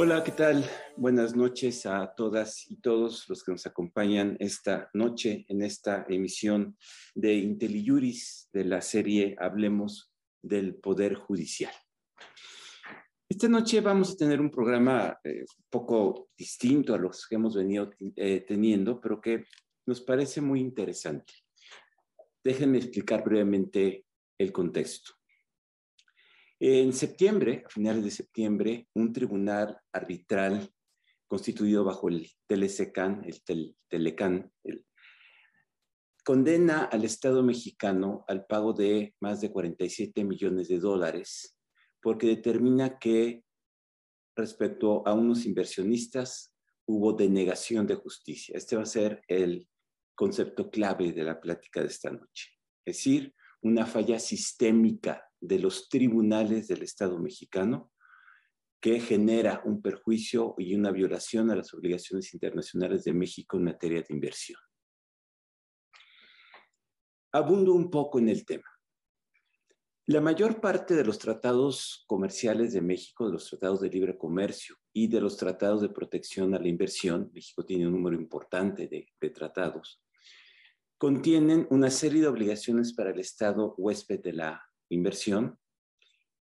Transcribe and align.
Hola, 0.00 0.22
¿qué 0.22 0.30
tal? 0.30 0.64
Buenas 0.96 1.34
noches 1.34 1.84
a 1.84 2.14
todas 2.14 2.70
y 2.70 2.76
todos 2.76 3.28
los 3.28 3.42
que 3.42 3.50
nos 3.50 3.66
acompañan 3.66 4.36
esta 4.38 4.90
noche 4.94 5.44
en 5.48 5.60
esta 5.60 6.06
emisión 6.08 6.78
de 7.16 7.34
IntelliJuris 7.34 8.48
de 8.52 8.64
la 8.64 8.80
serie 8.80 9.34
Hablemos 9.40 10.12
del 10.40 10.76
Poder 10.76 11.16
Judicial. 11.16 11.72
Esta 13.28 13.48
noche 13.48 13.80
vamos 13.80 14.12
a 14.12 14.16
tener 14.16 14.40
un 14.40 14.52
programa 14.52 15.18
eh, 15.24 15.40
un 15.40 15.64
poco 15.68 16.28
distinto 16.38 16.94
a 16.94 16.98
los 16.98 17.26
que 17.26 17.34
hemos 17.34 17.56
venido 17.56 17.90
eh, 18.14 18.44
teniendo, 18.46 19.00
pero 19.00 19.20
que 19.20 19.46
nos 19.84 20.00
parece 20.00 20.40
muy 20.40 20.60
interesante. 20.60 21.32
Déjenme 22.44 22.78
explicar 22.78 23.24
brevemente 23.24 24.06
el 24.38 24.52
contexto. 24.52 25.17
En 26.60 26.92
septiembre, 26.92 27.62
a 27.66 27.70
finales 27.70 28.02
de 28.04 28.10
septiembre, 28.10 28.88
un 28.94 29.12
tribunal 29.12 29.78
arbitral 29.92 30.68
constituido 31.28 31.84
bajo 31.84 32.08
el 32.08 32.28
TLCCAN, 32.46 33.24
el 33.24 33.76
Telecan, 33.88 34.50
condena 36.24 36.84
al 36.84 37.04
Estado 37.04 37.42
mexicano 37.42 38.24
al 38.26 38.44
pago 38.46 38.72
de 38.72 39.14
más 39.20 39.40
de 39.40 39.52
47 39.52 40.24
millones 40.24 40.68
de 40.68 40.78
dólares 40.78 41.58
porque 42.02 42.26
determina 42.26 42.98
que 42.98 43.44
respecto 44.36 45.06
a 45.06 45.14
unos 45.14 45.46
inversionistas 45.46 46.54
hubo 46.86 47.12
denegación 47.12 47.86
de 47.86 47.96
justicia. 47.96 48.56
Este 48.56 48.76
va 48.76 48.82
a 48.82 48.86
ser 48.86 49.22
el 49.28 49.68
concepto 50.14 50.70
clave 50.70 51.12
de 51.12 51.24
la 51.24 51.40
plática 51.40 51.80
de 51.80 51.88
esta 51.88 52.10
noche. 52.10 52.50
Es 52.84 52.96
decir, 52.96 53.34
una 53.62 53.86
falla 53.86 54.18
sistémica 54.18 55.24
de 55.40 55.58
los 55.58 55.88
tribunales 55.88 56.68
del 56.68 56.82
Estado 56.82 57.18
mexicano 57.18 57.92
que 58.80 59.00
genera 59.00 59.62
un 59.64 59.82
perjuicio 59.82 60.54
y 60.58 60.74
una 60.74 60.92
violación 60.92 61.50
a 61.50 61.56
las 61.56 61.74
obligaciones 61.74 62.32
internacionales 62.32 63.04
de 63.04 63.12
México 63.12 63.56
en 63.56 63.64
materia 63.64 64.02
de 64.02 64.14
inversión. 64.14 64.60
Abundo 67.32 67.74
un 67.74 67.90
poco 67.90 68.18
en 68.18 68.28
el 68.28 68.44
tema. 68.44 68.64
La 70.06 70.22
mayor 70.22 70.60
parte 70.60 70.94
de 70.94 71.04
los 71.04 71.18
tratados 71.18 72.04
comerciales 72.06 72.72
de 72.72 72.80
México, 72.80 73.26
de 73.26 73.32
los 73.32 73.50
tratados 73.50 73.80
de 73.80 73.90
libre 73.90 74.16
comercio 74.16 74.76
y 74.94 75.08
de 75.08 75.20
los 75.20 75.36
tratados 75.36 75.82
de 75.82 75.90
protección 75.90 76.54
a 76.54 76.58
la 76.58 76.68
inversión, 76.68 77.30
México 77.34 77.64
tiene 77.66 77.86
un 77.86 77.92
número 77.92 78.16
importante 78.16 78.86
de, 78.88 79.06
de 79.20 79.30
tratados, 79.30 80.02
contienen 80.98 81.68
una 81.70 81.90
serie 81.90 82.20
de 82.20 82.26
obligaciones 82.26 82.92
para 82.92 83.10
el 83.10 83.20
Estado 83.20 83.74
huésped 83.78 84.20
de 84.20 84.32
la 84.32 84.68
inversión 84.88 85.56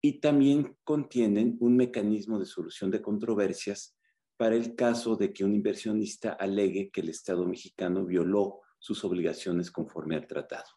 y 0.02 0.20
también 0.20 0.78
contienen 0.84 1.56
un 1.62 1.78
mecanismo 1.78 2.38
de 2.38 2.46
solución 2.46 2.92
de 2.92 3.02
controversias 3.02 3.96
para 4.36 4.56
el 4.56 4.76
caso 4.76 5.16
de 5.16 5.32
que 5.32 5.46
un 5.46 5.54
inversionista 5.54 6.34
alegue 6.34 6.92
que 6.92 7.00
el 7.00 7.10
Estado 7.10 7.46
mexicano 7.46 8.06
violó 8.06 8.60
sus 8.80 9.06
obligaciones 9.06 9.72
conforme 9.72 10.18
al 10.18 10.28
tratado. 10.28 10.68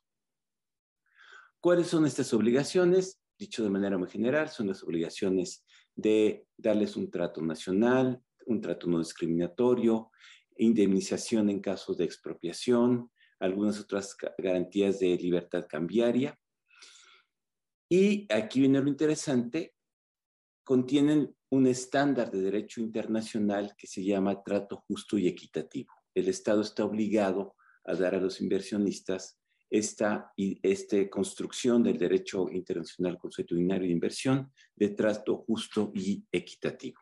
¿Cuáles 1.58 1.88
son 1.88 2.06
estas 2.06 2.32
obligaciones? 2.32 3.20
Dicho 3.36 3.64
de 3.64 3.70
manera 3.70 3.98
muy 3.98 4.08
general, 4.08 4.48
son 4.48 4.68
las 4.68 4.84
obligaciones 4.84 5.64
de 5.96 6.46
darles 6.56 6.94
un 6.94 7.10
trato 7.10 7.42
nacional, 7.42 8.22
un 8.46 8.60
trato 8.60 8.86
no 8.86 9.00
discriminatorio, 9.00 10.12
indemnización 10.56 11.50
en 11.50 11.60
casos 11.60 11.96
de 11.96 12.04
expropiación, 12.04 13.10
algunas 13.38 13.80
otras 13.80 14.16
garantías 14.38 14.98
de 15.00 15.16
libertad 15.16 15.66
cambiaria 15.68 16.38
y 17.88 18.26
aquí 18.32 18.60
viene 18.60 18.80
lo 18.80 18.88
interesante, 18.88 19.74
contienen 20.64 21.34
un 21.50 21.66
estándar 21.68 22.30
de 22.30 22.40
derecho 22.40 22.80
internacional 22.80 23.74
que 23.78 23.86
se 23.86 24.04
llama 24.04 24.42
trato 24.42 24.84
justo 24.88 25.16
y 25.16 25.28
equitativo. 25.28 25.92
El 26.12 26.28
Estado 26.28 26.62
está 26.62 26.84
obligado 26.84 27.54
a 27.84 27.94
dar 27.94 28.16
a 28.16 28.20
los 28.20 28.40
inversionistas 28.40 29.38
esta, 29.70 30.32
esta 30.36 31.08
construcción 31.08 31.82
del 31.84 31.98
derecho 31.98 32.48
internacional 32.50 33.18
consuetudinario 33.18 33.86
de 33.86 33.92
inversión 33.92 34.52
de 34.74 34.88
trato 34.90 35.44
justo 35.46 35.92
y 35.94 36.24
equitativo. 36.32 37.00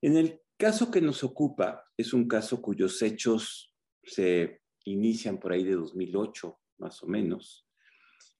En 0.00 0.16
el 0.16 0.40
caso 0.56 0.90
que 0.90 1.02
nos 1.02 1.22
ocupa, 1.24 1.84
es 1.96 2.14
un 2.14 2.26
caso 2.26 2.62
cuyos 2.62 3.02
hechos 3.02 3.74
se 4.06 4.62
inician 4.84 5.38
por 5.38 5.52
ahí 5.52 5.64
de 5.64 5.74
2008, 5.74 6.58
más 6.78 7.02
o 7.02 7.06
menos, 7.06 7.66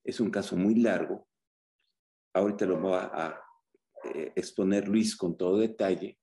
es 0.04 0.20
un 0.20 0.30
caso 0.30 0.56
muy 0.56 0.76
largo. 0.76 1.28
Ahorita 2.32 2.64
lo 2.64 2.80
voy 2.80 2.94
a, 2.94 3.40
eh, 4.04 4.32
exponer 4.36 4.86
Luis 4.86 5.16
con 5.16 5.36
todo 5.36 5.58
detalle. 5.58 6.18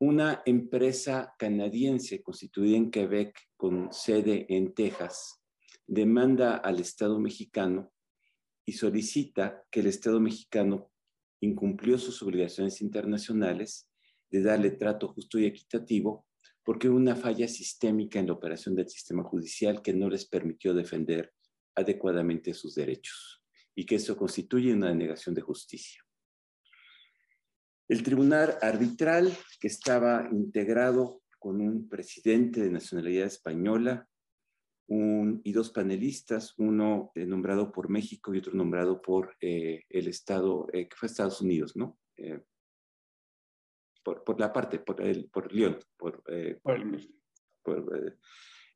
Una 0.00 0.42
empresa 0.46 1.34
canadiense 1.38 2.22
constituida 2.22 2.76
en 2.76 2.90
Quebec 2.90 3.38
con 3.56 3.92
sede 3.92 4.46
en 4.48 4.74
Texas 4.74 5.42
demanda 5.86 6.56
al 6.56 6.80
Estado 6.80 7.18
mexicano 7.20 7.92
y 8.64 8.72
solicita 8.72 9.64
que 9.70 9.80
el 9.80 9.88
Estado 9.88 10.18
mexicano 10.20 10.90
incumplió 11.40 11.98
sus 11.98 12.22
obligaciones 12.22 12.80
internacionales 12.80 13.90
de 14.30 14.42
darle 14.42 14.70
trato 14.70 15.08
justo 15.08 15.38
y 15.38 15.44
equitativo 15.44 16.26
porque 16.64 16.88
una 16.88 17.14
falla 17.14 17.46
sistémica 17.46 18.18
en 18.18 18.26
la 18.26 18.32
operación 18.32 18.74
del 18.74 18.88
sistema 18.88 19.22
judicial 19.22 19.82
que 19.82 19.92
no 19.92 20.08
les 20.08 20.26
permitió 20.26 20.72
defender 20.72 21.32
adecuadamente 21.74 22.54
sus 22.54 22.74
derechos 22.74 23.42
y 23.74 23.84
que 23.84 23.96
eso 23.96 24.16
constituye 24.16 24.72
una 24.72 24.88
denegación 24.88 25.34
de 25.34 25.42
justicia. 25.42 26.02
El 27.86 28.02
tribunal 28.02 28.56
arbitral, 28.62 29.36
que 29.60 29.68
estaba 29.68 30.26
integrado 30.32 31.22
con 31.38 31.60
un 31.60 31.86
presidente 31.88 32.62
de 32.62 32.70
nacionalidad 32.70 33.26
española 33.26 34.08
y 34.86 35.52
dos 35.52 35.70
panelistas, 35.70 36.54
uno 36.58 37.10
eh, 37.14 37.26
nombrado 37.26 37.72
por 37.72 37.90
México 37.90 38.34
y 38.34 38.38
otro 38.38 38.54
nombrado 38.54 39.02
por 39.02 39.36
eh, 39.40 39.84
el 39.90 40.08
Estado, 40.08 40.66
eh, 40.72 40.88
que 40.88 40.96
fue 40.96 41.08
Estados 41.08 41.40
Unidos, 41.40 41.76
¿no? 41.76 41.98
Por, 44.04 44.38
la 44.38 44.52
parte, 44.52 44.78
por, 44.80 45.00
el, 45.00 45.30
por 45.30 45.50
León, 45.52 45.78
por, 45.96 46.22
por 46.62 48.18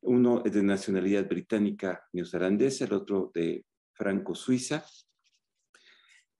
uno 0.01 0.41
es 0.45 0.53
de 0.53 0.63
nacionalidad 0.63 1.27
británica 1.27 2.07
neozelandesa, 2.13 2.85
el 2.85 2.93
otro 2.93 3.31
de 3.33 3.65
franco-suiza. 3.93 4.85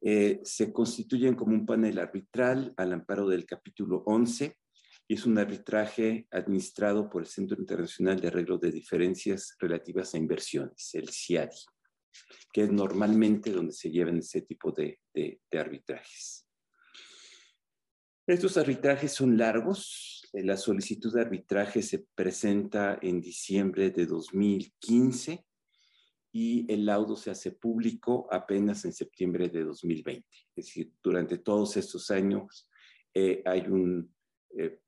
Eh, 0.02 0.40
se 0.44 0.72
constituyen 0.72 1.36
como 1.36 1.54
un 1.54 1.66
panel 1.66 2.00
arbitral 2.00 2.74
al 2.78 2.94
amparo 2.94 3.28
del 3.28 3.46
capítulo 3.46 4.02
11 4.06 4.58
y 5.10 5.14
es 5.14 5.26
un 5.26 5.38
arbitraje 5.38 6.26
administrado 6.32 7.10
por 7.10 7.24
el 7.24 7.28
Centro 7.28 7.60
Internacional 7.60 8.22
de 8.22 8.30
Arreglo 8.30 8.58
de 8.58 8.72
Diferencias 8.72 9.58
Relativas 9.60 10.14
a 10.14 10.18
Inversiones, 10.18 10.92
el 10.94 11.10
CIADI, 11.10 11.58
que 12.54 12.64
es 12.64 12.72
normalmente 12.72 13.52
donde 13.52 13.74
se 13.74 13.92
llevan 13.92 14.20
ese 14.20 14.44
tipo 14.44 14.72
de 14.72 15.00
arbitrajes. 15.52 16.49
Estos 18.30 18.58
arbitrajes 18.58 19.12
son 19.12 19.40
largos, 19.40 20.22
eh, 20.34 20.44
la 20.44 20.56
solicitud 20.56 21.12
de 21.12 21.22
arbitraje 21.22 21.82
se 21.82 22.06
presenta 22.14 23.00
en 23.02 23.20
diciembre 23.20 23.90
de 23.90 24.06
2015 24.06 25.44
y 26.32 26.72
el 26.72 26.86
laudo 26.86 27.16
se 27.16 27.32
hace 27.32 27.54
público 27.54 28.28
apenas 28.30 28.86
en 28.86 28.94
septiembre 28.94 29.50
de 29.50 29.64
2020. 29.64 30.28
Es 30.56 30.66
decir, 30.68 30.94
durante 31.02 31.40
todos 31.40 31.76
estos 31.76 32.12
años 32.12 32.70
eh, 33.16 33.42
hay 33.46 33.62
un, 33.62 34.14
eh, 34.56 34.80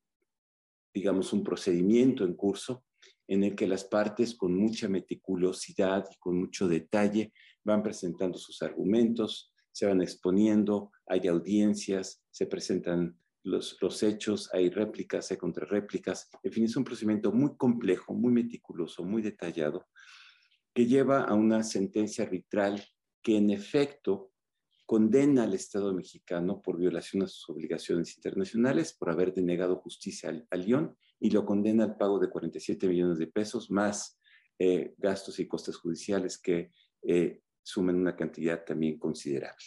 digamos, 0.94 1.34
un 1.34 1.44
procedimiento 1.44 2.25
en 2.25 2.35
curso 2.35 2.85
en 3.28 3.44
el 3.44 3.56
que 3.56 3.66
las 3.66 3.85
partes 3.85 4.35
con 4.35 4.56
mucha 4.56 4.87
meticulosidad 4.87 6.08
y 6.11 6.20
con 6.20 6.37
mucho 6.37 6.67
detalle 6.67 7.34
van 7.64 7.82
presentando 7.82 8.37
sus 8.37 8.61
argumentos, 8.61 9.52
se 9.72 9.87
van 9.87 10.03
exponiendo, 10.03 10.91
hay 11.08 11.28
audiencias, 11.28 12.22
se 12.29 12.46
presentan 12.46 13.17
los, 13.43 14.03
hechos, 14.03 14.49
hay 14.53 14.70
réplicas, 14.70 15.32
hay 15.32 15.38
contrarréplicas. 15.38 16.29
En 16.43 16.52
fin, 16.52 16.66
es 16.66 16.76
un 16.76 16.84
procedimiento 16.84 17.32
muy 17.32 17.55
complejo, 17.58 18.14
muy 18.14 18.32
meticuloso, 18.32 19.03
muy 19.03 19.22
detallado, 19.22 19.88
que 20.73 20.85
lleva 20.85 21.23
a 21.23 21.34
una 21.34 21.64
sentencia 21.64 22.23
arbitral 22.23 22.84
que 23.22 23.38
en 23.38 23.49
efecto 23.49 24.32
condena 24.85 25.43
al 25.43 25.53
Estado 25.53 25.93
mexicano 25.93 26.61
por 26.61 26.78
violación 26.78 27.23
a 27.23 27.28
sus 27.28 27.49
obligaciones 27.49 28.16
internacionales, 28.16 28.93
por 28.93 29.09
haber 29.09 29.34
denegado 29.34 29.78
justicia 29.78 30.46
a 30.49 30.58
León, 30.58 30.97
y 31.20 31.29
lo 31.29 31.46
condena 31.46 31.85
al 31.85 31.97
pago 31.97 32.20
de 32.20 32.29
47 32.29 32.87
millones 32.87 33.17
de 33.17 33.28
pesos 33.28 33.72
más 33.72 34.20
eh, 34.59 34.94
gastos 34.97 35.40
y 35.40 35.47
costes 35.47 35.78
judiciales 35.78 36.37
que 36.37 36.72
eh, 37.03 37.41
sumen 37.64 37.96
una 37.96 38.16
cantidad 38.16 38.64
también 38.64 38.99
considerable. 38.99 39.66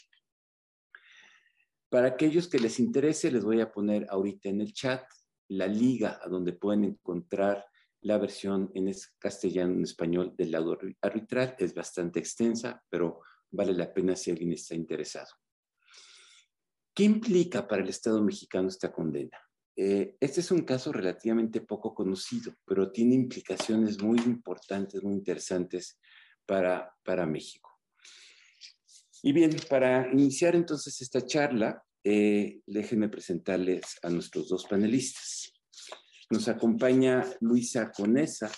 Para 1.95 2.09
aquellos 2.09 2.49
que 2.49 2.59
les 2.59 2.81
interese, 2.81 3.31
les 3.31 3.45
voy 3.45 3.61
a 3.61 3.71
poner 3.71 4.05
ahorita 4.11 4.49
en 4.49 4.61
el 4.61 4.73
chat 4.73 5.05
la 5.47 5.69
liga 5.69 6.19
a 6.21 6.29
donde 6.29 6.53
pueden 6.53 6.83
encontrar 6.83 7.65
la 8.01 8.19
versión 8.19 8.73
en 8.75 8.93
castellano, 9.17 9.75
en 9.75 9.85
español 9.85 10.35
del 10.37 10.51
lado 10.51 10.77
arbitral. 11.01 11.55
Es 11.57 11.73
bastante 11.73 12.19
extensa, 12.19 12.83
pero 12.91 13.21
vale 13.49 13.75
la 13.75 13.95
pena 13.95 14.17
si 14.17 14.33
alguien 14.33 14.53
está 14.55 14.75
interesado. 14.75 15.29
¿Qué 16.93 17.05
implica 17.05 17.69
para 17.69 17.85
el 17.85 17.89
Estado 17.89 18.21
mexicano 18.21 18.67
esta 18.67 18.91
condena? 18.91 19.39
Eh, 19.77 20.17
este 20.19 20.41
es 20.41 20.51
un 20.51 20.63
caso 20.63 20.91
relativamente 20.91 21.61
poco 21.61 21.95
conocido, 21.95 22.57
pero 22.65 22.91
tiene 22.91 23.15
implicaciones 23.15 24.03
muy 24.03 24.19
importantes, 24.19 25.01
muy 25.01 25.15
interesantes 25.15 26.01
para, 26.45 26.93
para 27.05 27.25
México. 27.25 27.71
Y 29.23 29.33
bien, 29.33 29.57
para 29.71 30.13
iniciar 30.13 30.57
entonces 30.57 31.01
esta 31.01 31.25
charla, 31.25 31.84
eh, 32.05 32.61
déjenme 32.67 33.09
presentarles 33.09 33.99
a 34.03 34.11
nuestros 34.11 34.49
dos 34.49 34.67
panelistas. 34.67 35.55
Nos 36.31 36.49
acompaña 36.49 37.25
Luisa 37.41 37.91
Conesa, 37.91 38.51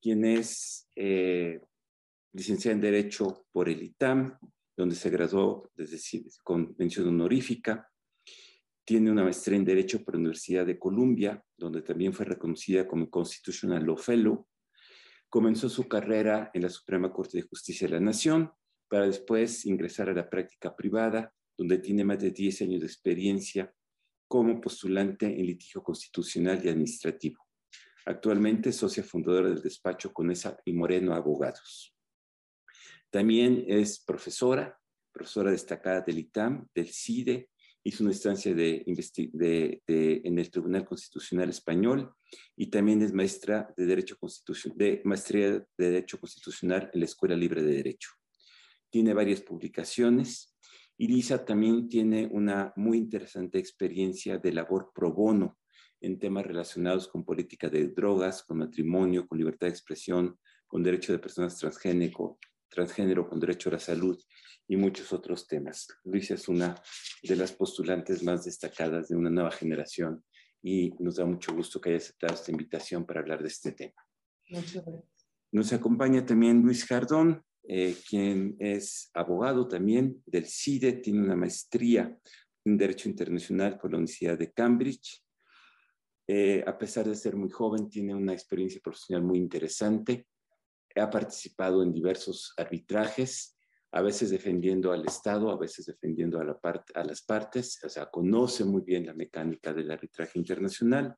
quien 0.00 0.24
es 0.24 0.88
eh, 0.96 1.60
licenciada 2.32 2.74
en 2.74 2.80
Derecho 2.80 3.46
por 3.52 3.68
el 3.68 3.82
ITAM, 3.82 4.36
donde 4.76 4.96
se 4.96 5.08
graduó 5.08 5.70
desde, 5.76 5.98
con 6.42 6.74
mención 6.76 7.06
honorífica. 7.08 7.88
Tiene 8.84 9.10
una 9.12 9.22
maestría 9.22 9.56
en 9.56 9.64
Derecho 9.64 10.02
por 10.04 10.14
la 10.14 10.20
Universidad 10.20 10.66
de 10.66 10.78
Columbia, 10.78 11.42
donde 11.56 11.82
también 11.82 12.12
fue 12.12 12.26
reconocida 12.26 12.88
como 12.88 13.08
Constitutional 13.08 13.84
Law 13.84 13.96
Fellow. 13.96 14.48
Comenzó 15.28 15.68
su 15.68 15.86
carrera 15.88 16.50
en 16.52 16.62
la 16.62 16.70
Suprema 16.70 17.12
Corte 17.12 17.38
de 17.38 17.48
Justicia 17.48 17.86
de 17.86 17.94
la 17.94 18.00
Nación 18.00 18.52
para 18.88 19.06
después 19.06 19.64
ingresar 19.64 20.08
a 20.10 20.14
la 20.14 20.28
práctica 20.28 20.74
privada, 20.76 21.32
donde 21.56 21.78
tiene 21.78 22.04
más 22.04 22.18
de 22.18 22.30
10 22.30 22.62
años 22.62 22.80
de 22.80 22.86
experiencia 22.86 23.72
como 24.28 24.60
postulante 24.60 25.26
en 25.26 25.46
litigio 25.46 25.82
constitucional 25.82 26.60
y 26.64 26.68
administrativo. 26.68 27.44
Actualmente 28.06 28.70
es 28.70 28.76
socia 28.76 29.02
fundadora 29.02 29.48
del 29.48 29.62
despacho 29.62 30.12
Conesa 30.12 30.58
y 30.64 30.72
Moreno 30.72 31.14
Abogados. 31.14 31.94
También 33.10 33.64
es 33.68 34.00
profesora, 34.00 34.78
profesora 35.12 35.50
destacada 35.50 36.00
del 36.00 36.18
ITAM, 36.18 36.66
del 36.74 36.88
CIDE, 36.88 37.48
hizo 37.84 38.02
una 38.02 38.12
estancia 38.12 38.54
de, 38.54 38.82
en 38.86 40.38
el 40.38 40.50
Tribunal 40.50 40.86
Constitucional 40.86 41.50
Español 41.50 42.14
y 42.56 42.68
también 42.68 43.02
es 43.02 43.12
maestra 43.12 43.72
de, 43.76 43.84
Derecho 43.84 44.16
Constitucional, 44.18 44.78
de 44.78 45.02
maestría 45.04 45.50
de 45.50 45.66
Derecho 45.76 46.18
Constitucional 46.18 46.90
en 46.92 47.00
la 47.00 47.06
Escuela 47.06 47.36
Libre 47.36 47.62
de 47.62 47.74
Derecho. 47.74 48.10
Tiene 48.90 49.12
varias 49.12 49.42
publicaciones 49.42 50.53
y 50.96 51.08
Lisa 51.08 51.44
también 51.44 51.88
tiene 51.88 52.28
una 52.30 52.72
muy 52.76 52.98
interesante 52.98 53.58
experiencia 53.58 54.38
de 54.38 54.52
labor 54.52 54.92
pro 54.94 55.12
bono 55.12 55.58
en 56.00 56.18
temas 56.18 56.46
relacionados 56.46 57.08
con 57.08 57.24
política 57.24 57.68
de 57.68 57.88
drogas, 57.88 58.42
con 58.42 58.58
matrimonio, 58.58 59.26
con 59.26 59.38
libertad 59.38 59.66
de 59.66 59.72
expresión, 59.72 60.38
con 60.66 60.82
derecho 60.82 61.12
de 61.12 61.18
personas 61.18 61.56
transgénero, 61.58 62.38
transgénero 62.68 63.28
con 63.28 63.40
derecho 63.40 63.70
a 63.70 63.72
la 63.72 63.78
salud 63.78 64.20
y 64.68 64.76
muchos 64.76 65.12
otros 65.12 65.46
temas. 65.46 65.88
Luisa 66.04 66.34
es 66.34 66.48
una 66.48 66.74
de 67.22 67.36
las 67.36 67.52
postulantes 67.52 68.22
más 68.22 68.44
destacadas 68.44 69.08
de 69.08 69.16
una 69.16 69.30
nueva 69.30 69.50
generación 69.50 70.24
y 70.62 70.90
nos 70.98 71.16
da 71.16 71.26
mucho 71.26 71.54
gusto 71.54 71.80
que 71.80 71.90
haya 71.90 71.98
aceptado 71.98 72.34
esta 72.34 72.50
invitación 72.50 73.04
para 73.04 73.20
hablar 73.20 73.42
de 73.42 73.48
este 73.48 73.72
tema. 73.72 74.02
Muchas 74.50 74.84
gracias. 74.84 75.28
Nos 75.52 75.72
acompaña 75.72 76.24
también 76.26 76.62
Luis 76.62 76.84
Jardón, 76.84 77.44
eh, 77.66 77.96
quien 78.08 78.56
es 78.58 79.10
abogado 79.14 79.66
también 79.66 80.22
del 80.26 80.46
CIDE, 80.46 80.92
tiene 80.94 81.20
una 81.20 81.36
maestría 81.36 82.14
en 82.64 82.76
Derecho 82.76 83.08
Internacional 83.08 83.78
por 83.78 83.90
la 83.90 83.96
Universidad 83.96 84.38
de 84.38 84.52
Cambridge. 84.52 85.22
Eh, 86.26 86.62
a 86.66 86.76
pesar 86.76 87.06
de 87.06 87.14
ser 87.14 87.36
muy 87.36 87.50
joven, 87.50 87.88
tiene 87.88 88.14
una 88.14 88.34
experiencia 88.34 88.80
profesional 88.82 89.24
muy 89.24 89.38
interesante. 89.38 90.26
Ha 90.94 91.08
participado 91.08 91.82
en 91.82 91.92
diversos 91.92 92.52
arbitrajes, 92.56 93.56
a 93.92 94.02
veces 94.02 94.30
defendiendo 94.30 94.92
al 94.92 95.06
Estado, 95.06 95.50
a 95.50 95.58
veces 95.58 95.86
defendiendo 95.86 96.40
a, 96.40 96.60
a 96.94 97.04
las 97.04 97.22
partes, 97.22 97.82
o 97.82 97.88
sea, 97.88 98.10
conoce 98.10 98.64
muy 98.64 98.82
bien 98.82 99.06
la 99.06 99.14
mecánica 99.14 99.72
del 99.72 99.90
arbitraje 99.90 100.38
internacional. 100.38 101.16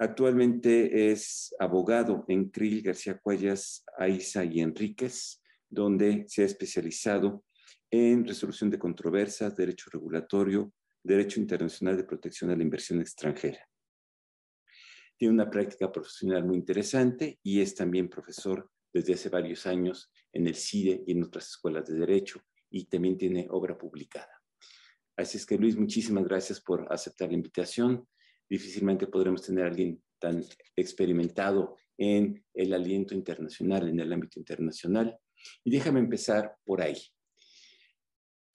Actualmente 0.00 1.10
es 1.10 1.54
abogado 1.58 2.24
en 2.28 2.50
Krill, 2.50 2.82
García 2.82 3.18
Cuellas, 3.18 3.84
Aiza 3.96 4.44
y 4.44 4.60
Enríquez 4.60 5.40
donde 5.68 6.24
se 6.28 6.42
ha 6.42 6.46
especializado 6.46 7.44
en 7.90 8.26
resolución 8.26 8.70
de 8.70 8.78
controversias, 8.78 9.56
derecho 9.56 9.90
regulatorio, 9.90 10.72
derecho 11.02 11.40
internacional 11.40 11.96
de 11.96 12.04
protección 12.04 12.50
a 12.50 12.56
la 12.56 12.62
inversión 12.62 13.00
extranjera. 13.00 13.60
Tiene 15.16 15.34
una 15.34 15.50
práctica 15.50 15.90
profesional 15.90 16.44
muy 16.44 16.56
interesante 16.56 17.38
y 17.42 17.60
es 17.60 17.74
también 17.74 18.08
profesor 18.08 18.70
desde 18.92 19.14
hace 19.14 19.28
varios 19.28 19.66
años 19.66 20.10
en 20.32 20.46
el 20.46 20.54
CIDE 20.54 21.02
y 21.06 21.12
en 21.12 21.24
otras 21.24 21.48
escuelas 21.48 21.86
de 21.86 21.98
derecho 21.98 22.40
y 22.70 22.84
también 22.86 23.16
tiene 23.16 23.46
obra 23.50 23.76
publicada. 23.76 24.30
Así 25.16 25.36
es 25.38 25.46
que 25.46 25.58
Luis, 25.58 25.76
muchísimas 25.76 26.24
gracias 26.24 26.60
por 26.60 26.86
aceptar 26.92 27.28
la 27.28 27.34
invitación. 27.34 28.06
Difícilmente 28.48 29.08
podremos 29.08 29.42
tener 29.42 29.64
a 29.64 29.68
alguien 29.68 30.00
tan 30.20 30.44
experimentado 30.76 31.76
en 31.96 32.44
el 32.54 32.72
aliento 32.72 33.14
internacional, 33.14 33.88
en 33.88 33.98
el 33.98 34.12
ámbito 34.12 34.38
internacional. 34.38 35.18
Y 35.64 35.70
déjame 35.70 36.00
empezar 36.00 36.56
por 36.64 36.80
ahí. 36.80 36.98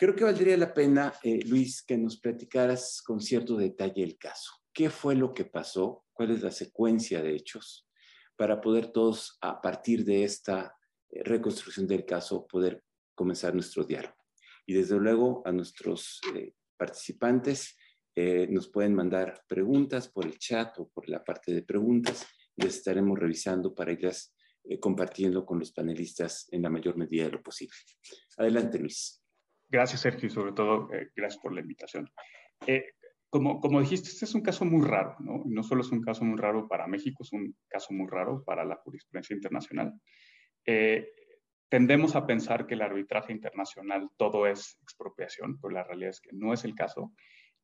Creo 0.03 0.15
que 0.15 0.25
valdría 0.25 0.57
la 0.57 0.73
pena, 0.73 1.13
eh, 1.23 1.39
Luis, 1.45 1.81
que 1.81 1.97
nos 1.97 2.19
platicaras 2.19 3.01
con 3.01 3.21
cierto 3.21 3.55
detalle 3.55 4.03
el 4.03 4.17
caso. 4.17 4.51
¿Qué 4.73 4.89
fue 4.89 5.15
lo 5.15 5.33
que 5.33 5.45
pasó? 5.45 6.03
¿Cuál 6.11 6.31
es 6.31 6.41
la 6.41 6.51
secuencia 6.51 7.21
de 7.21 7.33
hechos? 7.35 7.87
Para 8.35 8.59
poder 8.59 8.87
todos, 8.87 9.37
a 9.39 9.61
partir 9.61 10.03
de 10.03 10.25
esta 10.25 10.75
eh, 11.09 11.23
reconstrucción 11.23 11.87
del 11.87 12.05
caso, 12.05 12.45
poder 12.47 12.83
comenzar 13.15 13.53
nuestro 13.53 13.85
diálogo. 13.85 14.17
Y 14.65 14.73
desde 14.73 14.97
luego 14.97 15.41
a 15.45 15.53
nuestros 15.53 16.19
eh, 16.35 16.53
participantes 16.75 17.77
nos 18.15 18.69
pueden 18.69 18.93
mandar 18.93 19.41
preguntas 19.47 20.07
por 20.07 20.25
el 20.25 20.37
chat 20.37 20.77
o 20.77 20.87
por 20.89 21.09
la 21.09 21.23
parte 21.23 21.51
de 21.51 21.63
preguntas. 21.63 22.27
Les 22.57 22.75
estaremos 22.75 23.17
revisando 23.17 23.73
para 23.73 23.91
ellas 23.91 24.35
eh, 24.65 24.79
compartiendo 24.79 25.45
con 25.45 25.59
los 25.59 25.73
panelistas 25.73 26.47
en 26.51 26.61
la 26.61 26.69
mayor 26.69 26.95
medida 26.95 27.25
de 27.25 27.31
lo 27.31 27.41
posible. 27.41 27.75
Adelante, 28.37 28.79
Luis. 28.79 29.21
Gracias, 29.69 29.99
Sergio, 29.99 30.27
y 30.27 30.29
sobre 30.29 30.53
todo, 30.53 30.93
eh, 30.93 31.09
gracias 31.13 31.41
por 31.41 31.53
la 31.53 31.59
invitación. 31.59 32.09
Eh, 32.65 32.93
como, 33.29 33.59
como 33.59 33.81
dijiste, 33.81 34.07
este 34.07 34.23
es 34.23 34.33
un 34.33 34.41
caso 34.41 34.63
muy 34.63 34.87
raro, 34.87 35.17
¿no? 35.19 35.43
No 35.45 35.63
solo 35.63 35.81
es 35.81 35.91
un 35.91 36.01
caso 36.01 36.23
muy 36.23 36.37
raro 36.39 36.69
para 36.69 36.87
México, 36.87 37.23
es 37.23 37.33
un 37.33 37.57
caso 37.67 37.93
muy 37.93 38.07
raro 38.07 38.41
para 38.45 38.63
la 38.63 38.75
jurisprudencia 38.77 39.35
internacional. 39.35 39.99
tendemos 41.67 42.15
a 42.15 42.25
pensar 42.25 42.65
que 42.65 42.75
el 42.75 42.83
arbitraje 42.83 43.33
internacional 43.33 44.09
todo 44.15 44.47
es 44.47 44.77
expropiación, 44.81 45.59
pero 45.59 45.73
la 45.73 45.83
realidad 45.83 46.11
es 46.11 46.21
que 46.21 46.29
no 46.31 46.53
es 46.53 46.63
el 46.63 46.73
caso. 46.73 47.11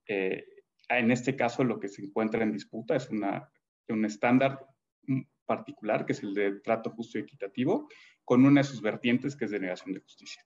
en 0.06 1.12
este 1.12 1.36
caso, 1.36 1.64
lo 1.64 1.80
que 1.80 1.88
se 1.88 2.04
encuentra 2.04 2.44
en 2.44 2.52
disputa 2.52 2.96
es 2.96 3.10
una, 3.10 3.50
un 3.88 4.04
estándar 4.04 4.60
particular, 5.50 6.06
que 6.06 6.14
es 6.14 6.22
el 6.22 6.36
de 6.36 6.60
trato 6.60 6.92
justo 6.92 7.18
y 7.18 7.22
equitativo, 7.22 7.90
con 8.24 8.46
una 8.46 8.62
de 8.62 8.68
sus 8.68 8.82
vertientes, 8.82 9.36
que 9.36 9.46
es 9.46 9.52
de 9.52 9.60
negación 9.60 9.94
de 9.94 10.02
justicia. 10.02 10.46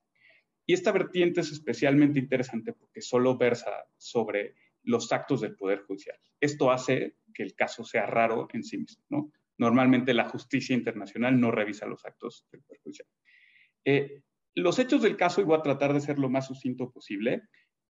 Y 0.65 0.73
esta 0.73 0.93
vertiente 0.93 1.41
es 1.41 1.51
especialmente 1.51 2.19
interesante 2.19 2.71
porque 2.71 3.01
solo 3.01 3.37
versa 3.37 3.71
sobre 3.97 4.55
los 4.83 5.11
actos 5.11 5.41
del 5.41 5.57
Poder 5.57 5.81
Judicial. 5.81 6.17
Esto 6.39 6.71
hace 6.71 7.17
que 7.33 7.43
el 7.43 7.53
caso 7.53 7.83
sea 7.83 8.05
raro 8.05 8.47
en 8.53 8.63
sí 8.63 8.77
mismo. 8.77 9.03
¿no? 9.09 9.31
Normalmente 9.57 10.13
la 10.13 10.29
justicia 10.29 10.73
internacional 10.73 11.37
no 11.37 11.51
revisa 11.51 11.85
los 11.85 12.05
actos 12.05 12.47
del 12.51 12.61
Poder 12.61 12.81
Judicial. 12.81 13.07
Eh, 13.85 14.21
los 14.55 14.79
hechos 14.79 15.01
del 15.01 15.17
caso, 15.17 15.41
y 15.41 15.43
voy 15.43 15.57
a 15.57 15.63
tratar 15.63 15.93
de 15.93 15.99
ser 15.99 16.19
lo 16.19 16.29
más 16.29 16.47
sucinto 16.47 16.91
posible, 16.91 17.41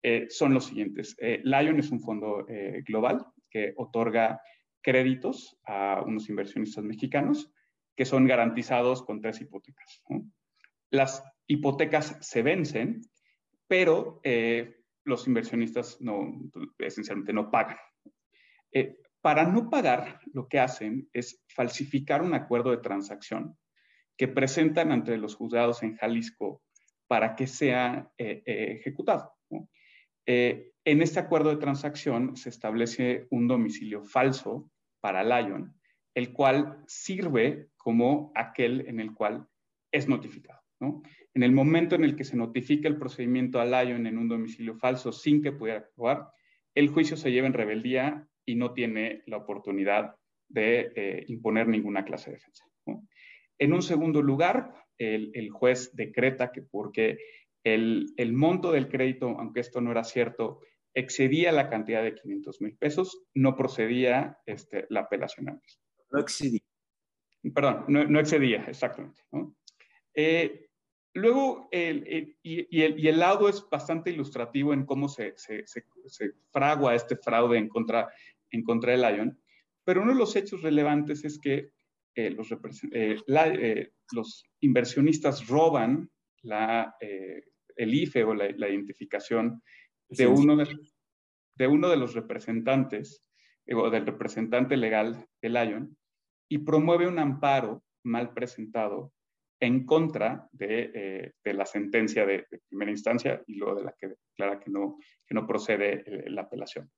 eh, 0.02 0.26
son 0.28 0.54
los 0.54 0.66
siguientes. 0.66 1.16
Eh, 1.18 1.40
Lion 1.42 1.80
es 1.80 1.90
un 1.90 2.00
fondo 2.00 2.46
global 2.86 3.26
que 3.50 3.72
otorga 3.76 4.40
créditos 4.82 5.58
a 5.64 6.02
unos 6.06 6.28
inversionistas 6.28 6.84
mexicanos 6.84 7.52
que 7.96 8.04
son 8.04 8.26
garantizados 8.26 9.02
con 9.02 9.20
tres 9.20 9.40
hipotecas. 9.40 10.02
Las 10.90 11.22
hipotecas 11.46 12.16
se 12.20 12.42
vencen, 12.42 13.02
pero 13.66 14.20
eh, 14.24 14.80
los 15.04 15.26
inversionistas 15.26 16.00
no, 16.00 16.50
esencialmente 16.78 17.32
no 17.32 17.50
pagan. 17.50 17.78
Eh, 18.72 18.96
para 19.20 19.44
no 19.44 19.68
pagar, 19.68 20.20
lo 20.32 20.48
que 20.48 20.58
hacen 20.58 21.08
es 21.12 21.44
falsificar 21.48 22.22
un 22.22 22.34
acuerdo 22.34 22.70
de 22.70 22.78
transacción 22.78 23.58
que 24.16 24.28
presentan 24.28 24.92
ante 24.92 25.16
los 25.18 25.34
juzgados 25.34 25.82
en 25.82 25.96
Jalisco 25.96 26.62
para 27.06 27.34
que 27.36 27.46
sea 27.46 28.10
eh, 28.16 28.42
ejecutado. 28.46 29.34
En 30.84 31.02
este 31.02 31.20
acuerdo 31.20 31.50
de 31.50 31.56
transacción 31.56 32.36
se 32.36 32.48
establece 32.48 33.26
un 33.30 33.46
domicilio 33.46 34.02
falso 34.02 34.70
para 35.00 35.22
Lion, 35.22 35.74
el 36.14 36.32
cual 36.32 36.82
sirve 36.86 37.68
como 37.76 38.32
aquel 38.34 38.86
en 38.88 39.00
el 39.00 39.14
cual 39.14 39.46
es 39.92 40.08
notificado. 40.08 40.60
En 41.34 41.42
el 41.42 41.52
momento 41.52 41.94
en 41.94 42.04
el 42.04 42.16
que 42.16 42.24
se 42.24 42.36
notifica 42.36 42.88
el 42.88 42.96
procedimiento 42.96 43.60
a 43.60 43.66
Lion 43.66 44.06
en 44.06 44.16
un 44.16 44.28
domicilio 44.28 44.74
falso 44.76 45.12
sin 45.12 45.42
que 45.42 45.52
pudiera 45.52 45.80
actuar, 45.80 46.28
el 46.74 46.88
juicio 46.88 47.16
se 47.16 47.30
lleva 47.30 47.46
en 47.46 47.52
rebeldía 47.52 48.26
y 48.46 48.54
no 48.54 48.72
tiene 48.72 49.22
la 49.26 49.36
oportunidad 49.36 50.16
de 50.48 50.92
eh, 50.96 51.24
imponer 51.28 51.68
ninguna 51.68 52.04
clase 52.04 52.30
de 52.30 52.36
defensa. 52.36 52.64
En 53.58 53.72
un 53.74 53.82
segundo 53.82 54.22
lugar, 54.22 54.72
el, 54.96 55.50
juez 55.50 55.94
decreta 55.94 56.50
que 56.50 56.62
porque 56.62 57.18
el, 57.64 58.12
el, 58.16 58.32
monto 58.32 58.72
del 58.72 58.88
crédito, 58.88 59.36
aunque 59.38 59.60
esto 59.60 59.80
no 59.80 59.90
era 59.90 60.04
cierto, 60.04 60.60
excedía 60.94 61.52
la 61.52 61.68
cantidad 61.68 62.02
de 62.02 62.14
500 62.14 62.60
mil 62.60 62.76
pesos, 62.76 63.22
no 63.34 63.56
procedía 63.56 64.38
este, 64.46 64.86
la 64.88 65.00
apelación 65.00 65.48
antes. 65.48 65.80
No 66.10 66.20
excedía. 66.20 66.60
Perdón, 67.54 67.84
no, 67.88 68.20
excedía, 68.20 68.64
exactamente. 68.68 69.22
Eh, 70.14 70.68
luego, 71.14 71.68
el, 71.70 72.36
y, 72.42 72.82
el, 72.82 73.18
lado 73.18 73.48
es 73.48 73.66
bastante 73.70 74.10
ilustrativo 74.10 74.74
en 74.74 74.84
cómo 74.84 75.08
se, 75.08 75.34
se, 75.36 75.64
fragua 76.50 76.94
este 76.94 77.16
fraude 77.16 77.56
en 77.56 77.68
contra, 77.68 78.10
en 78.50 78.62
contra 78.62 78.92
del 78.92 79.00
Lion, 79.00 79.40
pero 79.84 80.02
uno 80.02 80.12
de 80.12 80.18
los 80.18 80.36
hechos 80.36 80.62
relevantes 80.62 81.24
es 81.24 81.38
que 81.38 81.70
eh, 82.14 82.30
los, 82.30 82.48
eh, 82.92 83.92
los, 84.12 84.44
inversionistas 84.60 85.46
roban 85.46 86.10
la, 86.42 86.94
el 87.00 87.94
IFE 87.94 88.24
o 88.24 88.34
la, 88.34 88.68
identificación 88.68 89.62
de 90.08 90.26
uno 90.26 90.56
de, 90.56 90.76
de, 91.54 91.66
uno 91.66 91.88
de 91.88 91.96
los 91.96 92.14
representantes 92.14 93.24
o 93.72 93.90
del 93.90 94.06
representante 94.06 94.76
legal 94.76 95.26
de 95.40 95.48
Lion 95.48 95.96
y 96.48 96.58
promueve 96.58 97.06
un 97.06 97.18
amparo 97.18 97.84
mal 98.04 98.32
presentado 98.32 99.12
en 99.60 99.84
contra 99.84 100.48
de, 100.52 100.90
eh, 100.94 101.32
de 101.44 101.54
la 101.54 101.66
sentencia 101.66 102.24
de, 102.24 102.46
primera 102.68 102.90
instancia 102.90 103.42
y 103.46 103.54
luego 103.54 103.76
de 103.76 103.84
la 103.84 103.94
que 103.98 104.08
declara 104.08 104.58
que 104.58 104.70
no, 104.70 104.98
que 105.26 105.34
no 105.34 105.46
procede 105.46 106.02
eh, 106.06 106.30
la 106.30 106.42
apelación. 106.42 106.90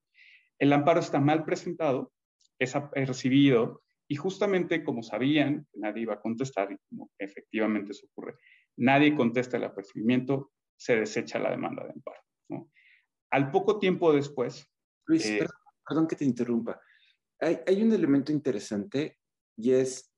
El 0.59 0.73
amparo 0.73 1.01
está 1.01 1.19
mal 1.21 1.45
presentado, 1.45 2.13
es, 2.59 2.73
recibido 2.95 3.83
y 4.07 4.15
justamente 4.15 4.85
como 4.85 5.03
sabían 5.03 5.67
que 5.73 5.81
nadie 5.81 6.03
iba 6.03 6.15
a 6.15 6.21
contestar 6.21 6.71
y 6.71 6.77
como 6.89 7.11
efectivamente 7.19 7.91
eso 7.91 8.07
ocurre, 8.07 8.37
nadie 8.76 9.14
contesta 9.14 9.57
el 9.57 9.64
apercibimiento, 9.64 10.52
se 10.76 10.97
desecha 10.97 11.38
la 11.38 11.50
demanda 11.50 11.85
de 11.85 11.93
amparo. 11.93 12.21
Al 13.31 13.50
poco 13.50 13.79
tiempo 13.79 14.12
después... 14.12 14.69
Luis, 15.07 15.26
eh, 15.26 15.47
perdón, 15.87 16.07
que 16.07 16.17
te 16.17 16.25
interrumpa. 16.25 16.81
Hay, 17.41 17.59
hay, 17.67 17.83
un 17.83 17.93
elemento 17.93 18.31
interesante 18.31 19.19
y 19.57 19.73
es 19.73 20.12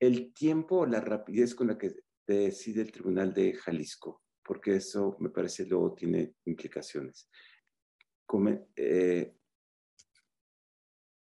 el 0.00 0.32
tiempo 0.32 0.80
o 0.80 0.86
la 0.86 1.00
rapidez 1.00 1.54
con 1.54 1.68
la 1.68 1.76
que 1.76 1.92
decide 2.26 2.82
el 2.82 2.92
Tribunal 2.92 3.34
de 3.34 3.52
Jalisco, 3.52 4.22
porque 4.42 4.76
eso 4.76 5.16
me 5.20 5.28
parece 5.28 5.66
luego 5.66 5.94
tiene 5.94 6.34
implicaciones. 6.46 7.28
Eh, 8.76 9.34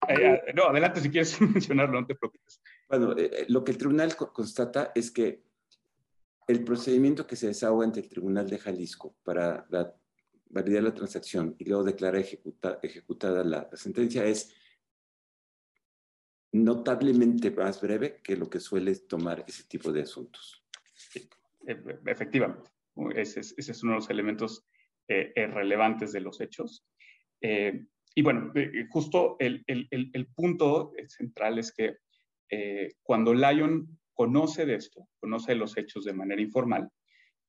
eh, 0.09 0.41
no, 0.55 0.65
adelante 0.65 1.01
si 1.01 1.11
quieres 1.11 1.41
mencionarlo, 1.41 2.01
no 2.01 2.07
te 2.07 2.15
preocupes. 2.15 2.61
Bueno, 2.89 3.17
eh, 3.17 3.47
lo 3.49 3.65
que 3.65 3.73
el 3.73 3.79
tribunal 3.79 4.15
constata 4.17 4.93
es 4.95 5.11
que 5.11 5.43
el 6.49 6.65
procedimiento 6.65 7.27
que 7.27 7.37
se 7.37 7.49
desahoga 7.49 7.85
ante 7.85 8.01
el 8.01 8.09
Tribunal 8.09 8.49
de 8.49 8.59
Jalisco 8.59 9.15
para 9.23 9.67
validar 10.49 10.83
la 10.83 10.95
transacción 10.95 11.55
y 11.59 11.67
luego 11.67 11.85
declarar 11.85 12.25
ejecutada 12.83 13.45
la 13.45 13.69
sentencia 13.75 14.25
es 14.25 14.55
notablemente 16.53 17.51
más 17.51 17.81
breve 17.81 18.21
que 18.23 18.35
lo 18.35 18.49
que 18.49 18.61
suele 18.61 18.97
tomar 18.97 19.45
ese 19.47 19.65
tipo 19.65 19.93
de 19.93 20.03
asuntos. 20.03 20.65
E, 21.67 21.77
efectivamente, 22.07 22.71
ese 23.15 23.41
es, 23.41 23.83
uno 23.83 23.93
de 23.93 23.99
los 23.99 24.11
elementos 24.11 24.67
eh, 25.07 25.33
eh, 25.37 25.47
relevantes 25.49 26.13
de 26.13 26.23
los 26.23 26.41
hechos. 26.41 26.87
Eh, 27.43 27.85
y 28.15 28.23
bueno, 28.23 28.53
justo 28.89 29.37
el, 29.39 29.65
punto 30.35 30.93
central 31.07 31.59
es 31.59 31.73
que 31.73 31.99
cuando 33.03 33.35
Lyon 33.35 33.98
conoce 34.19 34.67
de 34.67 34.75
esto, 34.75 35.09
conoce 35.21 35.55
los 35.55 35.79
hechos 35.79 36.05
de 36.05 36.13
manera 36.13 36.43
informal, 36.43 36.91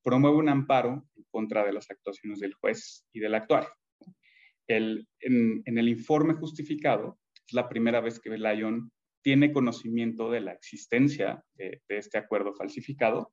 promueve 0.04 0.36
un 0.36 0.48
amparo 0.48 1.04
en 1.16 1.24
contra 1.28 1.64
de 1.66 1.72
las 1.72 1.90
actuaciones 1.90 2.38
del 2.38 2.54
juez 2.54 3.04
y 3.12 3.18
del 3.18 3.34
actuario. 3.34 3.70
en, 4.68 5.04
en, 5.18 5.78
el 5.78 5.88
informe 5.88 6.34
justificado, 6.34 7.18
es 7.44 7.54
la 7.54 7.68
primera 7.68 8.00
vez 8.00 8.20
que 8.20 8.30
Lyon 8.30 8.92
tiene 9.20 9.52
conocimiento 9.52 10.30
de 10.30 10.42
la 10.42 10.52
existencia 10.52 11.44
de, 11.54 11.82
este 11.88 12.18
acuerdo 12.18 12.54
falsificado 12.54 13.32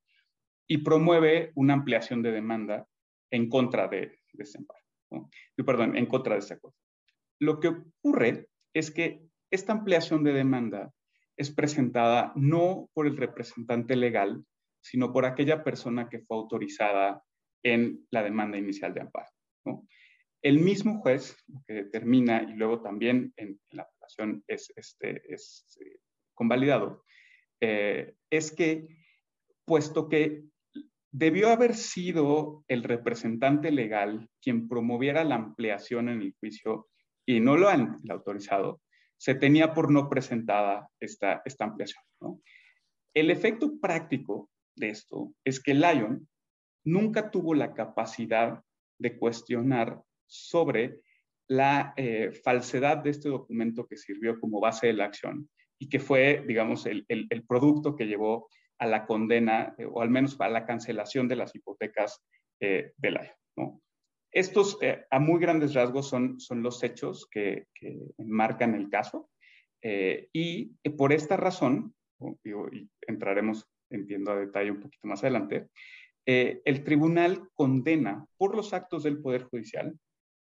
y 0.67 0.79
promueve 0.79 1.51
una 1.53 1.74
ampliación 1.75 2.24
de 2.24 2.32
demanda 2.32 2.88
en 3.29 3.50
contra 3.50 3.88
de, 3.88 4.17
este 4.36 4.60
perdón, 5.63 5.96
en 5.96 6.08
contra 6.08 6.34
de 6.34 6.39
este 6.39 6.56
acuerdo. 6.56 6.75
Lo 7.39 7.60
que 7.60 7.67
ocurre 7.67 8.50
es 8.74 8.89
que 8.89 9.22
esta 9.51 9.74
ampliación 9.74 10.24
de 10.24 10.34
demanda 10.34 10.91
es 11.38 11.51
presentada 11.51 12.34
no 12.36 12.89
por 12.94 13.08
el 13.08 13.15
representante 13.15 13.96
legal, 13.96 14.44
sino 14.82 15.13
por 15.13 15.25
aquella 15.25 15.63
persona 15.63 16.10
que 16.10 16.20
fue 16.20 16.38
autorizada 16.38 17.24
en 17.63 18.06
la 18.12 18.24
demanda 18.24 18.58
inicial 18.58 18.94
de 18.94 19.01
amparo. 19.01 19.29
El 20.41 20.60
mismo 20.60 21.00
juez 21.01 21.36
que 21.67 21.74
determina, 21.74 22.44
y 22.44 22.53
luego 22.53 22.82
también 22.82 23.34
en, 23.38 23.60
la 23.72 23.84
apelación 23.84 24.44
es, 24.48 24.72
este, 24.75 25.22
es 25.34 25.77
eh, 25.82 26.00
convalidado, 26.34 27.03
eh, 27.60 28.15
es 28.29 28.51
que, 28.51 28.88
puesto 29.65 30.08
que 30.08 30.44
debió 31.12 31.50
haber 31.50 31.75
sido 31.75 32.63
el 32.67 32.84
representante 32.84 33.72
legal 33.72 34.29
quien 34.41 34.67
promoviera 34.67 35.24
la 35.24 35.36
ampliación 35.36 36.10
en 36.10 36.22
el 36.22 36.36
juicio 36.39 36.88
y 37.25 37.39
no 37.39 37.58
lo 37.58 37.70
han 37.70 37.98
autorizado, 38.10 38.82
se 39.18 39.36
tenía 39.36 39.74
por 39.74 39.92
no 39.92 40.10
presentada 40.10 40.90
esta, 41.00 41.42
esta 41.46 41.66
ampliación. 41.66 42.04
El 43.14 43.32
efecto 43.32 43.80
práctico 43.80 44.50
de 44.76 44.90
esto 44.90 45.34
es 45.44 45.62
que 45.62 45.74
Lyon 45.74 46.28
nunca 46.86 47.32
tuvo 47.32 47.54
la 47.54 47.74
capacidad 47.74 48.62
de 49.00 49.18
cuestionar 49.18 50.02
sobre 50.28 51.02
la 51.48 51.94
eh, 51.96 52.32
falsedad 52.44 52.98
de 52.98 53.12
este 53.12 53.30
documento 53.30 53.88
que 53.88 53.98
sirvió 53.98 54.40
como 54.40 54.60
base 54.60 54.88
de 54.88 54.94
la 54.94 55.06
acción 55.06 55.50
y 55.80 55.90
que 55.90 56.00
fue, 56.00 56.44
digamos, 56.48 56.86
el, 56.86 57.06
producto 57.48 57.96
que 57.96 58.06
llevó 58.06 58.50
a 58.80 58.88
la 58.88 59.06
condena 59.06 59.74
eh, 59.78 59.86
o 59.86 60.02
al 60.02 60.10
menos 60.10 60.40
a 60.40 60.50
la 60.50 60.66
cancelación 60.66 61.28
de 61.28 61.36
las 61.36 61.56
hipotecas 61.56 62.24
eh, 62.60 62.94
del 62.98 63.18
año. 63.18 63.82
Estos, 64.32 64.78
a 65.10 65.20
muy 65.20 65.40
grandes 65.40 65.74
rasgos, 65.74 66.10
son, 66.10 66.38
los 66.50 66.84
hechos 66.84 67.28
que, 67.32 67.68
que 67.74 68.00
enmarcan 68.18 68.76
el 68.76 68.90
caso 68.90 69.30
y 69.82 70.76
por 70.98 71.14
esta 71.14 71.38
razón, 71.38 71.96
y 72.44 72.90
entraremos, 73.08 73.68
entiendo, 73.90 74.32
a 74.32 74.40
detalle 74.40 74.72
un 74.72 74.82
poquito 74.82 75.08
más 75.08 75.24
adelante, 75.24 75.70
el 76.26 76.84
tribunal 76.84 77.50
condena 77.54 78.26
por 78.38 78.56
los 78.56 78.74
actos 78.74 79.04
del 79.04 79.22
Poder 79.22 79.44
Judicial 79.44 79.98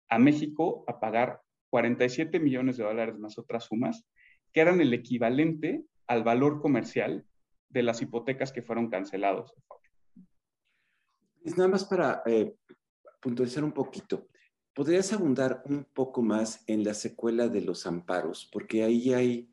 a 0.10 0.18
México 0.18 0.84
a 0.88 1.00
pagar 1.00 1.42
47 1.70 2.40
millones 2.40 2.78
de 2.78 2.86
dólares 2.86 3.18
más 3.20 3.38
otras 3.38 3.66
sumas, 3.66 4.06
que 4.54 4.62
eran 4.62 4.82
el 4.82 4.94
equivalente 4.94 5.84
al 6.08 6.24
valor 6.24 6.62
comercial 6.62 7.26
de 7.70 7.84
las 7.84 8.02
hipotecas 8.02 8.52
que 8.52 8.62
fueron 8.62 8.90
cancelados. 8.90 9.54
Es 11.44 11.58
nada 11.58 11.70
más 11.70 11.86
para 11.86 12.24
eh, 12.26 12.56
puntualizar 13.26 13.64
un 13.64 13.72
poquito. 13.72 14.28
¿Podrías 14.72 15.12
abundar 15.12 15.64
un 15.66 15.84
poco 15.84 16.22
más 16.22 16.64
en 16.68 16.84
la 16.84 16.94
secuela 16.94 17.48
de 17.48 17.62
los 17.62 17.88
amparos? 17.88 18.48
Porque 18.52 18.84
ahí 18.84 19.16
hay 19.16 19.50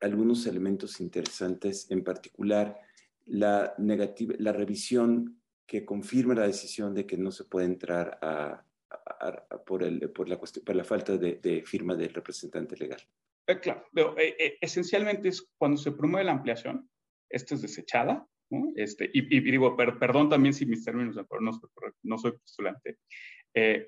algunos 0.00 0.48
elementos 0.48 1.00
interesantes, 1.00 1.88
en 1.92 2.02
particular 2.02 2.80
la, 3.24 3.72
negativa, 3.78 4.34
la 4.36 4.52
revisión 4.52 5.40
que 5.64 5.84
confirma 5.84 6.34
la 6.34 6.48
decisión 6.48 6.92
de 6.92 7.06
que 7.06 7.16
no 7.16 7.30
se 7.30 7.44
puede 7.44 7.66
entrar 7.66 8.18
por, 9.64 10.28
la, 10.28 10.84
falta 10.84 11.16
de, 11.16 11.62
firma 11.64 11.94
del 11.94 12.12
representante 12.12 12.76
legal. 12.76 13.00
Eh, 13.46 13.60
claro, 13.60 13.86
eh, 14.18 14.34
eh, 14.40 14.58
esencialmente 14.60 15.28
es 15.28 15.48
cuando 15.56 15.76
se 15.76 15.92
promueve 15.92 16.24
la 16.24 16.32
ampliación, 16.32 16.90
esta 17.28 17.54
es 17.54 17.62
desechada, 17.62 18.26
este, 18.76 19.10
y, 19.12 19.40
digo, 19.40 19.76
perdón 19.76 20.28
también 20.28 20.54
si 20.54 20.66
mis 20.66 20.84
términos, 20.84 21.16
no, 21.16 21.60
no 22.02 22.18
soy 22.18 22.32
postulante. 22.32 22.98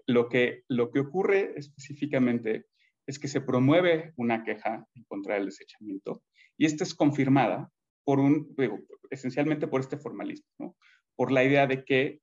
lo, 0.07 0.29
que, 0.29 0.65
lo 0.69 0.91
que 0.91 1.01
ocurre 1.01 1.55
específicamente 1.57 2.67
es 3.07 3.19
que 3.19 3.29
se 3.29 3.41
promueve 3.41 4.13
una 4.17 4.45
queja 4.45 4.87
en 4.95 5.05
contra 5.05 5.35
del 5.35 5.47
desechamiento 5.47 6.23
y 6.57 6.67
esta 6.67 6.85
es 6.85 6.95
confirmada 6.95 7.71
por 8.05 8.21
un, 8.21 8.55
digo, 8.57 8.81
esencialmente 9.11 9.67
por 9.67 9.81
este 9.81 9.97
formalismo, 9.97 10.77
por 11.17 11.33
la 11.33 11.45
idea 11.45 11.67
de 11.67 11.85
que 11.85 12.21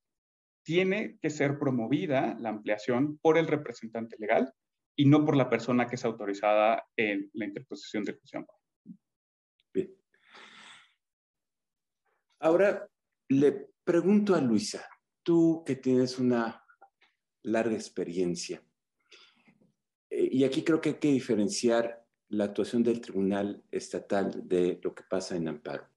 tiene 0.64 1.18
que 1.22 1.30
ser 1.30 1.58
promovida 1.58 2.38
la 2.40 2.50
ampliación 2.50 3.18
por 3.18 3.38
el 3.38 3.48
representante 3.48 4.16
legal 4.20 4.54
y 4.96 5.06
no 5.06 5.26
por 5.26 5.36
la 5.36 5.50
persona 5.50 5.88
que 5.88 5.96
es 5.96 6.06
autorizada 6.06 6.86
en 6.96 7.30
la 7.34 7.46
interposición 7.46 8.04
de 8.04 8.12
ejecución. 8.12 8.46
Bien. 9.74 9.90
Ahora 12.42 12.90
le 13.30 13.70
pregunto 13.84 14.36
a 14.36 14.42
Luisa, 14.42 14.86
tú 15.24 15.64
que 15.66 15.76
tienes 15.76 16.20
una 16.20 16.64
larga 17.44 17.76
experiencia, 17.76 18.62
eh, 20.10 20.30
y 20.32 20.44
aquí 20.44 20.64
creo 20.64 20.82
que 20.82 20.90
hay 20.90 20.96
que 20.96 21.12
diferenciar 21.12 22.06
la 22.30 22.46
actuación 22.46 22.84
del 22.84 23.02
Tribunal 23.02 23.64
Estatal 23.72 24.48
de 24.48 24.80
lo 24.84 24.94
que 24.94 25.04
pasa 25.04 25.36
en 25.36 25.48
Amparo. 25.48 25.88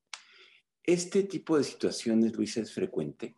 ¿Este 0.83 1.23
tipo 1.25 1.57
de 1.57 1.65
situaciones, 1.65 2.35
Luisa, 2.35 2.61
es 2.61 2.73
frecuente? 2.73 3.35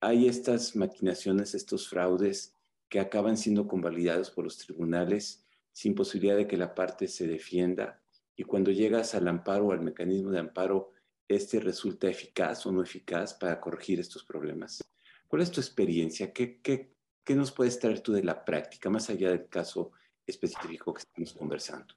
hay 0.00 0.28
estas 0.28 0.76
maquinaciones, 0.76 1.54
estos 1.54 1.88
fraudes 1.88 2.54
que 2.88 3.00
acaban 3.00 3.36
siendo 3.36 3.66
convalidados 3.66 4.30
por 4.30 4.44
los 4.44 4.58
tribunales 4.58 5.44
sin 5.72 5.94
posibilidad 5.94 6.36
de 6.36 6.46
que 6.46 6.56
la 6.56 6.74
parte 6.74 7.08
se 7.08 7.26
defienda. 7.26 8.00
Y 8.36 8.44
cuando 8.44 8.70
llegas 8.70 9.14
al 9.14 9.28
amparo 9.28 9.72
al 9.72 9.80
mecanismo 9.80 10.30
de 10.30 10.38
amparo, 10.38 10.92
este 11.28 11.60
resulta 11.60 12.08
eficaz 12.08 12.66
o 12.66 12.72
no 12.72 12.82
eficaz 12.82 13.34
para 13.34 13.60
corregir 13.60 14.00
estos 14.00 14.24
problemas. 14.24 14.82
¿Cuál 15.26 15.42
es 15.42 15.50
tu 15.50 15.60
experiencia? 15.60 16.32
¿Qué, 16.32 16.60
qué, 16.60 16.92
qué 17.24 17.34
nos 17.34 17.52
puedes 17.52 17.78
traer 17.78 18.00
tú 18.00 18.12
de 18.12 18.22
la 18.22 18.44
práctica, 18.44 18.90
más 18.90 19.10
allá 19.10 19.30
del 19.30 19.48
caso 19.48 19.92
específico 20.26 20.94
que 20.94 21.00
estamos 21.00 21.32
conversando? 21.32 21.94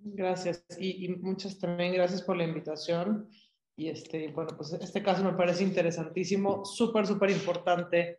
Gracias. 0.00 0.64
Y, 0.78 1.04
y, 1.04 1.08
muchas 1.08 1.58
también 1.58 1.92
gracias 1.92 2.22
por 2.22 2.36
la 2.36 2.44
invitación. 2.44 3.28
Y 3.76 3.88
este, 3.88 4.28
bueno, 4.28 4.56
pues 4.56 4.72
este 4.72 5.02
caso 5.02 5.22
me 5.22 5.34
parece 5.34 5.62
interesantísimo, 5.62 6.64
súper, 6.64 7.06
súper 7.06 7.30
importante 7.30 8.18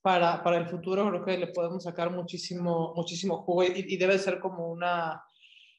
para, 0.00 0.42
para, 0.42 0.58
el 0.58 0.68
futuro. 0.68 1.08
Creo 1.08 1.24
que 1.24 1.38
le 1.38 1.48
podemos 1.48 1.82
sacar 1.82 2.10
muchísimo, 2.10 2.92
muchísimo 2.94 3.38
jugo 3.38 3.64
y, 3.64 3.72
y 3.88 3.96
debe 3.96 4.16
ser 4.18 4.38
como 4.38 4.70
una, 4.70 5.24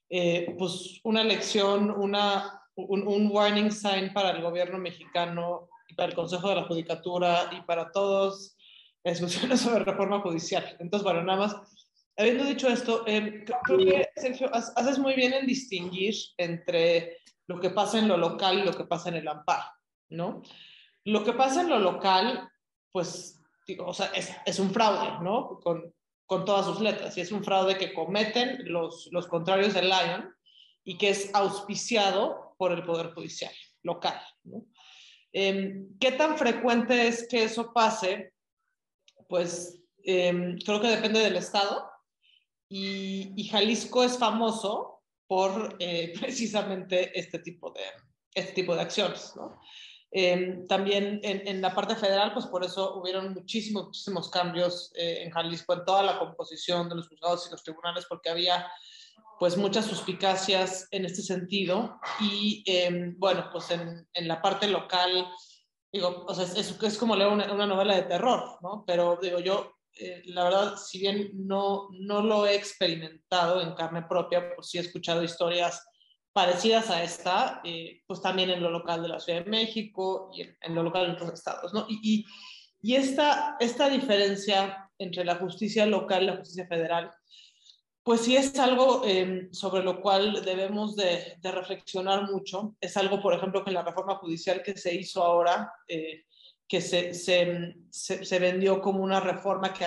eh, 0.10 0.54
pues 0.58 1.00
una 1.04 1.24
lección, 1.24 1.90
una, 1.90 2.63
un, 2.76 3.08
un, 3.08 3.30
warning 3.32 3.72
sign 3.72 4.14
para 4.14 4.32
el 4.32 4.42
gobierno 4.42 4.78
mexicano 4.78 5.70
y 5.88 5.96
para 5.96 6.10
el 6.10 6.16
Consejo 6.16 6.50
de 6.50 6.56
la 6.56 6.64
Judicatura 6.64 7.50
y 7.52 7.62
para 7.62 7.92
todos 7.92 8.56
las 9.04 9.20
discusiones 9.20 9.62
sobre 9.62 9.84
reforma 9.84 10.22
judicial. 10.22 10.76
Entonces, 10.80 11.04
bueno, 11.04 11.24
nada 11.24 11.40
más 11.40 11.56
habiendo 12.18 12.44
dicho 12.46 12.68
esto, 12.68 13.04
eh, 13.08 13.46
creo 13.64 13.78
que, 13.78 14.10
Sergio, 14.16 14.50
haces 14.54 15.00
muy 15.00 15.16
bien 15.16 15.34
en 15.34 15.46
distinguir 15.46 16.14
entre 16.38 17.18
lo 17.48 17.60
que 17.60 17.70
pasa 17.70 18.00
en 18.00 18.08
lo 18.08 18.18
local 18.18 18.60
y 18.60 18.64
lo 18.64 18.74
que 18.74 18.86
pasa 18.86 19.10
en 19.10 19.16
el 19.16 19.28
amparo, 19.28 19.66
¿no? 20.10 20.42
Lo 21.06 21.24
que 21.24 21.34
pasa 21.34 21.62
en 21.62 21.70
lo 21.70 21.80
local, 21.80 22.50
pues, 22.92 23.42
digo, 23.68 23.88
o 23.88 23.94
sea, 23.94 24.08
es, 24.08 24.32
es 24.46 24.60
un 24.60 24.72
fraude, 24.72 25.24
¿no? 25.24 25.60
Con, 25.62 25.94
con, 26.26 26.46
todas 26.46 26.66
sus 26.66 26.80
letras, 26.80 27.18
y 27.18 27.22
es 27.22 27.32
un 27.32 27.44
fraude 27.44 27.78
que 27.78 27.94
cometen 27.94 28.60
los, 28.66 29.10
los 29.12 29.28
contrarios 29.28 29.74
del 29.74 29.90
Lion 29.90 30.34
y 30.84 30.98
que 30.98 31.10
es 31.10 31.30
auspiciado 31.34 32.43
por 32.58 32.72
el 32.72 32.84
Poder 32.84 33.14
Judicial 33.14 33.54
local, 33.84 34.20
¿no? 34.44 34.66
Eh, 35.32 35.86
¿Qué 36.00 36.12
tan 36.12 36.38
frecuente 36.38 37.08
es 37.08 37.28
que 37.28 37.44
eso 37.44 37.74
pase? 37.74 38.34
Pues 39.28 39.82
eh, 40.04 40.56
creo 40.64 40.80
que 40.80 40.90
depende 40.90 41.20
del 41.20 41.36
Estado, 41.38 41.94
y, 42.76 43.48
Jalisco 43.50 44.04
es 44.04 44.18
famoso 44.18 45.04
por 45.28 45.76
eh, 45.80 46.14
precisamente 46.20 47.18
este 47.18 47.40
tipo 47.40 47.72
de, 47.72 47.82
este 48.34 48.54
tipo 48.54 48.76
de 48.76 48.82
acciones. 48.82 49.34
Eh, 50.12 50.64
también 50.68 51.20
en, 51.24 51.48
en, 51.48 51.62
la 51.62 51.74
parte 51.74 51.96
federal, 51.96 52.34
pues 52.34 52.48
por 52.48 52.64
eso 52.64 52.96
hubieron 52.96 53.34
muchísimos, 53.34 53.86
muchísimos 53.86 54.30
cambios 54.30 54.92
eh, 54.96 55.24
en 55.24 55.32
Jalisco 55.32 55.74
en 55.74 55.86
toda 55.86 56.04
la 56.04 56.20
composición 56.20 56.90
de 56.90 56.96
los 56.96 57.08
juzgados 57.08 57.48
y 57.48 57.52
los 57.52 57.64
tribunales, 57.64 58.06
porque 58.10 58.30
había 58.30 58.68
pues 59.40 59.58
muchas 59.58 59.86
suspicacias 59.86 60.88
en 60.92 61.06
este 61.06 61.22
sentido. 61.22 62.00
Y 62.20 62.64
em, 62.66 63.16
bueno, 63.18 63.50
pues 63.52 63.72
en, 63.72 64.08
en, 64.14 64.28
la 64.28 64.42
parte 64.42 64.68
local, 64.68 65.28
digo, 65.92 66.26
o 66.28 66.34
sea, 66.34 66.46
es, 66.46 66.78
es 66.82 66.98
como 66.98 67.16
leer 67.16 67.32
una, 67.32 67.52
una, 67.52 67.68
novela 67.68 67.96
de 67.96 68.04
terror, 68.04 68.58
¿no? 68.62 68.84
Pero 68.88 69.20
digo, 69.22 69.40
yo 69.40 69.74
eh, 69.96 70.24
la 70.26 70.46
verdad, 70.46 70.76
si 70.78 71.00
bien 71.00 71.32
no, 71.34 71.90
no 71.92 72.22
lo 72.22 72.48
he 72.48 72.56
experimentado 72.56 73.62
en 73.62 73.74
carne 73.76 74.04
propia, 74.04 74.56
pues 74.56 74.70
sí 74.70 74.78
he 74.78 74.82
escuchado 74.82 75.24
historias 75.24 75.86
parecidas 76.32 76.90
a 76.90 77.04
esta, 77.04 77.62
eh, 77.64 78.02
pues 78.08 78.20
también 78.22 78.50
en 78.50 78.64
lo 78.64 78.72
local 78.72 79.04
de 79.04 79.10
la 79.10 79.20
Ciudad 79.20 79.44
de 79.44 79.52
México 79.52 80.32
y 80.34 80.42
en, 80.42 80.76
lo 80.76 80.82
local 80.82 81.06
de 81.06 81.14
otros 81.14 81.34
estados, 81.34 81.74
¿no? 81.74 81.86
Y, 81.88 82.26
y, 82.82 82.96
esta, 82.96 83.56
esta 83.60 83.88
diferencia 83.88 84.90
entre 84.98 85.24
la 85.24 85.36
justicia 85.36 85.86
local 85.86 86.24
y 86.24 86.28
la 86.28 86.38
justicia 86.38 86.68
federal, 86.68 87.12
pues 88.04 88.22
sí 88.22 88.36
es 88.36 88.60
algo 88.60 89.04
eh, 89.06 89.48
sobre 89.52 89.82
lo 89.82 90.02
cual 90.02 90.44
debemos 90.44 90.96
de, 90.96 91.38
de, 91.40 91.52
reflexionar 91.52 92.30
mucho. 92.30 92.76
Es 92.82 92.98
algo, 92.98 93.22
por 93.22 93.34
ejemplo, 93.34 93.64
que 93.64 93.70
en 93.70 93.76
la 93.76 93.84
reforma 93.84 94.16
judicial 94.16 94.62
que 94.62 94.78
se 94.78 94.94
hizo 94.94 95.24
ahora, 95.24 95.74
eh, 95.88 96.26
que 96.68 96.82
se, 96.82 97.14
se, 97.14 97.78
se, 97.92 98.40
vendió 98.40 98.82
como 98.82 99.04
una 99.04 99.22
reforma 99.22 99.74
que, 99.74 99.86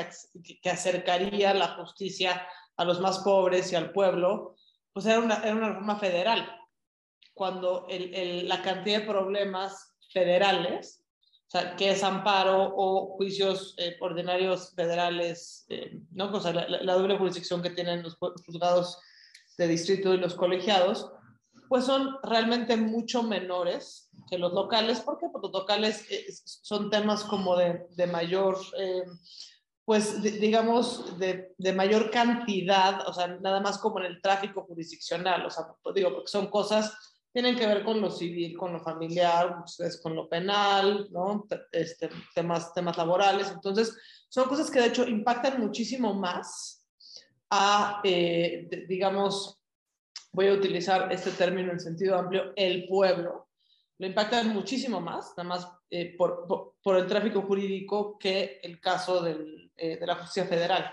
que, 0.62 0.70
acercaría 0.70 1.52
la 1.52 1.74
justicia 1.76 2.46
a 2.76 2.84
los 2.84 3.00
más 3.00 3.18
pobres 3.18 3.72
y 3.72 3.76
al 3.76 3.92
pueblo, 3.92 4.56
pues 4.92 5.04
era 5.04 5.18
una, 5.18 5.42
era 5.42 5.54
una 5.54 5.68
reforma 5.68 5.98
federal, 5.98 6.48
cuando 7.34 7.86
el, 7.88 8.14
el, 8.14 8.48
la 8.48 8.62
cantidad 8.62 9.00
de 9.00 9.06
problemas 9.06 9.94
federales, 10.10 11.04
o 11.46 11.50
sea, 11.50 11.76
que 11.76 11.90
es 11.90 12.02
amparo 12.02 12.72
o 12.76 13.16
juicios 13.16 13.74
eh, 13.78 13.96
ordinarios 14.00 14.72
federales, 14.74 15.64
eh, 15.68 16.00
¿no? 16.10 16.26
O 16.32 16.40
sea, 16.40 16.52
la, 16.52 16.68
la, 16.68 16.94
doble 16.94 17.16
jurisdicción 17.16 17.62
que 17.62 17.70
tienen 17.70 18.02
los 18.02 18.16
juzgados 18.44 18.98
de 19.56 19.68
distrito 19.68 20.12
y 20.12 20.18
los 20.18 20.34
colegiados, 20.34 21.10
pues 21.68 21.84
son 21.84 22.16
realmente 22.22 22.76
mucho 22.76 23.22
menores 23.22 24.10
que 24.28 24.38
los 24.38 24.52
locales. 24.52 25.00
Porque 25.00 25.26
los 25.42 25.52
locales 25.52 26.04
eh, 26.10 26.26
son 26.44 26.90
temas 26.90 27.24
como 27.24 27.56
de, 27.56 27.86
de 27.90 28.06
mayor, 28.06 28.58
eh, 28.78 29.04
pues 29.84 30.22
digamos, 30.22 31.18
de, 31.18 31.54
de, 31.58 31.72
mayor 31.72 32.10
cantidad, 32.10 33.06
o 33.08 33.12
sea, 33.12 33.28
nada 33.28 33.60
más 33.60 33.78
como 33.78 34.00
en 34.00 34.06
el 34.06 34.20
tráfico 34.20 34.64
jurisdiccional, 34.64 35.46
o 35.46 35.50
sea, 35.50 35.68
digo, 35.94 36.12
porque 36.12 36.30
son 36.30 36.48
cosas, 36.48 36.92
tienen 37.36 37.54
que 37.54 37.66
ver 37.66 37.84
con 37.84 38.00
lo 38.00 38.10
civil, 38.10 38.56
con 38.56 38.72
lo 38.72 38.80
familiar, 38.80 39.58
pues, 39.76 40.00
con 40.00 40.16
lo 40.16 40.26
penal, 40.26 41.06
¿no? 41.10 41.46
Este, 41.70 42.08
temas, 42.34 42.72
temas 42.72 42.96
laborales. 42.96 43.50
Entonces, 43.50 43.94
son 44.30 44.48
cosas 44.48 44.70
que 44.70 44.80
de 44.80 44.86
hecho 44.86 45.06
impactan 45.06 45.60
muchísimo 45.60 46.14
más 46.14 46.88
a, 47.50 48.00
eh, 48.04 48.86
digamos, 48.88 49.60
voy 50.32 50.46
a 50.46 50.54
utilizar 50.54 51.12
este 51.12 51.30
término 51.32 51.72
en 51.72 51.78
sentido 51.78 52.16
amplio, 52.16 52.54
el 52.56 52.88
pueblo, 52.88 53.50
lo 53.98 54.06
impactan 54.06 54.48
muchísimo 54.54 55.02
más, 55.02 55.34
nada 55.36 55.46
más 55.46 55.68
eh, 55.90 56.16
por, 56.16 56.46
por, 56.46 56.76
por, 56.82 56.96
el 56.96 57.06
tráfico 57.06 57.42
jurídico 57.42 58.18
que 58.18 58.60
el 58.62 58.80
caso 58.80 59.22
del, 59.22 59.70
eh, 59.76 59.98
de 59.98 60.06
la 60.06 60.14
justicia 60.14 60.46
federal. 60.46 60.90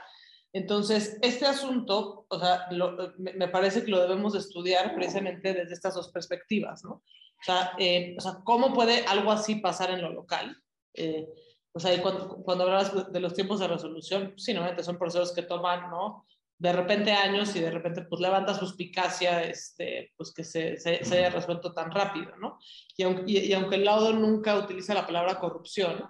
Entonces, 0.54 1.18
este 1.24 1.48
asunto, 1.48 2.26
o 2.30 2.40
sea, 2.40 2.68
lo, 2.72 3.14
me, 3.18 3.34
me, 3.34 3.48
parece 3.48 3.84
que 3.84 3.90
lo 3.90 4.00
debemos 4.00 4.36
estudiar 4.36 4.94
precisamente 4.94 5.54
desde 5.54 5.74
estas 5.74 5.96
dos 5.96 6.12
perspectivas, 6.12 6.84
¿no? 6.84 6.92
O 6.92 7.44
sea, 7.44 7.74
eh, 7.80 8.16
o 8.18 8.22
sea 8.22 8.40
¿cómo 8.44 8.72
puede 8.72 9.04
algo 9.06 9.32
así 9.32 9.56
pasar 9.56 9.90
en 9.90 10.02
lo 10.02 10.14
local? 10.14 10.56
Eh, 10.94 11.28
o 11.74 11.80
sea, 11.80 12.00
cuando, 12.02 12.38
cuando 12.44 12.66
hablabas 12.66 13.12
de 13.12 13.20
los 13.20 13.34
tiempos 13.34 13.60
de 13.60 13.68
resolución, 13.68 14.34
sí, 14.38 14.54
normalmente 14.54 14.84
son 14.84 15.00
procesos 15.00 15.34
que 15.34 15.42
toman, 15.42 15.90
¿no? 15.90 16.26
de 16.64 16.72
repente 16.72 17.12
años 17.12 17.54
y 17.58 17.60
de 17.60 17.72
repente 17.72 18.04
pues 18.04 18.22
levanta 18.22 18.54
suspicacia, 18.54 19.44
este, 19.44 20.14
pues 20.16 20.32
que 20.34 20.46
se, 20.46 20.78
se, 20.78 21.04
se 21.04 21.18
haya 21.18 21.30
resuelto 21.30 21.74
tan 21.74 21.92
rápido, 21.92 22.38
¿no? 22.38 22.58
Y 22.96 23.04
aunque, 23.04 23.24
y, 23.28 23.38
y 23.40 23.54
aunque 23.54 23.76
el 23.76 23.84
laudo 23.84 24.14
nunca 24.14 24.58
utiliza 24.58 24.94
la 24.94 25.06
palabra 25.06 25.40
corrupción, 25.42 26.06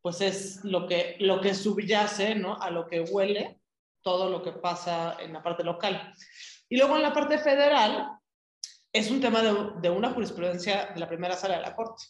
pues 0.00 0.22
es 0.22 0.64
lo 0.64 0.86
que, 0.86 1.16
lo 1.20 1.42
que 1.42 1.52
subyace, 1.54 2.34
¿no? 2.34 2.56
A 2.62 2.70
lo 2.70 2.86
que 2.86 3.02
huele 3.02 3.59
todo 4.02 4.28
lo 4.28 4.42
que 4.42 4.52
pasa 4.52 5.16
en 5.20 5.32
la 5.32 5.42
parte 5.42 5.64
local. 5.64 6.12
Y 6.68 6.76
luego 6.76 6.96
en 6.96 7.02
la 7.02 7.12
parte 7.12 7.38
federal 7.38 8.08
es 8.92 9.10
un 9.10 9.20
tema 9.20 9.42
de, 9.42 9.90
una 9.90 10.10
jurisprudencia 10.10 10.86
de 10.94 11.00
la 11.00 11.08
primera 11.08 11.36
sala 11.36 11.56
de 11.56 11.62
la 11.62 11.74
Corte. 11.74 12.04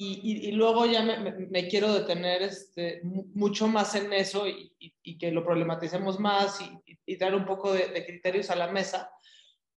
Y, 0.00 0.48
y, 0.48 0.52
luego 0.52 0.86
ya 0.86 1.02
me, 1.02 1.66
quiero 1.66 1.92
detener 1.92 2.42
este, 2.42 3.00
mucho 3.02 3.66
más 3.66 3.96
en 3.96 4.12
eso 4.12 4.46
y, 4.46 5.18
que 5.18 5.32
lo 5.32 5.44
problematicemos 5.44 6.20
más 6.20 6.60
y, 7.04 7.16
dar 7.16 7.34
un 7.34 7.44
poco 7.44 7.72
de, 7.72 8.06
criterios 8.06 8.48
a 8.50 8.54
la 8.54 8.68
mesa, 8.68 9.10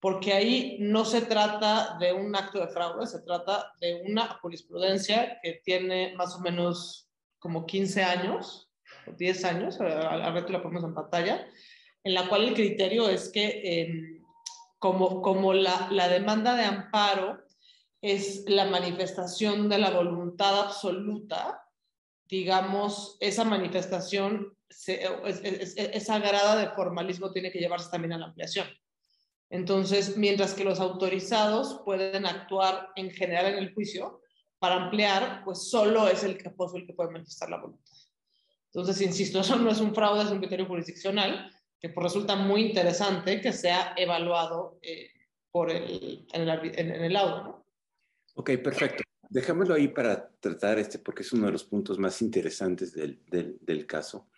porque 0.02 0.34
ahí 0.34 0.78
no 0.82 1.06
se 1.06 1.22
trata 1.22 1.98
de 2.00 2.12
un 2.12 2.36
acto 2.36 2.60
de 2.60 2.68
fraude, 2.68 3.08
se 3.08 3.22
trata 3.22 3.72
de 3.80 4.02
una 4.08 4.28
jurisprudencia 4.40 5.40
que 5.42 5.62
tiene 5.64 6.14
más 6.18 6.36
o 6.36 6.42
menos 6.42 7.10
como 7.38 7.66
15 7.66 8.04
años, 8.04 8.69
10 9.18 9.46
años, 9.46 9.80
al 9.80 10.34
reto 10.34 10.52
la 10.52 10.62
ponemos 10.62 10.84
en 10.84 10.94
pantalla, 10.94 11.48
en 12.04 12.14
la 12.14 12.28
cual 12.28 12.46
el 12.46 12.54
criterio 12.54 13.10
es 13.10 13.30
que 13.30 13.48
eh, 13.64 14.22
como, 14.78 15.22
como 15.22 15.54
la, 15.54 15.90
la 15.92 16.08
demanda 16.08 16.56
de 16.56 16.64
amparo 16.64 17.42
es 18.02 18.46
la 18.48 18.66
manifestación 18.66 19.68
de 19.68 19.78
la 19.78 19.92
voluntad 19.92 20.62
absoluta, 20.62 21.62
digamos, 22.30 23.18
esa 23.20 23.44
manifestación, 23.44 24.56
se, 24.70 25.04
es, 25.26 25.42
es, 25.44 25.78
esa 25.78 26.20
grada 26.20 26.56
de 26.56 26.70
formalismo 26.70 27.32
tiene 27.32 27.52
que 27.52 27.60
llevarse 27.60 27.90
también 27.90 28.14
a 28.14 28.18
la 28.18 28.28
ampliación. 28.28 28.68
Entonces, 29.50 30.16
mientras 30.16 30.54
que 30.54 30.64
los 30.64 30.80
autorizados 30.80 31.82
pueden 31.84 32.26
actuar 32.26 32.90
en 32.96 33.10
general 33.12 33.48
en 33.48 33.58
el 33.58 33.74
juicio, 33.74 34.22
para 34.60 34.76
ampliar, 34.76 35.42
pues 35.46 35.70
solo 35.70 36.08
es 36.08 36.24
el 36.24 36.38
caposo 36.38 36.78
el 36.78 36.86
que 36.86 36.94
puede 36.94 37.12
manifestar 37.12 37.50
la 37.50 37.62
voluntad. 37.62 37.94
Entonces, 38.74 39.02
insisto, 39.02 39.40
eso 39.40 39.56
no 39.58 39.72
es 39.72 39.80
un 39.80 39.94
fraude, 39.94 40.24
es 40.24 40.32
un 40.32 40.40
criterio 40.40 40.66
jurisdiccional, 40.66 41.52
que 41.80 41.90
pues 41.90 42.04
resulta 42.04 42.36
muy 42.36 42.62
interesante 42.62 43.42
que 43.42 43.54
sea 43.54 43.94
evaluado 43.96 44.80
eh, 44.82 45.10
por 45.52 45.72
el, 45.72 46.28
en, 46.34 46.42
el, 46.42 46.50
en, 46.50 46.92
en 46.92 47.04
el 47.04 47.14
¿no? 47.14 47.66
Ok, 48.36 48.52
perfecto. 48.64 49.04
Dejémoslo 49.30 49.76
ahí 49.76 49.90
para 49.90 50.30
tratar 50.40 50.80
este, 50.80 51.00
porque 51.00 51.22
es 51.22 51.32
uno 51.34 51.46
de 51.46 51.52
los 51.52 51.64
puntos 51.64 52.00
más 52.00 52.22
interesantes 52.22 52.94
del, 52.94 53.24
del, 53.26 53.58
del 53.62 53.86
caso. 53.86 54.30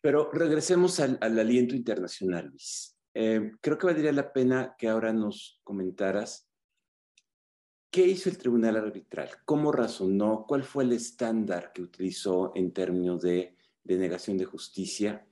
Pero 0.00 0.30
regresemos 0.32 1.00
al, 1.00 1.18
aliento 1.20 1.74
internacional, 1.74 2.48
Luis. 2.48 2.94
Eh, 3.14 3.52
creo 3.60 3.78
que 3.78 3.86
valdría 3.86 4.12
la 4.12 4.32
pena 4.32 4.74
que 4.76 4.88
ahora 4.88 5.12
nos 5.12 5.60
comentaras 5.62 6.43
qué 7.94 8.04
hizo 8.04 8.28
el 8.28 8.38
tribunal 8.38 8.76
arbitral, 8.76 9.28
cómo 9.44 9.70
razonó, 9.70 10.46
cuál 10.48 10.64
fue 10.64 10.82
el 10.82 10.94
estándar 10.94 11.70
que 11.72 11.80
utilizó 11.80 12.50
en 12.56 12.72
términos 12.72 13.22
de 13.22 13.54
denegación 13.84 14.36
de 14.36 14.46
justicia 14.46 15.24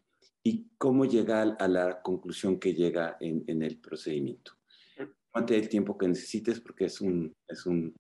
y 0.45 0.69
cómo 0.79 1.05
llega 1.05 1.43
a 1.43 1.67
la 1.67 2.01
conclusión 2.03 2.61
que 2.61 2.73
llega 2.73 3.17
en, 3.19 3.63
el 3.63 3.81
procedimiento. 3.81 4.53
Tómate 5.33 5.57
el 5.57 5.69
tiempo 5.69 5.99
que 5.99 6.07
necesites 6.07 6.61
porque 6.61 6.85
es 6.85 7.01
un, 7.01 7.35
es 7.49 7.67
un 7.67 7.97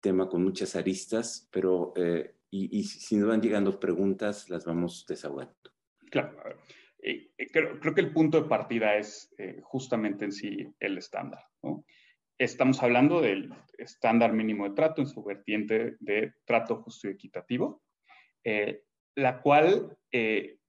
tema 0.00 0.26
con 0.26 0.42
muchas 0.42 0.74
aristas, 0.74 1.46
pero 1.52 1.92
eh, 1.94 2.36
y, 2.48 2.84
si 2.84 3.16
nos 3.16 3.28
van 3.28 3.42
llegando 3.42 3.78
preguntas, 3.78 4.48
las 4.48 4.64
vamos 4.64 5.04
desahogando. 5.06 5.54
Claro, 6.10 6.34
eh, 6.98 7.30
eh, 7.36 7.46
creo, 7.52 7.78
creo, 7.78 7.94
que 7.94 8.00
el 8.00 8.14
punto 8.14 8.40
de 8.40 8.48
partida 8.48 8.96
es 8.96 9.34
justamente 9.64 10.24
en 10.24 10.32
sí 10.32 10.66
el 10.80 10.96
estándar. 10.96 11.42
Estamos 12.42 12.82
hablando 12.82 13.20
del 13.20 13.52
estándar 13.78 14.32
mínimo 14.32 14.68
de 14.68 14.74
trato 14.74 15.00
en 15.00 15.06
su 15.06 15.22
vertiente 15.22 15.96
de 16.00 16.34
trato 16.44 16.82
justo 16.82 17.08
y 17.08 17.12
equitativo, 17.12 17.82
la 19.14 19.40
cual 19.40 19.96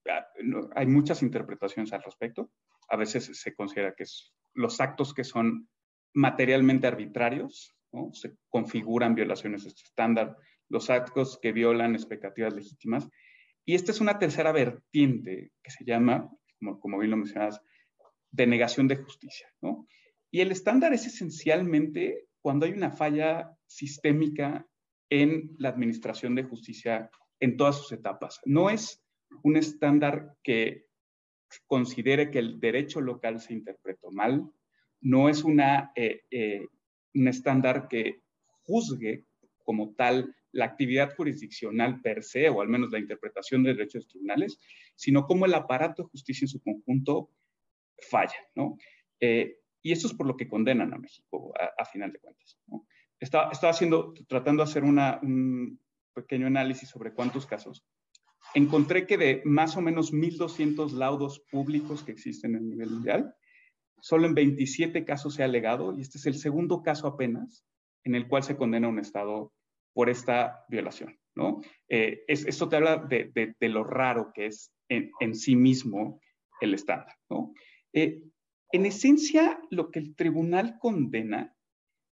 Ah, 0.10 0.28
hay 0.76 0.86
muchas 0.86 1.22
interpretaciones 1.22 1.94
al 1.94 2.04
respecto. 2.04 2.52
A 2.90 2.98
veces 2.98 3.30
se 3.34 3.56
considera 3.56 3.94
que 3.96 4.06
los 4.54 4.82
actos 4.82 5.14
que 5.14 5.24
son 5.24 5.70
materialmente 6.14 6.88
arbitrarios, 6.88 7.76
se 8.14 8.36
configuran 8.50 9.16
violaciones 9.16 9.64
de 9.64 9.70
este 9.70 9.84
estándar, 9.84 10.36
los 10.70 10.90
actos 10.90 11.40
que 11.42 11.52
violan 11.52 11.96
expectativas 11.96 12.54
legítimas. 12.54 13.08
Y 13.66 13.76
esta 13.76 13.92
es 13.92 14.02
una 14.02 14.20
tercera 14.20 14.52
vertiente 14.52 15.52
que 15.62 15.72
se 15.72 15.86
llama, 15.86 16.30
como, 16.60 16.80
como 16.80 16.98
bien 16.98 17.12
lo 17.12 17.18
mencionabas, 17.18 17.62
denegación 18.32 18.88
de 18.88 18.98
justicia. 18.98 19.48
Y 20.34 20.42
el 20.42 20.52
estándar 20.52 20.94
es 20.94 21.06
esencialmente 21.06 22.26
cuando 22.42 22.66
hay 22.66 22.72
una 22.72 22.90
falla 22.90 23.56
sistémica 23.68 24.68
en 25.08 25.56
la 25.60 25.70
administración 25.70 26.34
de 26.34 26.42
justicia 26.42 27.12
en 27.40 27.56
todas 27.56 27.78
sus 27.78 27.92
etapas. 27.92 28.42
No 28.44 28.72
es 28.72 29.06
un 29.44 29.58
estándar 29.58 30.36
que 30.42 30.88
considere 31.68 32.32
que 32.32 32.40
el 32.40 32.60
derecho 32.60 33.00
local 33.00 33.42
se 33.42 33.54
interpretó 33.54 34.10
mal, 34.10 34.50
no 35.02 35.30
es 35.30 35.44
una, 35.44 35.92
eh, 35.96 36.24
eh, 36.32 36.66
un 37.14 37.28
estándar 37.28 37.88
que 37.88 38.24
juzgue 38.64 39.26
como 39.64 39.94
tal 39.94 40.36
la 40.52 40.66
actividad 40.66 41.16
jurisdiccional 41.16 42.02
per 42.02 42.24
se, 42.24 42.50
o 42.50 42.60
al 42.60 42.70
menos 42.70 42.92
la 42.92 42.98
interpretación 42.98 43.62
de 43.62 43.76
derechos 43.76 44.08
tribunales, 44.08 44.58
sino 44.96 45.28
como 45.28 45.46
el 45.46 45.54
aparato 45.54 46.02
de 46.02 46.10
justicia 46.10 46.46
en 46.46 46.50
su 46.50 46.60
conjunto 46.60 47.30
falla, 48.10 48.48
¿no? 48.56 48.80
Eh, 49.20 49.60
y 49.84 49.92
eso 49.92 50.08
es 50.08 50.14
por 50.14 50.26
lo 50.26 50.36
que 50.36 50.48
condenan 50.48 50.94
a 50.94 50.98
México, 50.98 51.54
a, 51.78 51.86
final 51.86 52.12
de 52.12 52.20
cuentas. 52.20 52.58
¿no? 52.66 52.88
Estaba, 53.20 53.52
tratando 54.28 54.64
de 54.64 54.70
hacer 54.70 54.84
un 54.84 55.80
pequeño 56.14 56.48
análisis 56.48 56.90
sobre 56.90 57.14
cuántos 57.14 57.46
casos 57.46 57.86
encontré 58.54 59.08
que 59.08 59.18
de 59.18 59.42
más 59.46 59.78
o 59.78 59.82
menos 59.82 60.14
1.200 60.14 60.92
laudos 60.92 61.40
públicos 61.52 62.04
que 62.04 62.12
existen 62.12 62.56
a 62.56 62.60
nivel 62.60 62.90
mundial, 62.92 63.36
solo 64.02 64.28
en 64.28 64.36
27 64.36 65.06
casos 65.06 65.36
se 65.36 65.44
ha 65.44 65.46
alegado, 65.46 65.98
y 65.98 66.02
este 66.02 66.18
es 66.18 66.26
el 66.26 66.36
segundo 66.36 66.84
caso 66.84 67.08
apenas, 67.08 67.66
en 68.04 68.16
el 68.16 68.28
cual 68.28 68.44
se 68.44 68.58
condena 68.58 68.88
a 68.88 68.92
un 68.92 69.00
Estado 69.00 69.54
por 69.94 70.10
esta 70.10 70.66
violación. 70.70 71.18
¿no? 71.36 71.62
Eh, 71.90 72.24
esto 72.28 72.70
te 72.70 72.76
habla 72.76 72.98
de, 72.98 73.56
lo 73.62 73.84
raro 73.84 74.32
que 74.34 74.48
es 74.48 74.72
en, 74.90 75.36
sí 75.36 75.56
mismo 75.56 76.20
el 76.62 76.74
estándar. 76.74 77.16
¿no? 77.30 77.54
Eh, 77.94 78.22
en 78.74 78.88
esencia, 78.88 79.62
lo 79.70 79.92
que 79.92 80.00
el 80.00 80.16
tribunal 80.16 80.80
condena 80.80 81.56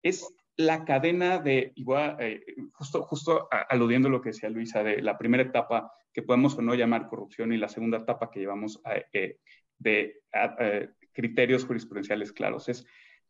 es 0.02 0.26
la 0.56 0.86
cadena 0.86 1.38
de, 1.38 1.72
igual, 1.74 2.16
eh, 2.18 2.42
justo, 2.72 3.48
aludiendo 3.68 4.08
a 4.08 4.10
lo 4.10 4.22
que 4.22 4.30
decía 4.30 4.48
Luisa, 4.48 4.82
de 4.82 5.02
la 5.02 5.18
primera 5.18 5.42
etapa 5.42 5.92
que 6.14 6.22
podemos 6.22 6.56
o 6.56 6.62
no 6.62 6.74
llamar 6.74 7.08
corrupción 7.08 7.52
y 7.52 7.58
la 7.58 7.68
segunda 7.68 7.98
etapa 7.98 8.30
que 8.30 8.40
llevamos 8.40 8.80
eh, 9.12 9.38
de 9.78 10.22
criterios 11.12 11.66
jurisprudenciales 11.66 12.32
claros, 12.32 12.70
es 12.70 12.86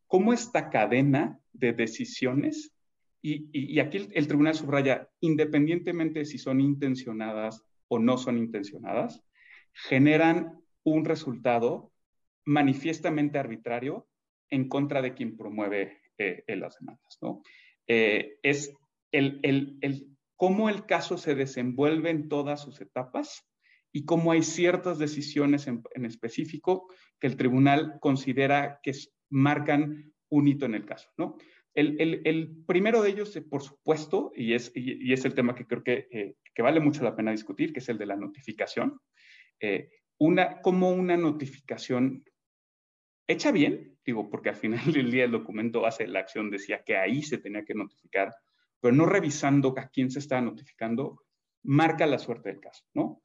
cómo 0.07 0.31
esta 0.31 0.69
cadena 0.69 1.37
de 1.51 1.73
decisiones, 1.73 2.73
y, 3.21 3.77
aquí 3.81 4.07
el, 4.13 4.27
tribunal 4.27 4.55
subraya, 4.55 5.09
independientemente 5.19 6.19
de 6.19 6.25
si 6.25 6.37
son 6.37 6.61
intencionadas 6.61 7.61
o 7.89 7.99
no 7.99 8.17
son 8.17 8.37
intencionadas, 8.37 9.21
generan 9.73 10.61
un 10.83 11.03
resultado 11.03 11.91
manifiestamente 12.47 13.37
arbitrario 13.37 14.07
en 14.49 14.69
contra 14.69 15.01
de 15.01 15.13
quien 15.13 15.35
promueve 15.35 16.01
eh, 16.17 16.43
las 16.55 16.79
demandas. 16.79 17.17
¿no? 17.21 17.43
Eh, 17.87 18.39
es 18.41 18.73
el, 19.11 19.39
el, 19.43 19.77
el, 19.81 20.07
cómo 20.37 20.69
el 20.69 20.85
caso 20.85 21.17
se 21.17 21.35
desenvuelve 21.35 22.09
en 22.09 22.29
todas 22.29 22.61
sus 22.61 22.79
etapas 22.79 23.45
y 23.91 24.05
cómo 24.05 24.31
hay 24.31 24.43
ciertas 24.43 24.97
decisiones 24.97 25.67
en, 25.67 25.83
en 25.93 26.05
específico 26.05 26.87
que 27.19 27.27
el 27.27 27.35
tribunal 27.35 27.97
considera 27.99 28.79
que 28.81 28.93
marcan 29.29 30.13
un 30.29 30.47
hito 30.47 30.65
en 30.65 30.75
el 30.75 30.85
caso. 30.85 31.09
¿no? 31.17 31.37
El, 31.73 31.99
el, 31.99 32.21
el, 32.23 32.63
primero 32.65 33.01
de 33.01 33.09
ellos, 33.09 33.37
por 33.49 33.61
supuesto, 33.61 34.31
y 34.35 34.53
es, 34.53 34.71
y, 34.73 35.11
es 35.11 35.25
el 35.25 35.35
tema 35.35 35.53
que 35.53 35.67
creo 35.67 35.83
que, 35.83 36.07
eh, 36.11 36.35
que, 36.55 36.61
vale 36.61 36.79
mucho 36.79 37.03
la 37.03 37.15
pena 37.15 37.31
discutir, 37.31 37.73
que 37.73 37.79
es 37.79 37.89
el 37.89 37.97
de 37.97 38.05
la 38.05 38.15
notificación. 38.15 38.99
una, 40.17 40.61
cómo 40.61 40.91
una 40.91 41.17
notificación 41.17 42.23
hecha 43.27 43.51
bien, 43.51 43.97
digo, 44.05 44.29
porque 44.29 44.49
al 44.49 44.55
final 44.55 44.79
del 44.93 45.11
día 45.11 45.25
el 45.25 45.31
documento 45.31 45.85
hace 45.85 46.07
la 46.07 46.19
acción, 46.19 46.49
decía 46.49 46.83
que 46.83 46.97
ahí 46.97 47.21
se 47.23 47.37
tenía 47.37 47.63
que 47.63 47.75
notificar, 47.75 48.33
pero 48.79 48.95
no 48.95 49.05
revisando 49.05 49.73
a 49.77 49.89
quién 49.89 50.11
se 50.11 50.19
estaba 50.19 50.41
notificando, 50.41 51.23
marca 51.63 52.05
la 52.05 52.19
suerte 52.19 52.49
del 52.49 52.59
caso, 52.59 52.85
¿no? 52.93 53.21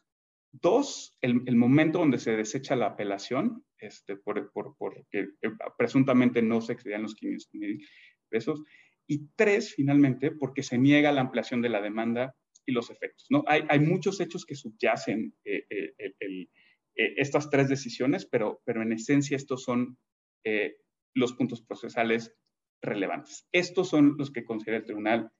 Dos, 0.55 1.17
el, 1.23 1.57
momento 1.57 1.99
donde 1.99 2.19
se 2.19 2.37
desecha 2.37 2.77
la 2.77 2.89
apelación, 2.89 3.65
este, 3.79 4.17
por, 4.17 4.53
por, 4.53 4.77
porque 4.77 5.29
eh, 5.41 5.51
presuntamente 5.79 6.43
no 6.43 6.61
se 6.61 6.75
excedían 6.75 7.03
los 7.03 7.15
500 7.15 7.55
mil 7.55 7.87
pesos. 8.29 8.63
Y 9.07 9.29
tres, 9.35 9.75
finalmente, 9.75 10.31
porque 10.31 10.63
se 10.63 10.77
niega 10.77 11.11
la 11.11 11.23
ampliación 11.23 11.63
de 11.63 11.71
la 11.71 11.81
demanda 11.81 12.37
y 12.67 12.73
los 12.73 12.91
efectos. 12.91 13.27
¿no? 13.31 13.45
Hay, 13.47 13.65
hay 13.69 13.81
muchos 13.81 14.21
hechos 14.21 14.45
que 14.45 14.55
subyacen 14.55 15.35
eh, 15.45 15.65
eh, 15.71 16.15
el, 16.21 16.51
eh, 16.95 17.15
estas 17.17 17.51
tres 17.51 17.69
decisiones, 17.69 18.27
pero, 18.27 18.61
pero 18.65 18.83
en 18.83 18.93
esencia 18.93 19.37
estos 19.37 19.63
son 19.63 19.99
eh, 20.45 20.77
los 21.15 21.33
puntos 21.33 21.63
procesales 21.63 22.35
relevantes. 22.83 23.47
Estos 23.53 23.89
son 23.89 24.17
los 24.19 24.31
que 24.31 24.45
considera 24.45 24.79
el 24.79 24.85
tribunal 24.85 25.31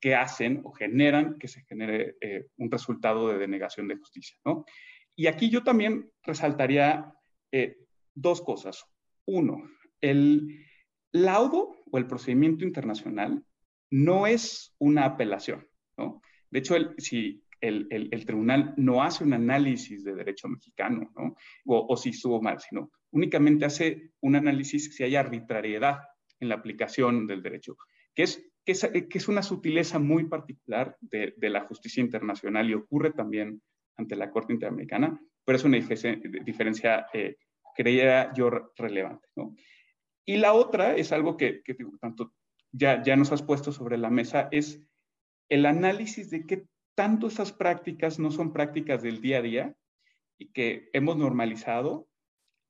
que 0.00 0.14
hacen 0.14 0.60
o 0.64 0.72
generan 0.72 1.38
que 1.38 1.48
se 1.48 1.62
genere 1.62 2.16
eh, 2.20 2.46
un 2.56 2.70
resultado 2.70 3.28
de 3.28 3.38
denegación 3.38 3.88
de 3.88 3.96
justicia. 3.96 4.36
¿no? 4.44 4.64
Y 5.16 5.26
aquí 5.26 5.50
yo 5.50 5.62
también 5.62 6.10
resaltaría 6.22 7.12
dos 8.14 8.42
cosas. 8.42 8.84
Uno, 9.24 9.70
el 10.02 10.66
laudo 11.12 11.76
o 11.90 11.98
el 11.98 12.06
procedimiento 12.06 12.64
internacional 12.64 13.42
no 13.90 14.26
es 14.26 14.74
una 14.78 15.06
apelación. 15.06 15.66
¿no? 15.96 16.20
De 16.50 16.58
hecho, 16.58 16.76
el, 16.76 16.94
si 16.98 17.42
el, 17.60 18.24
tribunal 18.26 18.74
no 18.76 19.02
hace 19.02 19.24
un 19.24 19.32
análisis 19.32 20.04
de 20.04 20.14
derecho 20.14 20.48
mexicano, 20.48 21.10
¿no? 21.16 21.36
O, 21.66 21.96
si 21.96 22.10
estuvo 22.10 22.40
mal, 22.40 22.60
sino 22.60 22.90
únicamente 23.10 23.64
hace 23.64 24.12
un 24.20 24.36
análisis 24.36 24.94
si 24.94 25.02
hay 25.02 25.16
arbitrariedad 25.16 26.00
en 26.40 26.48
la 26.48 26.56
aplicación 26.56 27.26
del 27.26 27.42
derecho, 27.42 27.76
que 28.14 28.24
es, 28.24 28.50
que 28.64 28.72
es, 28.72 29.28
una 29.28 29.42
sutileza 29.42 29.98
muy 29.98 30.24
particular 30.24 30.96
de, 31.00 31.34
la 31.40 31.62
justicia 31.62 32.02
internacional 32.02 32.68
y 32.68 32.74
ocurre 32.74 33.12
también 33.12 33.62
ante 33.96 34.14
la 34.14 34.30
Corte 34.30 34.52
Interamericana, 34.52 35.20
pero 35.44 35.56
es 35.56 35.64
una 35.64 35.78
diferencia, 35.78 37.06
eh, 37.12 37.36
creía 37.74 38.32
yo, 38.34 38.50
relevante, 38.76 39.28
¿no? 39.36 39.54
Y 40.24 40.36
la 40.36 40.52
otra 40.52 40.94
es 40.94 41.10
algo 41.12 41.38
que, 41.38 41.62
que 41.62 41.74
tanto 42.00 42.34
ya, 42.70 43.02
ya 43.02 43.16
nos 43.16 43.32
has 43.32 43.42
puesto 43.42 43.72
sobre 43.72 43.96
la 43.96 44.10
mesa, 44.10 44.48
es 44.50 44.82
el 45.48 45.64
análisis 45.64 46.28
de 46.30 46.46
qué 46.46 46.66
tanto 46.98 47.28
esas 47.28 47.52
prácticas 47.52 48.18
no 48.18 48.32
son 48.32 48.52
prácticas 48.52 49.04
del 49.04 49.20
día 49.20 49.38
a 49.38 49.42
día 49.42 49.76
y 50.36 50.50
que 50.50 50.90
hemos 50.92 51.16
normalizado 51.16 52.08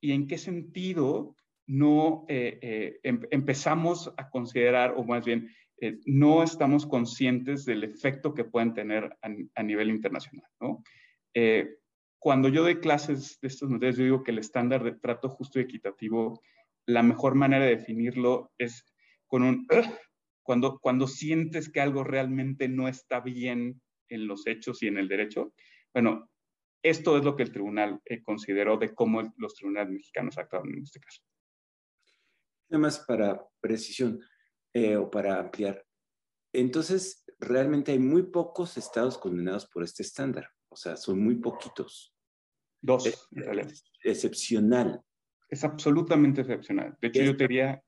y 0.03 0.13
en 0.13 0.27
qué 0.27 0.37
sentido 0.37 1.35
no 1.67 2.27
eh, 2.29 2.59
eh, 2.61 3.01
em, 3.05 3.23
empezamos 3.31 4.13
a 4.19 4.29
considerar, 4.29 4.93
o 4.99 5.05
más 5.05 5.25
bien, 5.25 5.49
eh, 5.81 5.99
no 6.05 6.43
estamos 6.43 6.85
conscientes 6.87 7.65
del 7.65 7.85
efecto 7.85 8.35
que 8.35 8.45
pueden 8.45 8.75
tener 8.75 9.17
a, 9.23 9.63
nivel 9.63 9.89
internacional. 9.89 10.51
¿no? 10.61 10.83
cuando 12.19 12.51
yo 12.51 12.63
doy 12.65 12.81
clases 12.81 13.39
de 13.41 13.49
estos 13.49 13.71
materiales, 13.71 13.97
yo 13.97 14.05
digo 14.05 14.25
que 14.25 14.33
el 14.33 14.41
estándar 14.41 14.85
de 14.85 14.93
trato 14.93 15.31
justo 15.31 15.59
y 15.59 15.63
equitativo, 15.63 16.43
la 16.85 17.03
mejor 17.03 17.35
manera 17.35 17.65
de 17.65 17.77
definirlo 17.77 18.53
es 18.59 18.85
con 19.27 19.43
un... 19.43 19.67
cuando, 20.43 20.79
cuando 20.81 21.07
sientes 21.07 21.71
que 21.71 21.81
algo 21.81 22.05
realmente 22.05 22.69
no 22.69 22.89
está 22.89 23.21
bien 23.21 23.81
en 24.09 24.27
los 24.27 24.47
hechos 24.47 24.83
y 24.83 24.89
en 24.89 24.99
el 24.99 25.09
derecho. 25.09 25.55
Bueno, 25.93 26.31
esto 26.83 27.17
es 27.19 27.25
lo 27.25 27.35
que 27.35 27.43
el 27.43 27.53
tribunal 27.53 28.01
eh, 28.05 28.23
consideró 28.23 28.77
de 28.77 28.95
cómo 28.95 29.23
los 29.37 29.55
tribunales 29.55 29.91
mexicanos 29.91 30.39
actuaron 30.39 30.73
en 30.75 30.83
este 30.83 31.01
caso. 31.01 31.23
Nada 32.71 32.83
más 32.83 33.01
para 33.01 33.45
precisión 33.61 34.21
eh, 34.73 34.97
o 34.97 35.11
para 35.11 35.41
ampliar. 35.41 35.85
Entonces, 36.53 37.25
realmente 37.39 37.93
hay 37.93 37.99
muy 37.99 38.25
pocos 38.25 38.77
estados 38.77 39.19
condenados 39.19 39.67
por 39.67 39.83
este 39.83 40.03
estándar. 40.03 40.51
O 40.69 40.77
sea, 40.77 40.97
son 40.97 41.21
muy 41.21 41.37
poquitos. 41.37 42.15
Dos, 42.81 43.07
es, 43.07 43.85
excepcional. 44.05 45.03
Es 45.49 45.65
absolutamente 45.65 46.43
excepcional. 46.43 46.97
De 47.01 47.09
hecho, 47.09 47.23
yo 47.23 47.33
diría, 47.33 47.83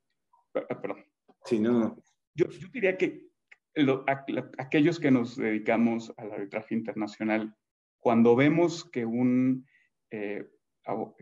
ah, 0.54 0.80
perdón. 0.80 1.04
Sí, 1.44 1.58
no, 1.58 1.96
Yo, 2.34 2.48
yo 2.48 2.68
diría 2.68 2.96
que 2.98 3.29
aquellos 4.58 4.98
que 4.98 5.10
nos 5.10 5.36
dedicamos 5.36 6.12
al 6.16 6.32
arbitraje 6.32 6.74
internacional, 6.74 7.54
cuando 7.98 8.34
vemos 8.34 8.88
que 8.90 9.04
un 9.04 9.66
eh, 10.10 10.46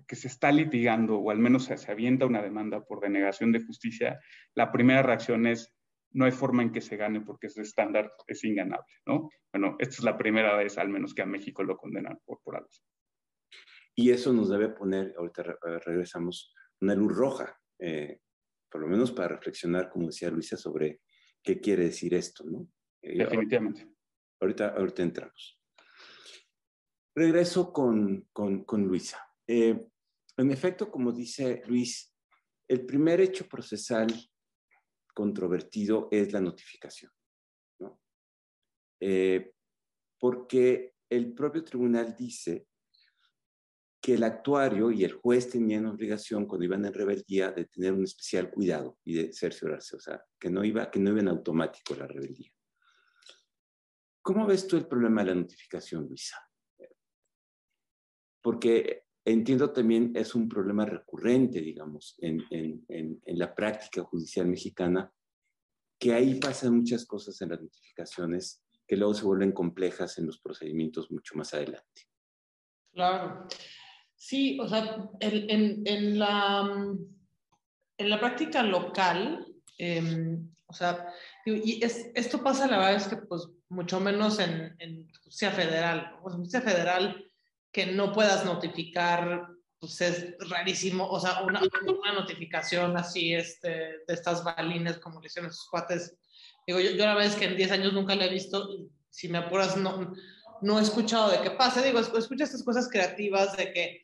que 0.07 0.17
se 0.17 0.29
está 0.29 0.51
litigando 0.51 1.19
o 1.19 1.31
al 1.31 1.39
menos 1.39 1.65
se, 1.65 1.77
se, 1.77 1.91
avienta 1.91 2.25
una 2.25 2.41
demanda 2.41 2.85
por 2.85 3.01
denegación 3.01 3.53
de 3.53 3.61
justicia, 3.61 4.19
la 4.55 4.73
primera 4.73 5.03
reacción 5.03 5.47
es 5.47 5.75
no 6.13 6.25
hay 6.25 6.33
forma 6.33 6.63
en 6.63 6.73
que 6.73 6.81
se 6.81 6.97
gane 6.97 7.21
porque 7.21 7.49
ese 7.49 7.63
estándar 7.63 8.13
es 8.27 8.43
inganable, 8.45 8.87
¿no? 9.07 9.29
Bueno, 9.53 9.77
esta 9.79 9.97
es 9.97 10.03
la 10.05 10.17
primera 10.17 10.57
vez 10.57 10.79
al 10.79 10.89
menos 10.89 11.15
que 11.15 11.23
a 11.23 11.27
México 11.27 11.63
lo 11.63 11.77
condenan 11.77 12.19
por, 12.25 12.41
por 12.43 12.57
algo. 12.57 12.69
Y 13.95 14.11
eso 14.11 14.33
nos 14.33 14.49
debe 14.49 14.69
poner, 14.71 15.15
ahorita 15.19 15.43
eh, 15.43 15.79
regresamos, 15.85 16.55
una 16.81 16.95
luz 16.95 17.15
roja, 17.15 17.59
eh, 17.81 18.21
por 18.71 18.81
lo 18.81 18.87
menos 18.87 19.11
para 19.11 19.29
reflexionar, 19.29 19.91
como 19.91 20.07
decía 20.07 20.31
Luisa, 20.31 20.57
sobre 20.57 21.01
qué 21.43 21.61
quiere 21.61 21.85
decir 21.85 22.15
esto, 22.15 22.45
¿no? 22.45 22.69
Definitivamente. 23.03 23.89
Ahorita, 24.41 24.69
ahorita 24.69 25.03
entramos. 25.03 25.61
Regreso 27.15 27.73
con, 27.73 28.29
con, 28.33 28.65
con 28.65 28.85
Luisa. 28.85 29.19
Eh, 29.47 29.89
en 30.37 30.51
efecto, 30.51 30.91
como 30.91 31.11
dice 31.13 31.63
Luis, 31.67 32.15
el 32.69 32.87
primer 32.87 33.21
hecho 33.21 33.49
procesal 33.49 34.07
controvertido 35.15 36.09
es 36.13 36.33
la 36.33 36.41
notificación, 36.41 37.11
¿no? 37.81 38.01
Eh, 39.01 39.53
porque 40.21 40.95
el 41.11 41.33
propio 41.35 41.65
tribunal 41.65 42.15
dice 42.17 42.68
que 44.09 44.15
el 44.15 44.25
actuario 44.25 44.91
y 44.91 45.05
el 45.05 45.13
juez 45.13 45.51
tenían 45.51 45.85
obligación 45.85 46.47
cuando 46.47 46.65
iban 46.65 46.83
en 46.87 46.95
rebeldía 46.95 47.53
de 47.53 47.67
tener 47.67 47.93
un 47.93 48.05
especial 48.05 48.51
cuidado 48.51 48.97
y 49.05 49.13
de 49.13 49.35
cerciorarse, 49.35 49.97
o 49.97 50.01
sea, 50.01 50.25
que 50.41 50.49
no 50.49 50.65
iba, 50.65 50.91
que 50.91 50.99
no 50.99 51.11
iba 51.11 51.21
en 51.21 51.29
automático 51.29 51.95
la 51.95 52.07
rebeldía. 52.07 52.51
¿Cómo 54.23 54.47
ves 54.47 54.67
tú 54.67 54.79
el 54.79 54.89
problema 54.89 55.23
de 55.23 55.27
la 55.29 55.35
notificación, 55.35 56.07
Luisa? 56.09 56.39
Porque 58.41 59.05
entiendo 59.27 59.75
también 59.75 60.13
es 60.17 60.35
un 60.35 60.49
problema 60.49 60.87
recurrente, 60.87 61.61
digamos, 61.61 62.17
en, 62.23 62.43
en, 62.49 62.87
en, 62.89 63.39
la 63.39 63.55
práctica 63.55 64.03
judicial 64.05 64.47
mexicana, 64.47 65.13
que 65.99 66.15
ahí 66.15 66.41
pasan 66.41 66.77
muchas 66.77 67.05
cosas 67.05 67.39
en 67.43 67.51
las 67.51 67.61
notificaciones 67.61 68.65
que 68.87 68.97
luego 68.97 69.13
se 69.13 69.27
vuelven 69.27 69.53
complejas 69.53 70.17
en 70.17 70.25
los 70.25 70.41
procedimientos 70.41 71.11
mucho 71.11 71.35
más 71.35 71.53
adelante. 71.53 72.09
Claro. 72.91 73.47
Sí, 74.19 74.59
o 74.61 74.69
sea, 74.69 75.09
en, 75.21 75.87
en 75.87 76.19
la, 76.19 76.69
en 77.97 78.11
la 78.11 78.19
práctica 78.19 78.65
local, 78.65 79.47
eh, 79.79 80.37
o 80.67 80.73
sea, 80.73 81.07
y 81.47 81.83
es, 81.83 82.11
esto 82.15 82.43
pasa 82.43 82.67
la 82.67 82.79
verdad 82.79 82.97
es 82.97 83.09
que 83.09 83.17
pues 83.17 83.49
mucho 83.69 84.01
menos 84.01 84.39
en, 84.41 84.75
en 84.81 85.09
justicia 85.23 85.53
federal. 85.53 86.19
O 86.23 86.29
sea, 86.29 86.39
justicia 86.39 86.61
federal 86.61 87.25
que 87.73 87.87
no 87.87 88.13
puedas 88.13 88.45
notificar, 88.45 89.47
pues 89.79 90.01
es 90.01 90.35
rarísimo, 90.51 91.09
o 91.09 91.21
sea, 91.21 91.43
una, 91.43 91.61
una 91.87 92.13
notificación 92.13 92.97
así 92.97 93.33
este, 93.35 93.69
de 93.69 94.15
estas 94.15 94.43
balines 94.43 94.99
como 94.99 95.21
le 95.21 95.29
hicieron 95.29 95.53
sus 95.53 95.69
cuates. 95.71 96.17
Digo, 96.67 96.81
yo, 96.81 96.91
yo 96.91 97.05
la 97.05 97.15
verdad 97.15 97.33
es 97.33 97.37
que 97.37 97.45
en 97.45 97.57
10 97.57 97.71
años 97.71 97.93
nunca 97.93 98.17
la 98.17 98.27
he 98.27 98.33
visto, 98.33 98.69
si 99.11 99.29
me 99.29 99.39
apuras, 99.39 99.77
no, 99.77 100.13
no 100.63 100.79
he 100.79 100.83
escuchado 100.83 101.31
de 101.31 101.41
qué 101.43 101.51
pase. 101.53 101.83
Digo, 101.83 102.01
escucha 102.01 102.45
estas 102.45 102.63
cosas 102.63 102.89
creativas 102.91 103.57
de 103.57 103.73
que 103.73 104.03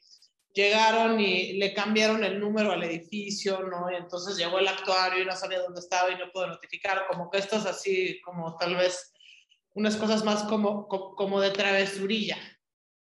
llegaron 0.55 1.21
y 1.21 1.55
le 1.55 1.75
cambiaron 1.75 2.23
el 2.25 2.38
número 2.38 2.73
al 2.73 2.85
edificio, 2.85 3.61
¿no? 3.61 3.90
Y 3.90 3.97
entonces 3.97 4.37
llegó 4.37 4.59
el 4.59 4.69
actuario 4.69 5.23
y 5.23 5.27
no 5.27 5.37
sabía 5.37 5.61
dónde 5.61 5.81
estaba 5.81 6.11
y 6.11 6.17
no 6.17 6.31
pudo 6.33 6.47
notificar, 6.47 7.07
como 7.09 7.29
que 7.31 7.38
esto 7.38 7.57
es 7.57 7.67
así, 7.67 8.21
como 8.23 8.57
tal 8.57 8.77
vez 8.77 9.12
unas 9.75 9.97
cosas 9.97 10.25
más 10.25 10.45
como, 10.45 10.87
como, 10.88 11.40
de 11.40 11.51
travesurilla, 11.51 12.38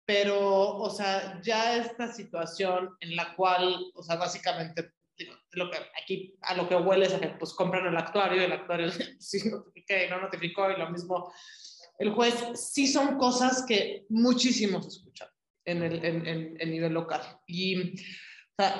pero, 0.05 0.77
o 0.77 0.89
sea, 0.91 1.41
ya 1.41 1.77
esta 1.77 2.13
situación 2.13 2.95
en 2.99 3.15
la 3.15 3.35
cual, 3.35 3.91
o 3.95 4.03
sea, 4.03 4.17
básicamente, 4.17 4.91
lo 5.51 5.69
que 5.69 5.77
aquí 6.01 6.35
a 6.41 6.55
lo 6.55 6.69
que 6.69 6.75
huele 6.75 7.05
es 7.05 7.13
a 7.13 7.19
que 7.19 7.27
pues 7.29 7.53
compran 7.53 7.85
el 7.85 7.97
actuario 7.97 8.41
y 8.41 8.45
el 8.45 8.51
actuario 8.51 8.89
sí 9.19 9.49
notifique 9.49 10.05
y 10.05 10.09
no 10.09 10.21
notificó 10.21 10.71
y 10.71 10.77
lo 10.77 10.89
mismo 10.89 11.31
el 11.97 12.11
juez, 12.11 12.35
sí 12.55 12.87
son 12.87 13.17
cosas 13.17 13.63
que 13.67 14.05
muchísimos 14.09 14.87
escuchan 14.87 15.27
en 15.65 15.83
el 15.83 16.05
en, 16.59 16.71
nivel 16.71 16.93
local. 16.93 17.21
Y 17.45 17.93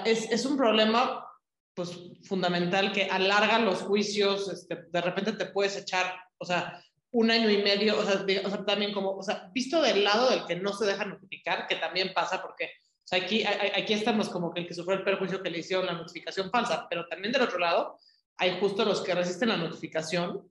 es, 0.06 0.45
un 0.45 0.58
problema 0.58 1.26
pues 1.74 1.91
fundamental 2.24 2.91
que 2.91 3.06
alarga 3.06 3.60
los 3.60 3.84
juicios, 3.84 4.50
este, 4.50 4.88
de 4.91 5.02
repente 5.02 5.34
te 5.34 5.45
puedes 5.45 5.78
echar, 5.78 6.13
o 6.38 6.45
sea, 6.45 6.84
un 7.12 7.30
año 7.30 7.50
y 7.50 7.62
medio, 7.62 8.00
o 8.00 8.04
sea, 8.04 8.65
también 8.65 8.93
como, 8.93 9.12
o 9.12 9.24
sea, 9.24 9.50
visto 9.54 9.82
del 9.82 10.04
lado 10.04 10.30
del 10.30 10.45
que 10.45 10.56
no 10.56 10.74
se 10.74 10.86
deja 10.86 11.06
notificar, 11.06 11.67
que 11.67 11.76
también 11.76 12.13
pasa 12.13 12.41
porque, 12.41 12.71
aquí, 13.12 13.43
aquí 13.45 13.93
estamos 13.93 14.30
como 14.30 14.54
que 14.54 14.62
el 14.62 14.67
que 14.67 14.74
sufrió 14.74 14.97
el 14.97 15.04
perjuicio 15.04 15.43
que 15.43 15.50
le 15.50 15.60
hicieron 15.60 15.86
la 15.86 15.93
notificación 15.93 16.50
falsa, 16.50 16.88
pero 16.89 17.08
también 17.08 17.34
del 17.34 17.41
otro 17.43 17.60
lado 17.60 17.97
hay 18.38 18.58
justo 18.60 18.86
los 18.86 19.02
que 19.02 19.13
resisten 19.13 19.50
la 19.50 19.58
notificación 19.58 20.50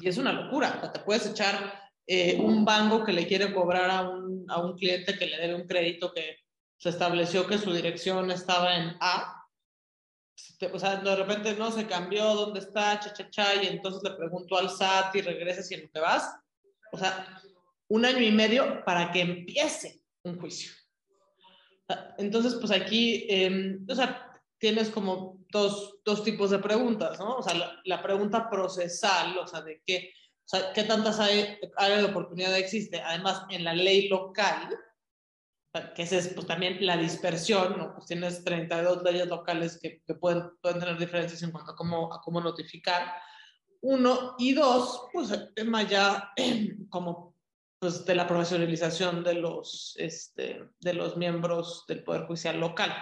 y 0.00 0.08
es 0.08 0.18
una 0.18 0.32
locura, 0.32 0.74
o 0.76 0.80
sea, 0.80 0.92
te 0.92 1.00
puedes 1.00 1.26
echar 1.26 1.90
eh, 2.06 2.36
un 2.40 2.64
banco 2.64 3.04
que 3.04 3.12
le 3.12 3.26
quiere 3.26 3.52
cobrar 3.52 3.90
a 3.90 4.08
un, 4.08 4.44
a 4.48 4.60
un 4.60 4.76
cliente 4.76 5.18
que 5.18 5.26
le 5.26 5.38
debe 5.38 5.54
un 5.54 5.66
crédito 5.66 6.12
que 6.12 6.38
se 6.78 6.88
estableció 6.88 7.46
que 7.46 7.58
su 7.58 7.72
dirección 7.72 8.30
estaba 8.30 8.76
en 8.76 8.96
A, 9.00 9.40
o 10.72 10.78
sea, 10.78 10.96
de 10.96 11.16
repente 11.16 11.54
no 11.54 11.70
se 11.70 11.86
cambió, 11.86 12.34
¿dónde 12.34 12.60
está? 12.60 12.98
Cha, 13.00 13.12
cha, 13.12 13.30
cha, 13.30 13.62
y 13.62 13.66
entonces 13.66 14.02
le 14.02 14.16
pregunto 14.16 14.56
al 14.56 14.70
SAT 14.70 15.16
y 15.16 15.20
regresas 15.22 15.70
y 15.70 15.76
lo 15.76 15.90
que 15.90 16.00
vas. 16.00 16.34
O 16.92 16.98
sea, 16.98 17.40
un 17.88 18.04
año 18.04 18.20
y 18.20 18.30
medio 18.30 18.84
para 18.84 19.10
que 19.10 19.20
empiece 19.20 20.02
un 20.22 20.38
juicio. 20.38 20.72
Entonces, 22.18 22.54
pues 22.54 22.70
aquí, 22.70 23.26
eh, 23.28 23.78
o 23.88 23.94
sea, 23.94 24.32
tienes 24.58 24.90
como 24.90 25.39
dos, 25.50 26.00
dos, 26.04 26.22
tipos 26.22 26.50
de 26.50 26.58
preguntas, 26.58 27.18
¿no? 27.18 27.36
O 27.36 27.42
sea, 27.42 27.54
la, 27.54 27.80
la, 27.84 28.02
pregunta 28.02 28.48
procesal, 28.48 29.36
o 29.38 29.46
sea, 29.46 29.62
de 29.62 29.82
qué, 29.86 30.12
o 30.44 30.48
sea, 30.48 30.72
qué 30.72 30.84
tantas 30.84 31.20
áreas 31.20 31.58
de 32.02 32.04
oportunidad 32.04 32.56
existe. 32.56 33.00
Además, 33.00 33.44
en 33.50 33.64
la 33.64 33.74
ley 33.74 34.08
local, 34.08 34.68
que 35.94 36.02
es 36.02 36.28
pues, 36.34 36.46
también 36.46 36.84
la 36.84 36.96
dispersión, 36.96 37.78
¿no? 37.78 37.94
Pues 37.94 38.06
tienes 38.06 38.42
32 38.42 39.02
leyes 39.04 39.28
locales 39.28 39.78
que, 39.80 40.02
que 40.04 40.14
pueden, 40.14 40.50
pueden, 40.60 40.80
tener 40.80 40.98
diferencias 40.98 41.42
en 41.42 41.52
cuanto 41.52 41.72
a 41.72 41.76
cómo, 41.76 42.12
a 42.12 42.20
cómo 42.20 42.40
notificar. 42.40 43.12
Uno, 43.82 44.34
y 44.38 44.52
dos, 44.52 45.08
pues 45.12 45.30
el 45.30 45.54
tema 45.54 45.84
ya 45.84 46.32
como 46.90 47.36
pues, 47.78 48.04
de 48.04 48.14
la 48.14 48.26
profesionalización 48.26 49.22
de 49.22 49.34
los, 49.34 49.94
este, 49.96 50.68
de 50.80 50.94
los 50.94 51.16
miembros 51.16 51.84
del 51.86 52.02
Poder 52.02 52.26
Judicial 52.26 52.58
local. 52.58 52.92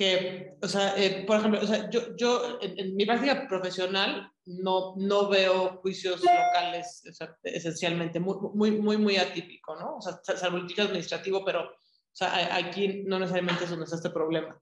Que, 0.00 0.56
o 0.62 0.66
sea, 0.66 0.94
eh, 0.96 1.24
por 1.26 1.36
ejemplo, 1.36 1.60
o 1.62 1.66
sea, 1.66 1.90
yo, 1.90 2.16
yo 2.16 2.58
en, 2.62 2.78
en, 2.78 2.96
mi 2.96 3.04
práctica 3.04 3.46
profesional 3.46 4.32
no, 4.46 4.94
no 4.96 5.28
veo 5.28 5.76
juicios 5.82 6.22
locales 6.22 7.02
o 7.06 7.12
sea, 7.12 7.36
esencialmente, 7.42 8.18
muy, 8.18 8.36
muy, 8.54 8.70
muy, 8.70 8.96
muy 8.96 9.16
atípico, 9.18 9.76
¿no? 9.76 9.96
O 9.96 10.00
sea, 10.00 10.18
salvo 10.24 10.56
el 10.56 10.80
administrativo, 10.80 11.44
pero 11.44 11.64
o 11.64 12.16
sea, 12.16 12.56
aquí 12.56 13.02
no 13.04 13.18
necesariamente 13.18 13.64
es 13.64 13.70
donde 13.70 13.84
está 13.84 13.96
este 13.96 14.08
problema. 14.08 14.58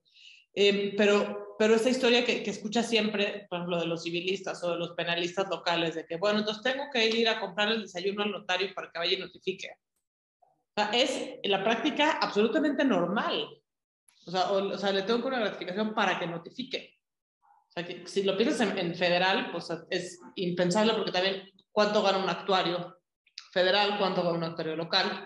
Eh, 0.53 0.93
pero, 0.97 1.55
pero 1.57 1.73
esta 1.73 1.89
historia 1.89 2.25
que, 2.25 2.43
que 2.43 2.49
escucha 2.49 2.83
siempre, 2.83 3.47
por 3.49 3.59
ejemplo, 3.59 3.79
de 3.79 3.87
los 3.87 4.03
civilistas 4.03 4.61
o 4.65 4.71
de 4.73 4.77
los 4.77 4.91
penalistas 4.91 5.47
locales, 5.49 5.95
de 5.95 6.05
que, 6.05 6.17
bueno, 6.17 6.39
entonces 6.39 6.63
tengo 6.63 6.89
que 6.91 7.07
ir 7.07 7.29
a 7.29 7.39
comprar 7.39 7.69
el 7.69 7.83
desayuno 7.83 8.23
al 8.23 8.31
notario 8.31 8.73
para 8.75 8.91
que 8.91 8.99
vaya 8.99 9.13
y 9.13 9.21
notifique. 9.21 9.69
O 10.41 10.81
sea, 10.81 10.91
es 10.91 11.39
la 11.45 11.63
práctica 11.63 12.17
absolutamente 12.21 12.83
normal. 12.83 13.58
O 14.29 14.31
sea, 14.31 14.51
o, 14.51 14.73
o 14.73 14.77
sea, 14.77 14.91
le 14.91 15.01
tengo 15.01 15.21
que 15.21 15.27
una 15.27 15.39
gratificación 15.39 15.95
para 15.95 16.19
que 16.19 16.27
notifique. 16.27 16.99
O 17.41 17.71
sea, 17.71 17.85
que 17.85 18.05
si 18.05 18.23
lo 18.23 18.37
piensas 18.37 18.61
en, 18.61 18.77
en, 18.77 18.95
federal, 18.95 19.49
pues 19.51 19.67
es 19.89 20.19
impensable 20.35 20.93
porque 20.93 21.11
también 21.11 21.49
cuánto 21.71 22.03
gana 22.03 22.19
un 22.19 22.29
actuario 22.29 22.97
federal, 23.51 23.97
cuánto 23.97 24.21
gana 24.21 24.37
un 24.37 24.43
actuario 24.43 24.75
local, 24.75 25.25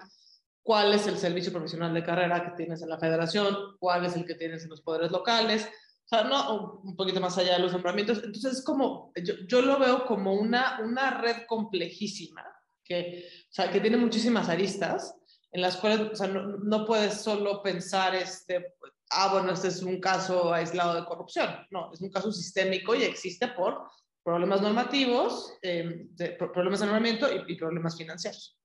cuál 0.61 0.93
es 0.93 1.05
el 1.07 1.17
servicio 1.17 1.51
profesional 1.51 1.93
de 1.93 2.03
carrera 2.03 2.45
que 2.45 2.55
tienes 2.55 2.81
en 2.81 2.89
la 2.89 2.97
federación, 2.97 3.75
cuál 3.77 4.05
es 4.05 4.15
el 4.15 4.25
que 4.25 4.35
tienes 4.35 4.63
en 4.63 4.69
los 4.69 4.81
poderes 4.81 5.11
locales, 5.11 5.69
o 6.05 6.07
sea, 6.07 6.23
no, 6.23 6.81
un 6.83 6.95
poquito 6.95 7.19
más 7.19 7.37
allá 7.37 7.53
de 7.53 7.59
los 7.59 7.73
nombramientos. 7.73 8.17
Entonces, 8.23 8.59
es 8.59 8.63
como, 8.63 9.11
yo, 9.21 9.33
yo 9.47 9.61
lo 9.61 9.79
veo 9.79 10.05
como 10.05 10.33
una, 10.33 10.79
una 10.81 11.19
red 11.19 11.45
complejísima, 11.47 12.43
que, 12.83 13.25
o 13.49 13.53
sea, 13.53 13.69
que 13.69 13.81
tiene 13.81 13.97
muchísimas 13.97 14.49
aristas, 14.49 15.15
en 15.51 15.61
las 15.61 15.77
cuales 15.77 16.11
o 16.11 16.15
sea, 16.15 16.27
no, 16.27 16.57
no, 16.57 16.85
puedes 16.85 17.21
solo 17.21 17.61
pensar, 17.61 18.15
este, 18.15 18.75
ah, 19.13 19.29
bueno, 19.31 19.51
este 19.51 19.67
es 19.69 19.81
un 19.81 19.99
caso 19.99 20.53
aislado 20.53 20.95
de 20.95 21.05
corrupción. 21.05 21.49
No, 21.71 21.91
es 21.93 22.01
un 22.01 22.09
caso 22.09 22.31
sistémico 22.31 22.95
y 22.95 23.03
existe 23.03 23.47
por 23.49 23.89
problemas 24.23 24.61
normativos, 24.61 25.57
de, 25.61 26.37
problemas 26.37 26.79
de 26.79 26.85
normamiento 26.85 27.27
y, 27.47 27.55
problemas 27.55 27.97
financieros. 27.97 28.57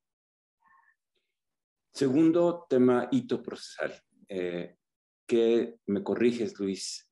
Segundo 1.92 2.66
tema, 2.68 3.08
hito 3.11 3.42
procesal. 3.42 4.00
Eh, 4.28 4.76
que 5.26 5.78
me 5.87 6.02
corriges, 6.02 6.58
Luis. 6.58 7.08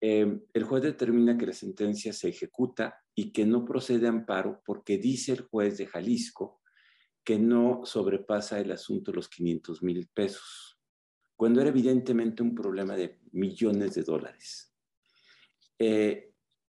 Eh, 0.00 0.40
el 0.52 0.64
juez 0.64 0.82
determina 0.82 1.38
que 1.38 1.46
la 1.46 1.52
sentencia 1.52 2.12
se 2.12 2.28
ejecuta 2.28 3.00
y 3.14 3.32
que 3.32 3.46
no 3.46 3.64
procede 3.64 4.06
a 4.06 4.10
amparo 4.10 4.62
porque 4.64 4.98
dice 4.98 5.32
el 5.32 5.42
juez 5.42 5.78
de 5.78 5.86
Jalisco 5.86 6.60
que 7.24 7.38
no 7.38 7.80
sobrepasa 7.84 8.60
el 8.60 8.70
asunto 8.70 9.12
los 9.12 9.28
500 9.28 9.82
mil 9.82 10.06
pesos, 10.14 10.75
cuando 11.36 11.60
era 11.60 11.70
evidentemente 11.70 12.42
un 12.42 12.54
problema 12.54 12.96
de 12.96 13.18
millones 13.32 13.94
de 13.94 14.02
dólares. 14.02 14.74
Eh, 15.78 16.32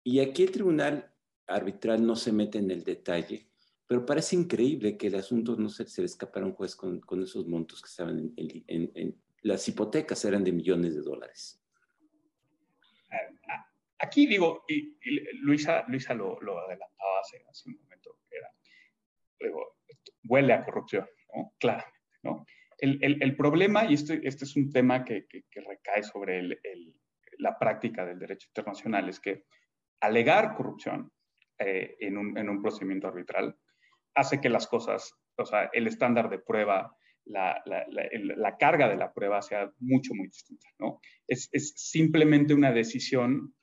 y 0.03 0.19
aquí 0.19 0.43
el 0.43 0.51
tribunal 0.51 1.13
arbitral 1.45 2.05
no 2.05 2.15
se 2.15 2.31
mete 2.31 2.57
en 2.57 2.71
el 2.71 2.83
detalle, 2.83 3.47
pero 3.85 4.05
parece 4.05 4.35
increíble 4.35 4.97
que 4.97 5.07
el 5.07 5.15
asunto 5.15 5.55
no 5.55 5.69
se, 5.69 5.87
se 5.87 6.01
le 6.01 6.07
escapara 6.07 6.45
a 6.45 6.49
un 6.49 6.55
juez 6.55 6.75
con, 6.75 6.99
con, 6.99 7.21
esos 7.21 7.47
montos 7.47 7.81
que 7.81 7.87
estaban 7.87 8.33
en, 8.35 8.63
en, 8.67 8.91
en, 8.95 9.21
las 9.43 9.67
hipotecas 9.67 10.25
eran 10.25 10.43
de 10.43 10.51
millones 10.51 10.95
de 10.95 11.01
dólares. 11.01 11.61
Aquí 13.99 14.27
digo, 14.27 14.63
y, 14.67 14.97
y 15.01 15.37
Luisa, 15.41 15.85
Luisa 15.87 16.13
lo, 16.13 16.39
lo 16.41 16.59
adelantaba 16.59 17.19
hace, 17.21 17.43
hace, 17.49 17.69
un 17.69 17.77
momento, 17.77 18.19
era, 18.29 18.51
digo, 19.39 19.77
huele 20.25 20.53
a 20.53 20.63
corrupción, 20.63 21.07
¿no? 21.33 21.53
Claramente, 21.57 21.99
¿no? 22.23 22.45
El, 22.79 23.35
problema, 23.35 23.85
y 23.85 23.95
este, 23.95 24.21
este, 24.23 24.45
es 24.45 24.55
un 24.55 24.71
tema 24.71 25.03
que, 25.03 25.25
recae 25.55 26.03
sobre 26.03 26.39
el, 26.39 26.59
la 27.39 27.57
práctica 27.57 28.05
del 28.05 28.19
derecho 28.19 28.47
internacional, 28.49 29.09
es 29.09 29.19
que 29.19 29.45
alegar 30.01 30.55
corrupción 30.55 31.11
eh, 31.57 31.95
en, 31.99 32.17
un, 32.17 32.37
en, 32.37 32.49
un, 32.49 32.61
procedimiento 32.61 33.07
arbitral 33.07 33.57
hace 34.13 34.39
que 34.39 34.49
las 34.49 34.67
cosas, 34.67 35.13
o 35.37 35.45
sea, 35.45 35.69
el 35.73 35.87
estándar 35.87 36.29
de 36.29 36.39
prueba, 36.39 36.95
la, 37.25 37.61
la 37.65 38.57
carga 38.57 38.87
de 38.87 38.95
la 38.95 39.11
prueba 39.11 39.41
sea 39.41 39.71
mucho, 39.79 40.13
muy 40.13 40.27
distinta, 40.27 40.69
¿no? 40.79 41.01
Es, 41.27 41.49
es, 41.51 41.73
simplemente 41.75 42.53
una 42.53 42.71
decisión 42.71 43.53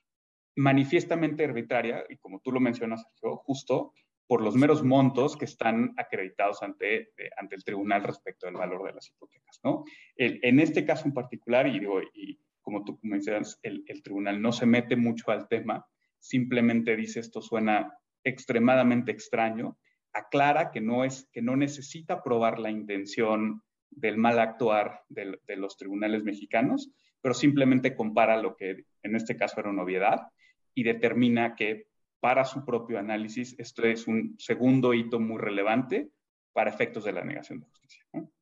manifiestamente 0.55 1.43
arbitraria, 1.43 2.05
y 2.09 2.17
como 2.17 2.39
tú 2.41 2.51
lo 2.51 2.59
mencionas, 2.59 3.03
Sergio, 3.03 3.37
justo 3.37 3.93
por 4.27 4.41
los 4.41 4.55
meros 4.55 4.83
montos 4.83 5.37
que 5.37 5.45
están 5.45 5.93
acreditados 5.97 6.63
ante, 6.63 7.13
eh, 7.17 7.29
ante 7.37 7.55
el 7.55 7.63
tribunal 7.63 8.03
respecto 8.03 8.47
del 8.47 8.55
valor 8.55 8.85
de 8.85 8.93
las 8.93 9.09
hipotecas, 9.09 9.59
¿no? 9.63 9.83
En 10.15 10.59
este 10.59 10.85
caso 10.85 11.05
en 11.05 11.13
particular, 11.13 11.67
y, 11.67 11.79
digo, 11.79 12.01
y 12.13 12.39
como 12.61 12.83
tú 12.83 12.99
mencionas, 13.03 13.59
el, 13.61 13.83
el 13.87 14.01
tribunal 14.01 14.41
no 14.41 14.51
se 14.51 14.65
mete 14.65 14.95
mucho 14.95 15.31
al 15.31 15.47
tema, 15.47 15.85
simplemente 16.19 16.95
dice 16.95 17.19
esto 17.19 17.41
suena 17.41 17.93
extremadamente 18.23 19.11
extraño, 19.11 19.77
aclara 20.11 20.71
que 20.71 20.81
no, 20.81 21.05
es, 21.05 21.29
que 21.31 21.41
no 21.41 21.55
necesita 21.55 22.23
probar 22.23 22.57
la 22.57 22.71
intención 22.71 23.61
del 23.91 24.17
mal 24.17 24.39
actuar 24.39 25.03
de, 25.09 25.39
de, 25.45 25.55
los 25.55 25.77
tribunales 25.77 26.23
mexicanos, 26.23 26.91
pero 27.21 27.35
simplemente 27.35 27.95
compara 27.95 28.41
lo 28.41 28.55
que 28.55 28.85
en 29.03 29.15
este 29.15 29.37
caso 29.37 29.59
era 29.59 29.69
una 29.69 29.83
obviedad 29.83 30.27
y 30.73 30.83
determina 30.83 31.55
que 31.55 31.87
para 32.25 32.43
su 32.43 32.65
propio 32.65 32.97
análisis 32.97 33.53
esto 33.59 33.83
es 33.83 34.07
un 34.07 34.35
segundo 34.39 34.95
hito 34.95 35.19
muy 35.19 35.37
relevante 35.37 36.09
para 36.53 36.71
efectos 36.71 37.03
de 37.03 37.11
la 37.11 37.23
negación 37.23 37.59
de 37.59 37.67
justicia. 37.67 38.03
¿no? 38.13 38.33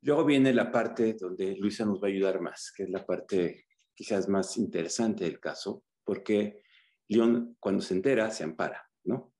Luego 0.00 0.24
viene 0.24 0.54
la 0.54 0.72
parte 0.72 1.12
donde 1.12 1.54
Luisa 1.58 1.84
nos 1.84 2.02
va 2.02 2.06
a 2.06 2.10
ayudar 2.10 2.40
más, 2.40 2.72
que 2.74 2.84
es 2.84 2.88
la 2.88 3.04
parte 3.04 3.66
quizás 3.92 4.30
más 4.30 4.56
interesante 4.56 5.24
del 5.24 5.40
caso, 5.40 5.84
porque 6.02 6.62
León 7.06 7.54
cuando 7.60 7.82
se 7.82 7.92
entera 7.92 8.30
se 8.30 8.44
ampara, 8.44 8.82
¿no? 9.04 9.34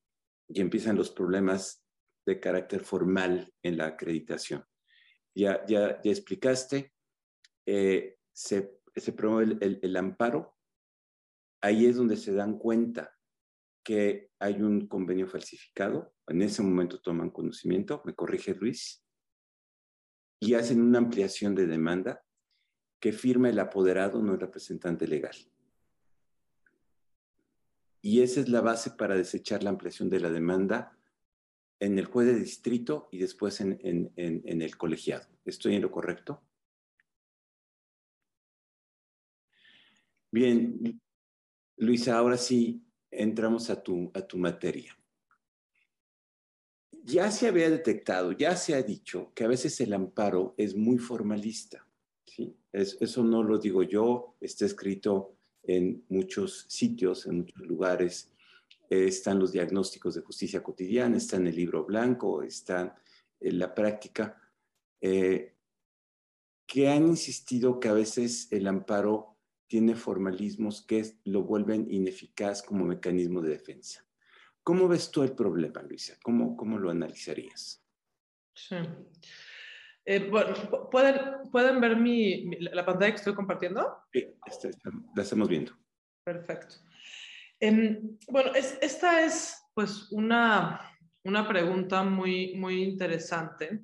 Y 0.48 0.60
empiezan 0.60 0.94
los 0.94 1.08
problemas 1.12 1.82
de 2.26 2.40
carácter 2.40 2.84
formal 2.84 3.54
en 3.62 3.78
la 3.78 3.86
acreditación. 3.86 4.66
Ya, 5.34 5.64
ya, 5.64 5.98
ya 6.02 6.10
explicaste, 6.10 6.92
eh, 7.64 8.18
se, 8.34 8.80
se 8.94 9.12
promueve 9.14 9.54
el, 9.54 9.58
el, 9.62 9.80
el, 9.82 9.96
amparo, 9.96 10.58
ahí 11.62 11.86
es 11.86 11.96
donde 11.96 12.16
se 12.16 12.32
dan 12.32 12.58
cuenta 12.58 13.16
que 13.82 14.30
hay 14.38 14.60
un 14.60 14.86
convenio 14.86 15.26
falsificado, 15.26 16.14
en 16.26 16.42
ese 16.42 16.62
momento 16.62 17.00
toman 17.00 17.30
conocimiento, 17.30 18.02
me 18.04 18.14
corrige 18.14 18.54
Luis, 18.54 19.04
y 20.40 20.54
hacen 20.54 20.80
una 20.82 20.98
ampliación 20.98 21.54
de 21.54 21.66
demanda 21.66 22.24
que 23.00 23.12
firma 23.12 23.48
el 23.48 23.58
apoderado, 23.58 24.22
no 24.22 24.34
el 24.34 24.40
representante 24.40 25.06
legal. 25.06 25.36
Y 28.00 28.22
esa 28.22 28.40
es 28.40 28.48
la 28.48 28.60
base 28.60 28.90
para 28.90 29.14
desechar 29.14 29.62
la 29.62 29.70
ampliación 29.70 30.10
de 30.10 30.20
la 30.20 30.30
demanda 30.30 30.98
en 31.78 31.98
el 31.98 32.06
juez 32.06 32.26
de 32.26 32.38
distrito 32.38 33.08
y 33.12 33.18
después 33.18 33.60
en, 33.60 34.12
el 34.16 34.76
colegiado. 34.76 35.28
¿Estoy 35.44 35.76
en 35.76 35.82
lo 35.82 35.90
correcto? 35.90 36.44
Bien, 40.32 41.01
Luisa, 41.82 42.16
ahora 42.16 42.36
sí 42.36 42.80
entramos 43.10 43.68
a 43.68 43.82
tu, 43.82 44.10
a 44.14 44.22
tu 44.22 44.38
materia. 44.38 44.96
Ya 47.04 47.30
se 47.32 47.48
había 47.48 47.68
detectado, 47.68 48.30
ya 48.30 48.54
se 48.56 48.74
ha 48.74 48.82
dicho 48.82 49.32
que 49.34 49.42
a 49.42 49.48
veces 49.48 49.80
el 49.80 49.92
amparo 49.92 50.54
es 50.56 50.76
muy 50.76 50.98
formalista. 50.98 51.84
¿sí? 52.24 52.56
Es, 52.72 52.96
eso 53.00 53.24
no 53.24 53.42
lo 53.42 53.58
digo 53.58 53.82
yo, 53.82 54.36
está 54.40 54.64
escrito 54.64 55.34
en 55.64 56.04
muchos 56.08 56.66
sitios, 56.68 57.26
en 57.26 57.38
muchos 57.38 57.66
lugares. 57.66 58.30
Eh, 58.88 59.08
están 59.08 59.40
los 59.40 59.50
diagnósticos 59.50 60.14
de 60.14 60.20
justicia 60.20 60.62
cotidiana, 60.62 61.16
está 61.16 61.36
en 61.36 61.48
el 61.48 61.56
libro 61.56 61.84
blanco, 61.84 62.44
está 62.44 62.96
en 63.40 63.58
la 63.58 63.74
práctica, 63.74 64.40
eh, 65.00 65.56
que 66.64 66.88
han 66.88 67.08
insistido 67.08 67.80
que 67.80 67.88
a 67.88 67.92
veces 67.92 68.46
el 68.52 68.68
amparo 68.68 69.31
tiene 69.72 69.94
formalismos 69.94 70.84
que 70.86 71.02
lo 71.24 71.44
vuelven 71.44 71.90
ineficaz 71.90 72.62
como 72.62 72.84
mecanismo 72.84 73.40
de 73.40 73.52
defensa. 73.52 74.06
¿Cómo 74.62 74.86
ves 74.86 75.10
tú 75.10 75.22
el 75.22 75.32
problema, 75.32 75.80
Luisa? 75.80 76.14
¿Cómo, 76.22 76.58
cómo 76.58 76.78
lo 76.78 76.90
analizarías? 76.90 77.82
Sí. 78.54 78.76
Eh, 80.04 80.28
bueno, 80.28 80.52
¿pueden, 80.90 81.50
¿pueden 81.50 81.80
ver 81.80 81.96
mi, 81.96 82.44
mi, 82.44 82.60
la 82.60 82.84
pantalla 82.84 83.12
que 83.12 83.16
estoy 83.16 83.34
compartiendo? 83.34 83.96
Sí, 84.12 84.26
está, 84.44 84.68
está, 84.68 84.90
la 85.16 85.22
estamos 85.22 85.48
viendo. 85.48 85.72
Perfecto. 86.22 86.74
Eh, 87.58 87.98
bueno, 88.28 88.52
es, 88.54 88.78
esta 88.82 89.24
es 89.24 89.56
pues 89.72 90.12
una, 90.12 90.82
una 91.24 91.48
pregunta 91.48 92.02
muy, 92.02 92.56
muy 92.56 92.82
interesante 92.82 93.80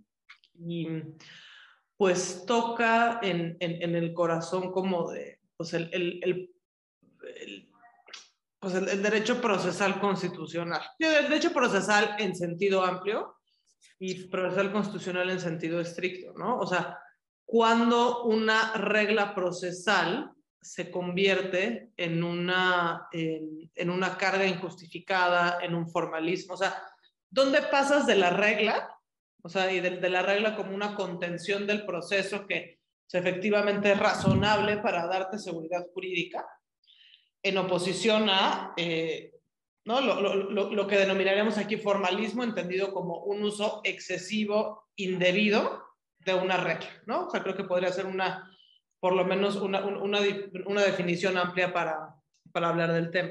y 0.52 0.86
pues 1.96 2.44
toca 2.44 3.20
en, 3.22 3.56
en, 3.58 3.82
en 3.82 3.94
el 3.96 4.12
corazón 4.12 4.70
como 4.70 5.10
de, 5.10 5.37
pues 5.58 5.74
el, 5.74 5.90
el, 5.92 6.20
el, 6.22 7.70
pues 8.58 8.74
el, 8.74 9.02
derecho 9.02 9.40
procesal 9.42 10.00
constitucional. 10.00 10.80
El 10.98 11.28
derecho 11.28 11.52
procesal 11.52 12.16
en 12.18 12.34
sentido 12.34 12.82
amplio, 12.82 13.38
y 13.98 14.28
procesal 14.28 14.72
constitucional 14.72 15.28
en 15.30 15.40
sentido 15.40 15.80
estricto, 15.80 16.32
¿no? 16.34 16.58
O 16.58 16.66
sea, 16.66 16.98
cuando 17.44 18.24
una 18.24 18.74
regla 18.74 19.34
procesal 19.34 20.32
se 20.60 20.90
convierte 20.90 21.90
en 21.96 22.22
una, 22.22 23.08
en, 23.12 23.90
una 23.90 24.16
carga 24.16 24.46
injustificada, 24.46 25.58
en 25.62 25.74
un 25.74 25.88
formalismo, 25.88 26.54
o 26.54 26.56
sea, 26.56 26.80
¿dónde 27.30 27.62
pasas 27.62 28.06
de 28.06 28.16
la 28.16 28.30
regla? 28.30 28.88
O 29.42 29.48
sea, 29.48 29.72
y 29.72 29.80
de, 29.80 30.10
la 30.10 30.22
regla 30.22 30.56
como 30.56 30.74
una 30.74 30.94
contención 30.94 31.66
del 31.66 31.86
proceso 31.86 32.46
que 32.46 32.77
sea, 33.10 33.20
efectivamente 33.20 33.92
es 33.92 33.98
razonable 33.98 34.78
para 34.78 35.06
darte 35.06 35.38
seguridad 35.38 35.86
jurídica, 35.92 36.46
en 37.42 37.58
oposición 37.58 38.28
a 38.28 38.74
eh, 38.76 39.32
¿no? 39.88 40.02
Lo, 40.02 40.20
lo, 40.20 40.70
lo, 40.70 40.86
que 40.86 40.98
denominaríamos 40.98 41.56
aquí 41.56 41.78
formalismo, 41.78 42.44
entendido 42.44 42.92
como 42.92 43.24
un 43.24 43.42
uso 43.42 43.80
excesivo, 43.84 44.84
indebido 44.96 45.82
de 46.18 46.34
una 46.34 46.58
regla, 46.58 46.90
¿no? 47.06 47.26
O 47.26 47.30
sea, 47.30 47.42
creo 47.42 47.56
que 47.56 47.64
podría 47.64 47.90
ser 47.90 48.04
una, 48.04 48.54
por 49.00 49.14
lo 49.14 49.24
menos 49.24 49.56
una, 49.56 49.82
una, 49.86 50.20
una 50.66 50.82
definición 50.82 51.38
amplia 51.38 51.72
para, 51.72 52.14
para 52.52 52.68
hablar 52.68 52.92
del 52.92 53.10
tema. 53.10 53.30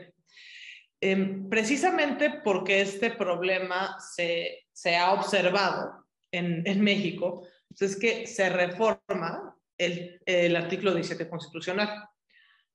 Eh, 1.00 1.44
precisamente 1.48 2.42
porque 2.44 2.82
este 2.82 3.12
problema 3.12 3.96
se, 4.00 4.66
se 4.74 4.98
ha 4.98 5.14
observado 5.14 6.08
en, 6.32 6.64
en 6.66 6.82
México, 6.82 7.46
pues 7.70 7.84
es 7.84 8.00
que 8.00 8.26
se 8.26 8.50
reforma 8.50 9.56
el, 9.78 10.20
el 10.26 10.56
artículo 10.56 10.94
17 10.94 11.30
constitucional. 11.30 12.04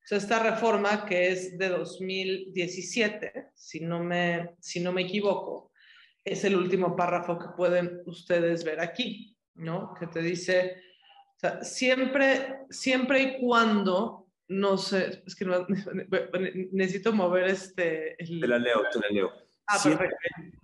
O 0.02 0.06
sea, 0.06 0.18
esta 0.18 0.42
reforma 0.42 1.04
que 1.04 1.28
es 1.28 1.56
de 1.56 1.68
2017, 1.68 3.50
si 3.54 3.80
no 3.80 4.02
me, 4.02 4.56
si 4.60 4.80
no 4.80 4.92
me 4.92 5.02
equivoco, 5.02 5.70
es 6.24 6.44
el 6.44 6.56
último 6.56 6.96
párrafo 6.96 7.38
que 7.38 7.48
pueden 7.56 8.02
ustedes 8.06 8.64
ver 8.64 8.80
aquí, 8.80 9.36
¿no? 9.54 9.94
Que 9.98 10.08
te 10.08 10.20
dice, 10.20 10.76
o 11.36 11.38
sea, 11.38 11.62
siempre, 11.62 12.60
siempre 12.70 13.22
y 13.22 13.40
cuando, 13.40 14.28
no 14.48 14.76
sé, 14.76 15.22
es 15.26 15.36
que 15.36 15.44
no, 15.44 15.66
necesito 16.72 17.12
mover 17.12 17.48
este... 17.48 18.16
El... 18.22 18.40
Te 18.40 18.46
la 18.48 18.58
leo, 18.58 18.82
te 18.92 18.98
la 19.00 19.08
leo. 19.08 19.32
Ah, 19.66 19.78
siempre, 19.78 20.08
perfecto. 20.08 20.58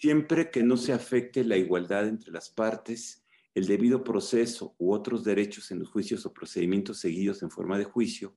Siempre 0.00 0.50
que 0.50 0.62
no 0.62 0.76
se 0.76 0.92
afecte 0.92 1.44
la 1.44 1.56
igualdad 1.56 2.08
entre 2.08 2.32
las 2.32 2.48
partes, 2.50 3.19
el 3.54 3.66
debido 3.66 4.04
proceso 4.04 4.74
u 4.78 4.92
otros 4.92 5.24
derechos 5.24 5.70
en 5.70 5.80
los 5.80 5.90
juicios 5.90 6.24
o 6.26 6.32
procedimientos 6.32 7.00
seguidos 7.00 7.42
en 7.42 7.50
forma 7.50 7.78
de 7.78 7.84
juicio, 7.84 8.36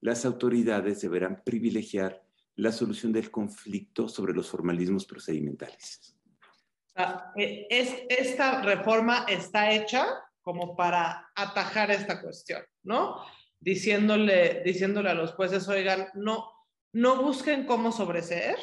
las 0.00 0.24
autoridades 0.24 1.00
deberán 1.00 1.42
privilegiar 1.44 2.22
la 2.56 2.72
solución 2.72 3.12
del 3.12 3.30
conflicto 3.30 4.08
sobre 4.08 4.34
los 4.34 4.48
formalismos 4.48 5.06
procedimentales. 5.06 6.16
E, 7.36 7.66
es, 7.70 7.94
esta 8.08 8.62
reforma 8.62 9.24
está 9.28 9.72
hecha 9.72 10.06
como 10.42 10.76
para 10.76 11.30
atajar 11.34 11.90
esta 11.90 12.20
cuestión, 12.20 12.62
¿no? 12.82 13.24
Diciéndole, 13.58 14.62
diciéndole 14.64 15.10
a 15.10 15.14
los 15.14 15.32
jueces, 15.32 15.68
oigan, 15.68 16.08
no, 16.14 16.50
no 16.92 17.22
busquen 17.22 17.64
cómo 17.64 17.92
sobreseer, 17.92 18.58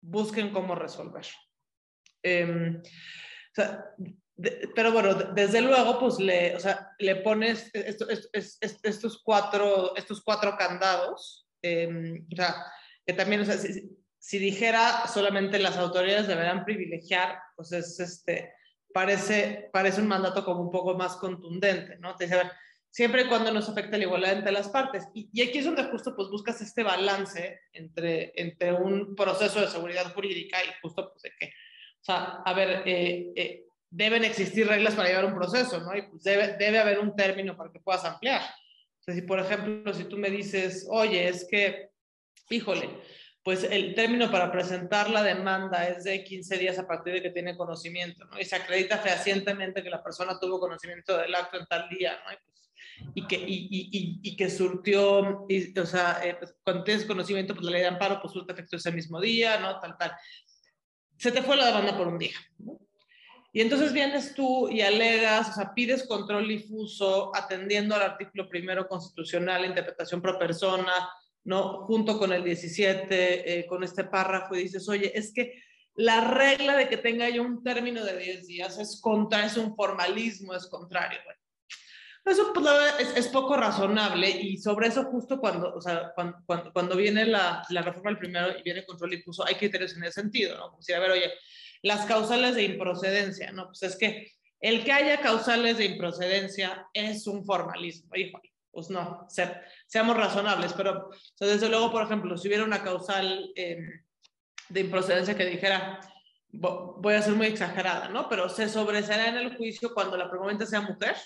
busquen 0.00 0.52
cómo 0.52 0.74
resolver. 0.74 1.26
Em, 4.42 4.72
pero 4.74 4.92
bueno, 4.92 5.14
desde 5.14 5.60
luego, 5.60 5.98
pues 5.98 6.18
le, 6.18 6.56
o 6.56 6.60
sea, 6.60 6.92
le 6.98 7.16
pones 7.16 7.70
estos, 7.72 9.22
cuatro, 9.22 9.94
estos 9.96 10.22
cuatro 10.22 10.56
candados, 10.56 11.46
eh, 11.62 12.22
o 12.32 12.36
sea, 12.36 12.64
que 13.06 13.12
también, 13.12 13.42
o 13.42 13.44
sea, 13.44 13.56
si, 13.56 14.38
dijera 14.38 15.06
solamente 15.06 15.58
las 15.58 15.76
autoridades 15.76 16.28
deberán 16.28 16.64
privilegiar, 16.64 17.38
pues 17.56 17.72
es 17.72 17.98
este, 18.00 18.52
parece, 18.92 19.70
parece 19.72 20.00
un 20.00 20.08
mandato 20.08 20.44
como 20.44 20.62
un 20.62 20.70
poco 20.70 20.94
más 20.94 21.16
contundente, 21.16 21.96
¿no? 21.98 22.16
Te 22.16 22.24
dice, 22.24 22.36
a 22.36 22.42
ver, 22.44 22.52
siempre 22.90 23.22
y 23.22 23.28
cuando 23.28 23.52
nos 23.52 23.68
afecte 23.68 23.98
la 23.98 24.04
igualdad 24.04 24.32
entre 24.32 24.52
las 24.52 24.68
partes. 24.68 25.08
Y, 25.14 25.30
y, 25.32 25.42
aquí 25.42 25.58
es 25.58 25.64
donde 25.64 25.84
justo 25.84 26.14
pues 26.14 26.28
buscas 26.28 26.60
este 26.60 26.82
balance 26.82 27.60
entre, 27.72 28.32
entre 28.36 28.72
un 28.72 29.14
proceso 29.14 29.60
de 29.60 29.68
seguridad 29.68 30.12
jurídica 30.12 30.58
y 30.64 30.68
justo 30.82 31.10
pues 31.10 31.22
de 31.22 31.32
que, 31.38 31.46
o 31.46 32.04
sea, 32.04 32.42
a 32.44 32.52
ver, 32.52 32.82
eh, 32.86 33.32
eh, 33.36 33.66
deben 33.90 34.24
existir 34.24 34.66
reglas 34.66 34.94
para 34.94 35.08
llevar 35.08 35.26
un 35.26 35.34
proceso, 35.34 35.80
¿no? 35.80 35.96
Y 35.96 36.02
pues 36.02 36.22
debe, 36.22 36.56
debe 36.56 36.78
haber 36.78 36.98
un 37.00 37.14
término 37.14 37.56
para 37.56 37.70
que 37.70 37.80
puedas 37.80 38.04
ampliar. 38.04 38.42
O 38.42 39.02
sea, 39.02 39.14
si 39.14 39.22
por 39.22 39.40
ejemplo, 39.40 39.92
si 39.92 40.04
tú 40.04 40.16
me 40.16 40.30
dices, 40.30 40.86
oye, 40.90 41.28
es 41.28 41.46
que 41.50 41.90
híjole, 42.50 42.90
pues 43.42 43.64
el 43.64 43.94
término 43.94 44.30
para 44.30 44.52
presentar 44.52 45.08
la 45.08 45.22
demanda 45.22 45.88
es 45.88 46.04
de 46.04 46.22
15 46.22 46.58
días 46.58 46.78
a 46.78 46.86
partir 46.86 47.14
de 47.14 47.22
que 47.22 47.30
tiene 47.30 47.56
conocimiento, 47.56 48.24
¿no? 48.26 48.38
Y 48.38 48.44
se 48.44 48.56
acredita 48.56 48.98
fehacientemente 48.98 49.82
que 49.82 49.90
la 49.90 50.02
persona 50.02 50.38
tuvo 50.38 50.60
conocimiento 50.60 51.16
del 51.16 51.34
acto 51.34 51.58
en 51.58 51.66
tal 51.66 51.88
día, 51.88 52.18
¿no? 52.24 52.32
Y, 52.32 52.36
pues, 52.44 52.70
y 53.14 53.26
que, 53.26 53.36
y, 53.36 53.68
y, 53.70 54.20
y, 54.22 54.36
que 54.36 54.50
surtió, 54.50 55.46
o 55.46 55.86
sea, 55.86 56.20
eh, 56.22 56.36
pues, 56.38 56.54
cuando 56.62 56.84
tienes 56.84 57.06
conocimiento, 57.06 57.54
pues 57.54 57.64
la 57.64 57.72
ley 57.72 57.80
de 57.80 57.86
amparo, 57.86 58.20
pues 58.20 58.34
surte 58.34 58.52
efecto 58.52 58.76
ese 58.76 58.92
mismo 58.92 59.20
día, 59.20 59.58
¿no? 59.58 59.80
Tal, 59.80 59.96
tal. 59.96 60.12
Se 61.16 61.32
te 61.32 61.42
fue 61.42 61.56
la 61.56 61.66
demanda 61.66 61.96
por 61.96 62.08
un 62.08 62.18
día, 62.18 62.36
¿no? 62.58 62.79
Y 63.52 63.60
entonces 63.60 63.92
vienes 63.92 64.34
tú 64.34 64.68
y 64.68 64.80
alegas, 64.80 65.50
o 65.50 65.52
sea, 65.54 65.74
pides 65.74 66.06
control 66.06 66.46
difuso 66.46 67.32
atendiendo 67.34 67.96
al 67.96 68.02
artículo 68.02 68.48
primero 68.48 68.86
constitucional, 68.86 69.64
interpretación 69.64 70.22
pro 70.22 70.38
persona, 70.38 70.92
¿no? 71.44 71.84
Junto 71.86 72.18
con 72.18 72.32
el 72.32 72.44
17, 72.44 73.58
eh, 73.58 73.66
con 73.66 73.82
este 73.82 74.04
párrafo, 74.04 74.54
y 74.54 74.64
dices, 74.64 74.88
oye, 74.88 75.10
es 75.18 75.32
que 75.32 75.60
la 75.94 76.20
regla 76.20 76.76
de 76.76 76.88
que 76.88 76.96
tenga 76.96 77.28
yo 77.28 77.42
un 77.42 77.62
término 77.64 78.04
de 78.04 78.16
10 78.16 78.46
días 78.46 78.78
es 78.78 79.00
contra, 79.00 79.44
es 79.44 79.56
un 79.56 79.74
formalismo, 79.74 80.54
es 80.54 80.66
contrario. 80.68 81.18
eso 82.24 82.52
pues, 82.54 82.66
es, 83.00 83.16
es, 83.16 83.28
poco 83.28 83.56
razonable 83.56 84.30
y 84.30 84.58
sobre 84.58 84.86
eso 84.88 85.04
justo 85.06 85.40
cuando, 85.40 85.74
o 85.74 85.80
sea, 85.80 86.12
cuando, 86.14 86.72
cuando, 86.72 86.96
viene 86.96 87.26
la, 87.26 87.64
la, 87.70 87.82
reforma 87.82 88.10
del 88.10 88.18
primero 88.18 88.56
y 88.56 88.62
viene 88.62 88.80
el 88.80 88.86
control 88.86 89.10
difuso, 89.10 89.44
hay 89.44 89.56
criterios 89.56 89.96
en 89.96 90.04
ese 90.04 90.20
sentido, 90.20 90.56
¿no? 90.56 90.70
Como 90.70 90.82
si, 90.82 90.92
a 90.92 91.00
ver, 91.00 91.10
oye, 91.10 91.32
las 91.82 92.06
causales 92.06 92.54
de 92.54 92.64
improcedencia, 92.64 93.52
¿no? 93.52 93.66
Pues 93.66 93.82
es 93.82 93.96
que 93.96 94.32
el 94.60 94.84
que 94.84 94.92
haya 94.92 95.20
causales 95.20 95.78
de 95.78 95.86
improcedencia 95.86 96.86
es 96.92 97.26
un 97.26 97.44
formalismo, 97.44 98.14
híjole 98.14 98.50
pues 98.70 98.90
no, 98.90 99.26
seamos 99.86 100.16
razonables, 100.16 100.72
pero 100.74 101.10
desde 101.38 101.68
luego, 101.68 101.90
por 101.90 102.04
ejemplo, 102.04 102.36
si 102.36 102.48
hubiera 102.48 102.64
una 102.64 102.82
causal 102.82 103.50
em, 103.56 104.02
de 104.68 104.80
improcedencia 104.80 105.36
que 105.36 105.46
dijera, 105.46 106.00
voy 106.52 107.14
a 107.14 107.22
ser 107.22 107.34
muy 107.34 107.46
exagerada, 107.46 108.08
¿no? 108.08 108.28
Pero 108.28 108.48
se 108.48 108.68
sobreserá 108.68 109.28
en 109.28 109.36
el 109.36 109.56
juicio 109.56 109.92
cuando 109.92 110.16
la 110.16 110.30
promovente 110.30 110.66
sea 110.66 110.80
mujer, 110.80 111.16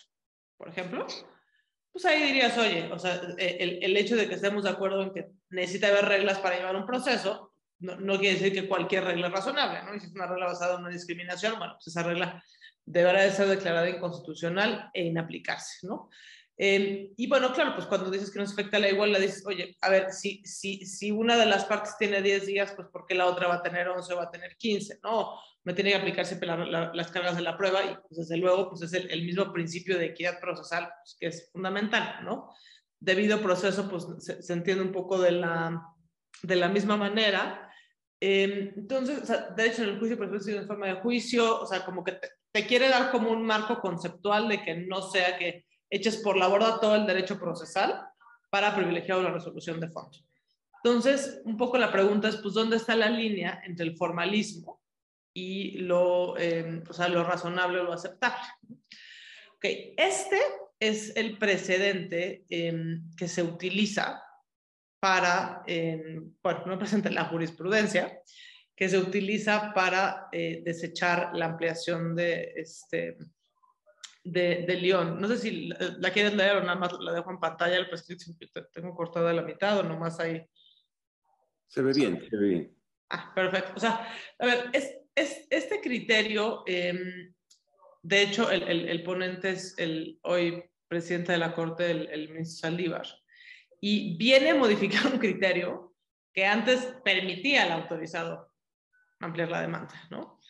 por 0.57 0.69
ejemplo, 0.69 1.07
pues 1.93 2.05
ahí 2.07 2.23
dirías, 2.23 2.57
oye, 2.59 2.91
o 2.91 2.99
sea, 2.99 3.21
e, 3.39 3.57
el, 3.61 3.85
el, 3.85 3.97
hecho 3.97 4.17
de 4.17 4.29
que 4.29 4.35
estemos 4.35 4.65
de 4.65 4.71
acuerdo 4.71 5.03
en 5.03 5.13
que 5.13 5.27
necesita 5.51 5.89
haber 5.89 6.07
reglas 6.07 6.39
para 6.39 6.57
llevar 6.57 6.77
un 6.77 6.87
proceso, 6.87 7.54
no, 7.81 7.97
no, 7.97 8.18
quiere 8.18 8.39
decir 8.39 8.53
que 8.53 8.68
cualquier 8.68 9.05
regla 9.05 9.29
es 9.29 9.33
razonable, 9.33 9.83
¿no? 9.85 9.95
Y 9.95 10.01
si 10.01 10.07
es 10.07 10.12
una 10.12 10.27
regla 10.27 10.47
basada 10.47 10.75
en 10.75 10.81
una 10.81 10.91
discriminación, 10.91 11.59
bueno, 11.59 11.75
pues 11.75 11.89
esa 11.89 12.03
regla 12.03 12.43
deberá 12.85 13.22
de 13.22 13.31
ser 13.31 13.49
declarada 13.49 13.89
inconstitucional 13.89 14.91
e 14.93 15.05
inaplicarse, 15.05 15.87
¿no? 15.87 16.11
Eh, 16.57 17.12
y 17.16 17.27
bueno, 17.27 17.53
claro, 17.53 17.75
pues 17.75 17.87
cuando 17.87 18.11
dices 18.11 18.31
que 18.31 18.39
no 18.39 18.47
se 18.47 18.53
afecta 18.53 18.79
la 18.79 18.89
igualdad, 18.89 19.18
dices, 19.18 19.45
oye, 19.47 19.77
a 19.81 19.91
ver, 19.91 20.12
si, 20.12 20.41
si, 20.45 20.87
si 20.87 21.11
una 21.11 21.37
de 21.37 21.47
las 21.47 21.64
partes 21.64 21.97
tiene 21.99 22.22
10 22.22 22.47
días, 22.47 22.72
pues 22.77 22.89
¿por 22.89 23.07
qué 23.07 23.14
la 23.14 23.27
otra 23.27 23.49
va 23.49 23.57
a 23.57 23.62
tener 23.62 23.89
11 23.89 24.12
o 24.12 24.16
va 24.16 24.25
a 24.25 24.31
tener 24.31 24.57
15? 24.57 25.01
No, 25.03 25.41
me 25.64 25.75
tiene 25.75 25.91
que 25.91 25.97
aplicarse 25.97 26.39
las 26.45 27.11
cargas 27.11 27.37
de 27.37 27.43
la 27.43 27.57
prueba 27.57 27.83
y 27.85 27.97
pues 27.97 28.18
desde 28.18 28.37
luego, 28.37 28.68
pues 28.68 28.83
es 28.83 28.93
el, 28.93 29.11
el 29.11 29.25
mismo 29.25 29.53
principio 29.53 29.99
de 29.99 30.07
equidad 30.07 30.39
procesal 30.39 30.89
pues, 31.03 31.16
que 31.18 31.27
es 31.27 31.51
fundamental, 31.53 32.25
¿no? 32.25 32.53
Debido 33.01 33.43
proceso, 33.43 33.89
pues 33.91 34.07
se, 34.18 34.41
se, 34.41 34.53
entiende 34.53 34.85
un 34.85 34.93
poco 34.93 35.18
de 35.18 35.33
la, 35.33 35.83
de 36.43 36.57
la 36.57 36.68
misma 36.68 36.97
manera. 36.97 37.64
Eh, 38.21 38.73
entonces, 38.77 39.23
o 39.23 39.27
sea, 39.27 39.51
de 39.51 39.67
hecho, 39.67 39.83
en 39.83 39.91
el 39.91 39.99
juicio, 39.99 40.17
por 40.17 40.27
ejemplo, 40.27 40.53
en 40.53 40.67
forma 40.67 40.87
de 40.87 40.95
juicio, 40.95 41.61
o 41.61 41.67
sea, 41.67 41.85
como 41.85 42.03
que 42.03 42.12
te, 42.12 42.29
te 42.53 42.67
quiere 42.67 42.89
dar 42.89 43.11
como 43.11 43.31
un 43.31 43.45
marco 43.45 43.81
conceptual 43.81 44.49
de 44.49 44.62
que 44.62 44.77
no 44.77 45.03
sea 45.03 45.37
que 45.39 45.67
eches 45.91 46.19
por 46.19 46.37
la 46.37 46.49
borda 46.49 46.81
todo 46.81 46.95
el 46.95 47.07
derecho 47.07 47.39
procesal 47.39 48.07
para 48.51 48.75
privilegiar 48.75 49.19
la 49.19 49.33
resolución 49.33 49.81
de 49.81 49.89
fondos. 49.89 50.25
Entonces, 50.85 51.41
un 51.45 51.57
poco 51.57 51.79
la 51.79 51.91
pregunta 51.91 52.29
es, 52.29 52.37
pues, 52.37 52.55
¿dónde 52.55 52.77
está 52.77 52.95
la 52.95 53.09
línea 53.09 53.62
entre 53.65 53.87
el 53.87 53.97
formalismo 53.97 54.83
y 55.33 55.79
lo, 55.79 56.37
eh, 56.39 56.83
o 56.89 56.93
sea, 56.93 57.09
lo 57.09 57.25
razonable 57.25 57.81
o 57.81 57.85
lo 57.85 57.93
aceptable? 57.93 58.47
Ok, 59.57 59.65
este 59.97 60.39
es 60.79 61.17
el 61.17 61.39
precedente 61.39 62.45
eh, 62.51 62.99
que 63.17 63.29
se 63.29 63.43
utiliza 63.43 64.23
para, 65.05 65.63
eh, 65.67 66.19
bueno, 66.43 66.63
no 66.65 66.79
presenta 66.79 67.11
la 67.11 67.27
jurisprudencia, 67.27 68.23
que 68.75 68.89
se 68.89 68.97
utiliza 68.97 69.75
para 69.75 70.29
eh, 70.33 70.63
desechar 70.65 71.33
la 71.35 71.45
ampliación 71.45 72.17
de, 72.17 72.55
este, 72.57 73.19
de, 74.23 74.65
de 74.67 74.75
León. 74.77 75.21
No 75.21 75.29
sé 75.29 75.37
si 75.37 75.69
la, 75.99 76.11
quieren 76.11 76.39
leer 76.39 76.57
o 76.57 76.61
nada 76.61 76.77
más 76.77 76.95
la 76.99 77.13
dejo 77.13 77.31
en 77.31 77.39
pantalla, 77.39 77.77
el 77.77 77.91
prescripto 77.91 78.33
tengo 78.73 78.95
cortada 78.95 79.31
la 79.35 79.43
mitad 79.43 79.79
o 79.79 79.83
nomás 79.83 80.19
ahí. 80.21 80.43
Se 81.67 81.83
ve 81.83 81.93
bien, 81.93 82.27
se 82.31 82.37
ve 82.39 82.49
bien. 82.49 82.77
Ah, 83.11 83.31
perfecto. 83.35 83.73
O 83.77 83.81
sea, 83.81 84.09
a 84.39 84.47
ver, 84.47 84.71
es, 84.73 84.91
es 85.15 85.47
este 85.51 85.83
criterio, 85.83 86.65
eh, 86.67 87.31
de 88.03 88.23
hecho, 88.23 88.51
el, 88.51 88.63
el, 88.63 88.89
el, 88.89 89.03
ponente 89.03 89.51
es 89.51 89.79
el 89.79 90.19
hoy 90.23 90.65
presidente 90.89 91.33
de 91.33 91.39
la 91.39 91.55
Corte, 91.55 91.91
el, 91.91 92.09
el 92.09 92.31
ministro 92.31 92.71
Saldívar, 92.71 93.07
y 93.87 94.16
viene 94.16 94.53
a 94.53 94.55
modificar 94.55 95.12
un 95.12 95.18
criterio 95.18 95.95
que 96.32 96.47
antes 96.47 96.87
permitía 97.05 97.64
al 97.64 97.72
autorizado 97.72 98.51
ampliar 99.20 99.51
la 99.51 99.61
demanda, 99.61 99.95
¿no? 100.11 100.41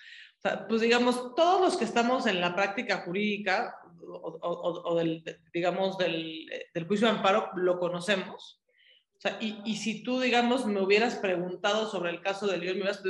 pues 0.69 0.83
digamos, 0.83 1.35
todos 1.35 1.61
los 1.61 1.77
que 1.77 1.85
estamos 1.85 2.27
en 2.27 2.41
la 2.41 2.55
práctica 2.55 2.99
jurídica 2.99 3.77
o, 4.07 4.39
o, 4.41 4.93
o 4.93 4.97
del, 4.97 5.25
digamos, 5.53 5.99
del, 5.99 6.47
del, 6.73 6.87
juicio 6.87 7.09
de 7.09 7.15
amparo, 7.15 7.51
lo 7.57 7.81
conocemos. 7.81 8.63
O 9.17 9.21
sea, 9.21 9.39
y, 9.41 9.77
si 9.77 10.03
tú, 10.03 10.21
digamos, 10.21 10.67
me 10.67 10.83
hubieras 10.83 11.17
preguntado 11.17 11.91
sobre 11.91 12.11
el 12.11 12.21
caso 12.21 12.47
de 12.47 12.59
León, 12.59 12.77
me 12.77 12.83
hubieras 12.83 13.03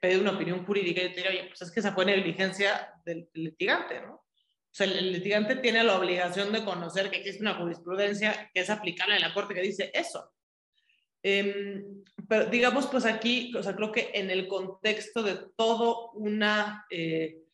pedido, 0.00 0.20
una 0.20 0.32
opinión 0.32 0.66
jurídica 0.66 1.00
yo 1.00 1.08
te 1.08 1.16
diría, 1.16 1.30
oye, 1.30 1.48
pues 1.48 1.62
es 1.62 1.72
que 1.72 1.80
esa 1.80 1.92
fue 1.92 2.04
negligencia 2.04 2.92
del, 3.04 3.30
del 3.32 3.44
litigante, 3.44 4.02
¿no? 4.02 4.23
O 4.74 4.76
sea, 4.76 4.88
el, 4.88 5.12
litigante 5.12 5.54
tiene 5.54 5.84
la 5.84 5.96
obligación 5.96 6.52
de 6.52 6.64
conocer 6.64 7.08
que 7.08 7.18
existe 7.18 7.42
una 7.42 7.54
jurisprudencia 7.54 8.50
que 8.52 8.60
es 8.60 8.70
aplicable 8.70 9.14
en 9.14 9.20
la 9.20 9.32
corte 9.32 9.54
que 9.54 9.62
dice 9.62 9.92
eso. 9.94 10.32
Eh, 11.22 11.84
pero 12.28 12.46
digamos, 12.46 12.88
pues 12.88 13.04
aquí, 13.04 13.54
o 13.56 13.62
sea, 13.62 13.76
creo 13.76 13.92
que 13.92 14.10
en 14.14 14.30
el 14.30 14.48
contexto 14.48 15.22
de 15.22 15.38
todo 15.56 16.10
una 16.14 16.86
eh, 16.90 17.44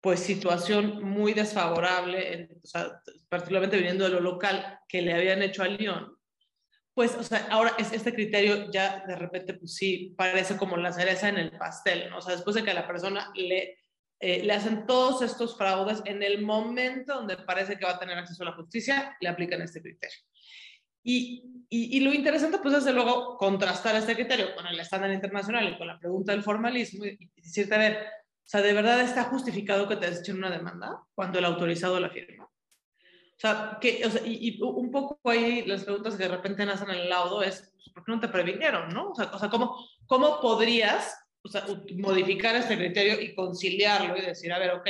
pues 0.00 0.20
situación 0.20 1.04
muy 1.04 1.34
desfavorable, 1.34 2.32
en, 2.32 2.60
o 2.64 2.66
sea, 2.66 3.02
particularmente 3.28 3.76
viniendo 3.76 4.04
de 4.04 4.10
lo 4.10 4.20
local, 4.20 4.80
que 4.88 5.02
le 5.02 5.12
habían 5.12 5.42
hecho 5.42 5.62
a 5.62 5.68
Lyon, 5.68 6.16
pues, 6.94 7.14
o 7.16 7.22
sea, 7.22 7.48
ahora 7.50 7.74
es 7.78 7.92
este 7.92 8.14
criterio 8.14 8.70
ya 8.70 9.04
de 9.06 9.16
repente, 9.16 9.54
pues 9.54 9.74
sí, 9.74 10.14
parece 10.16 10.56
como 10.56 10.78
la 10.78 10.92
cereza 10.92 11.28
en 11.28 11.36
el 11.36 11.50
pastel, 11.50 12.08
¿no? 12.08 12.16
O 12.16 12.22
sea, 12.22 12.34
después 12.34 12.56
de 12.56 12.64
que 12.64 12.70
a 12.70 12.74
la 12.74 12.86
persona 12.86 13.30
le, 13.34 13.81
eh, 14.24 14.44
le 14.44 14.52
hacen 14.52 14.86
todos 14.86 15.20
estos 15.20 15.58
fraudes, 15.58 16.00
en 16.04 16.22
el 16.22 16.42
momento 16.42 17.12
donde 17.12 17.36
parece 17.38 17.76
que 17.76 17.84
va 17.84 17.90
a 17.90 17.98
tener 17.98 18.16
acceso 18.16 18.44
a 18.44 18.46
la 18.46 18.52
justicia, 18.52 19.16
le 19.20 19.28
aplican 19.28 19.60
este 19.62 19.82
criterio. 19.82 20.16
Y, 21.02 21.42
y, 21.68 21.98
lo 21.98 22.14
interesante, 22.14 22.58
pues, 22.58 22.72
es 22.74 22.84
de 22.84 22.92
luego 22.92 23.36
contrastar 23.36 23.96
este 23.96 24.14
criterio 24.14 24.54
con 24.54 24.64
el 24.68 24.78
estándar 24.78 25.10
internacional 25.10 25.68
y 25.68 25.76
con 25.76 25.88
la 25.88 25.98
pregunta 25.98 26.30
del 26.30 26.44
formalismo 26.44 27.04
y, 27.04 27.18
decirte, 27.34 27.74
a 27.74 27.78
ver, 27.78 27.96
o 27.96 28.44
sea, 28.44 28.62
¿de 28.62 28.72
verdad 28.72 29.00
está 29.00 29.24
justificado 29.24 29.88
que 29.88 29.96
te 29.96 30.08
desechen 30.08 30.36
una 30.36 30.50
demanda 30.50 31.02
cuando 31.16 31.40
el 31.40 31.44
autorizado 31.44 31.98
la 31.98 32.10
firma? 32.10 32.44
O 32.44 33.38
sea, 33.38 33.78
que, 33.80 34.06
o 34.06 34.10
sea 34.10 34.22
y, 34.24 34.62
un 34.62 34.92
poco 34.92 35.18
ahí 35.28 35.64
las 35.66 35.82
preguntas 35.82 36.14
que 36.14 36.22
de 36.22 36.36
repente 36.36 36.64
nacen 36.64 36.90
en 36.90 37.00
el 37.00 37.08
laudo 37.08 37.42
es, 37.42 37.72
pues, 37.74 37.90
¿por 37.92 38.04
qué 38.04 38.12
no 38.12 38.20
te 38.20 38.28
previnieron, 38.28 38.94
no? 38.94 39.10
O 39.10 39.14
sea, 39.16 39.32
o 39.32 39.38
sea 39.40 39.50
¿cómo, 39.50 39.76
¿cómo 40.06 40.40
podrías 40.40 41.12
o 41.44 41.48
sea, 41.48 41.64
modificar 41.96 42.54
este 42.54 42.76
criterio 42.76 43.20
y 43.20 43.34
conciliarlo 43.34 44.16
y 44.16 44.22
decir, 44.22 44.52
a 44.52 44.58
ver, 44.58 44.72
ok, 44.72 44.88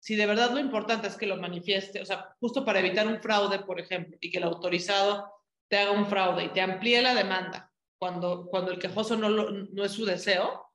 si 0.00 0.16
de 0.16 0.26
verdad 0.26 0.50
lo 0.50 0.58
importante 0.58 1.06
es 1.06 1.16
que 1.16 1.26
lo 1.26 1.36
manifieste, 1.36 2.02
o 2.02 2.04
sea, 2.06 2.34
justo 2.40 2.64
para 2.64 2.80
evitar 2.80 3.06
un 3.06 3.22
fraude, 3.22 3.60
por 3.60 3.80
ejemplo, 3.80 4.16
y 4.20 4.30
que 4.30 4.38
el 4.38 4.44
autorizado 4.44 5.32
te 5.68 5.78
haga 5.78 5.92
un 5.92 6.06
fraude 6.06 6.44
y 6.44 6.48
te 6.48 6.60
amplíe 6.60 7.00
la 7.00 7.14
demanda 7.14 7.72
cuando, 7.98 8.46
cuando 8.46 8.72
el 8.72 8.78
quejoso 8.78 9.16
no, 9.16 9.28
no 9.30 9.84
es 9.84 9.92
su 9.92 10.04
deseo, 10.04 10.66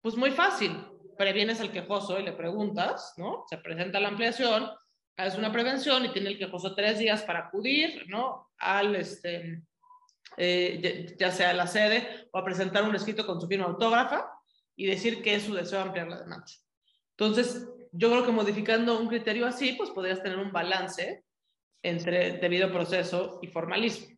pues 0.00 0.16
muy 0.16 0.30
fácil. 0.30 0.72
Previenes 1.18 1.60
al 1.60 1.70
quejoso 1.70 2.18
y 2.18 2.22
le 2.22 2.32
preguntas, 2.32 3.12
¿no? 3.18 3.44
Se 3.48 3.58
presenta 3.58 4.00
la 4.00 4.08
ampliación, 4.08 4.70
haces 5.16 5.38
una 5.38 5.52
prevención 5.52 6.04
y 6.04 6.08
tiene 6.08 6.30
el 6.30 6.38
quejoso 6.38 6.74
tres 6.74 6.98
días 6.98 7.22
para 7.22 7.40
acudir, 7.40 8.06
¿no? 8.08 8.50
Al, 8.56 8.96
este, 8.96 9.62
eh, 10.36 11.14
ya, 11.18 11.30
sea 11.30 11.50
a 11.50 11.54
la 11.54 11.66
sede 11.66 12.28
o 12.32 12.38
a 12.38 12.44
presentar 12.44 12.84
un 12.84 12.94
escrito 12.94 13.26
con 13.26 13.40
su 13.40 13.46
firma 13.46 13.66
autógrafa 13.66 14.30
y 14.76 14.86
decir 14.86 15.22
que 15.22 15.34
es 15.34 15.44
su 15.44 15.54
deseo 15.54 15.80
ampliar 15.80 16.08
la 16.08 16.20
demanda. 16.20 16.46
Entonces, 17.16 17.68
yo 17.92 18.10
creo 18.10 18.24
que 18.24 18.32
modificando 18.32 18.98
un 18.98 19.08
criterio 19.08 19.46
así, 19.46 19.74
pues 19.74 19.90
podrías 19.90 20.22
tener 20.22 20.38
un 20.38 20.52
balance 20.52 21.24
entre 21.82 22.38
debido 22.38 22.72
proceso 22.72 23.38
y 23.42 23.48
formalismo. 23.48 24.16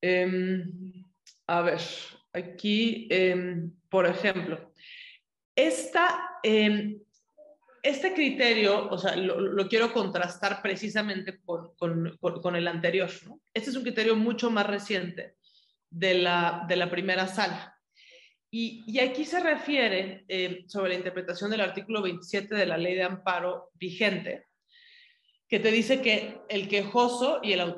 Em, 0.00 1.04
a 1.46 1.62
ver, 1.62 1.80
aquí, 2.32 3.08
em, 3.10 3.72
por 3.88 4.06
ejemplo, 4.06 4.72
esta, 5.54 6.38
em, 6.42 7.00
este 7.82 8.12
criterio, 8.12 8.88
o 8.90 8.98
sea, 8.98 9.16
lo, 9.16 9.68
quiero 9.68 9.92
contrastar 9.92 10.60
precisamente 10.60 11.40
con, 11.44 11.74
con, 11.76 12.16
con, 12.18 12.56
el 12.56 12.68
anterior. 12.68 13.08
Este 13.54 13.70
es 13.70 13.76
un 13.76 13.82
criterio 13.82 14.16
mucho 14.16 14.50
más 14.50 14.66
reciente 14.66 15.36
de 15.90 16.14
la, 16.14 16.64
de 16.68 16.76
la 16.76 16.90
primera 16.90 17.26
sala. 17.26 17.75
Y, 18.50 18.98
aquí 19.00 19.24
se 19.24 19.40
refiere 19.40 20.24
sobre 20.68 20.90
la 20.90 20.96
interpretación 20.96 21.50
del 21.50 21.60
artículo 21.60 22.02
27 22.02 22.54
de 22.54 22.66
la 22.66 22.78
ley 22.78 22.94
de 22.94 23.02
amparo 23.02 23.70
vigente, 23.74 24.46
que 25.48 25.60
te 25.60 25.70
dice 25.70 26.00
que 26.00 26.40
el 26.48 26.68
quejoso 26.68 27.40
y 27.42 27.52
el, 27.52 27.74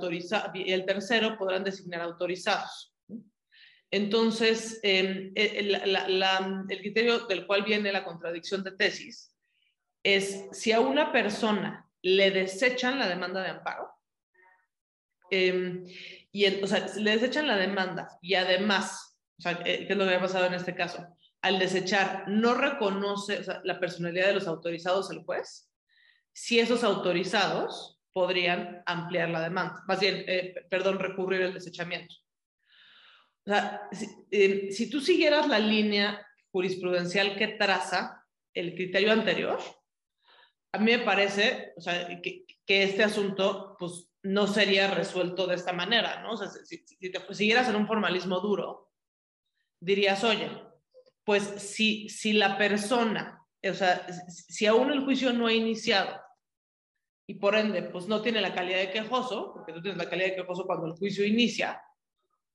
y 0.54 0.72
el 0.72 0.84
tercero 0.84 1.36
podrán 1.36 1.64
designar 1.64 2.02
autorizados. 2.02 2.94
Entonces, 3.90 4.80
em, 4.82 5.32
e, 5.34 5.58
el, 5.58 6.78
criterio 6.80 7.20
del 7.20 7.46
cual 7.46 7.62
viene 7.62 7.92
la 7.92 8.04
contradicción 8.04 8.62
de 8.62 8.72
tesis 8.72 9.34
es 10.02 10.46
si 10.52 10.72
a 10.72 10.80
una 10.80 11.10
persona 11.10 11.86
le 12.02 12.30
desechan 12.30 12.98
la 12.98 13.08
demanda 13.08 13.42
de 13.42 13.48
amparo, 13.48 13.90
em, 15.30 15.84
y 16.30 16.46
o 16.62 16.66
sea, 16.66 16.86
le 16.96 17.12
desechan 17.12 17.46
la 17.46 17.56
demanda 17.56 18.08
y 18.20 18.34
además, 18.34 19.07
o 19.38 19.42
sea, 19.42 19.52
eh, 19.64 19.86
¿qué 19.86 19.92
es 19.92 19.96
lo 19.96 20.06
que 20.06 20.14
ha 20.14 20.20
pasado 20.20 20.46
en 20.46 20.54
este 20.54 20.74
caso? 20.74 21.06
Al 21.42 21.58
desechar, 21.58 22.24
no 22.26 22.54
reconoce 22.54 23.42
la 23.62 23.78
personalidad 23.78 24.26
de 24.26 24.34
los 24.34 24.48
autorizados 24.48 25.10
el 25.10 25.22
juez, 25.22 25.70
si 26.32 26.58
esos 26.58 26.82
autorizados 26.82 28.00
podrían 28.12 28.82
ampliar 28.86 29.28
la 29.28 29.42
demanda, 29.42 29.84
más 29.86 30.00
bien, 30.00 30.24
eh, 30.26 30.54
perdón, 30.68 30.98
recurrir 30.98 31.42
el 31.42 31.54
desechamiento. 31.54 32.14
O 33.46 33.50
sea, 33.50 33.88
eh, 34.30 34.68
si, 34.72 34.90
tú 34.90 35.00
siguieras 35.00 35.46
la 35.46 35.58
línea 35.58 36.26
jurisprudencial 36.50 37.36
que 37.36 37.48
traza 37.48 38.24
el 38.52 38.74
criterio 38.74 39.12
anterior, 39.12 39.58
a 40.72 40.78
mí 40.78 40.92
me 40.92 40.98
parece 40.98 41.72
o 41.76 41.80
sea, 41.80 42.20
que, 42.20 42.44
que, 42.66 42.82
este 42.82 43.04
asunto 43.04 43.76
pues, 43.78 44.08
no 44.22 44.46
sería 44.48 44.90
resuelto 44.90 45.46
de 45.46 45.54
esta 45.54 45.72
manera, 45.72 46.22
¿no? 46.22 46.32
O 46.32 46.36
sea, 46.36 46.48
si, 46.48 46.78
si 46.78 47.10
te 47.10 47.34
siguieras 47.34 47.68
en 47.68 47.76
un 47.76 47.86
formalismo 47.86 48.40
duro, 48.40 48.87
dirías, 49.80 50.22
oye, 50.24 50.50
pues 51.24 51.42
si, 51.42 52.08
si 52.08 52.32
la 52.32 52.56
persona, 52.56 53.44
o 53.62 53.74
sea, 53.74 54.06
si 54.28 54.66
aún 54.66 54.90
el 54.90 55.04
juicio 55.04 55.32
no 55.32 55.46
ha 55.46 55.52
iniciado 55.52 56.20
y 57.26 57.34
por 57.34 57.54
ende, 57.54 57.82
pues 57.82 58.08
no 58.08 58.22
tiene 58.22 58.40
la 58.40 58.54
calidad 58.54 58.78
de 58.78 58.90
quejoso, 58.90 59.52
porque 59.52 59.72
tú 59.72 59.82
tienes 59.82 59.98
la 59.98 60.08
calidad 60.08 60.28
de 60.28 60.36
quejoso 60.36 60.64
cuando 60.64 60.86
el 60.86 60.94
juicio 60.94 61.26
inicia, 61.26 61.82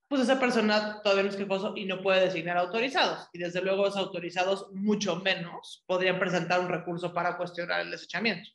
pues 0.07 0.21
esa 0.21 0.39
persona 0.39 1.01
todavía 1.03 1.23
no 1.23 1.29
es 1.29 1.35
quejoso 1.35 1.73
y 1.75 1.85
no 1.85 2.01
puede 2.01 2.21
designar 2.21 2.57
autorizados. 2.57 3.29
Y 3.33 3.39
desde 3.39 3.61
luego 3.61 3.85
los 3.85 3.97
autorizados 3.97 4.71
mucho 4.73 5.17
menos 5.17 5.83
podrían 5.85 6.19
presentar 6.19 6.59
un 6.59 6.69
recurso 6.69 7.13
para 7.13 7.37
cuestionar 7.37 7.81
el 7.81 7.91
desechamiento. 7.91 8.49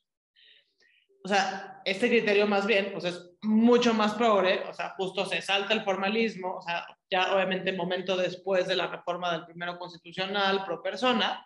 O 1.24 1.28
sea, 1.28 1.82
este 1.84 2.08
criterio 2.08 2.46
más 2.46 2.66
bien, 2.66 2.90
pues 2.92 3.04
es 3.04 3.30
mucho 3.42 3.92
más 3.94 4.14
progre, 4.14 4.64
o 4.68 4.72
sea, 4.72 4.94
justo 4.96 5.26
se 5.26 5.42
salta 5.42 5.74
el 5.74 5.82
formalismo, 5.82 6.56
o 6.56 6.62
sea, 6.62 6.86
ya 7.10 7.34
obviamente 7.34 7.72
momento 7.72 8.16
después 8.16 8.66
de 8.66 8.76
la 8.76 8.86
reforma 8.86 9.32
del 9.32 9.44
primero 9.44 9.78
constitucional 9.78 10.64
pro 10.64 10.82
persona, 10.82 11.44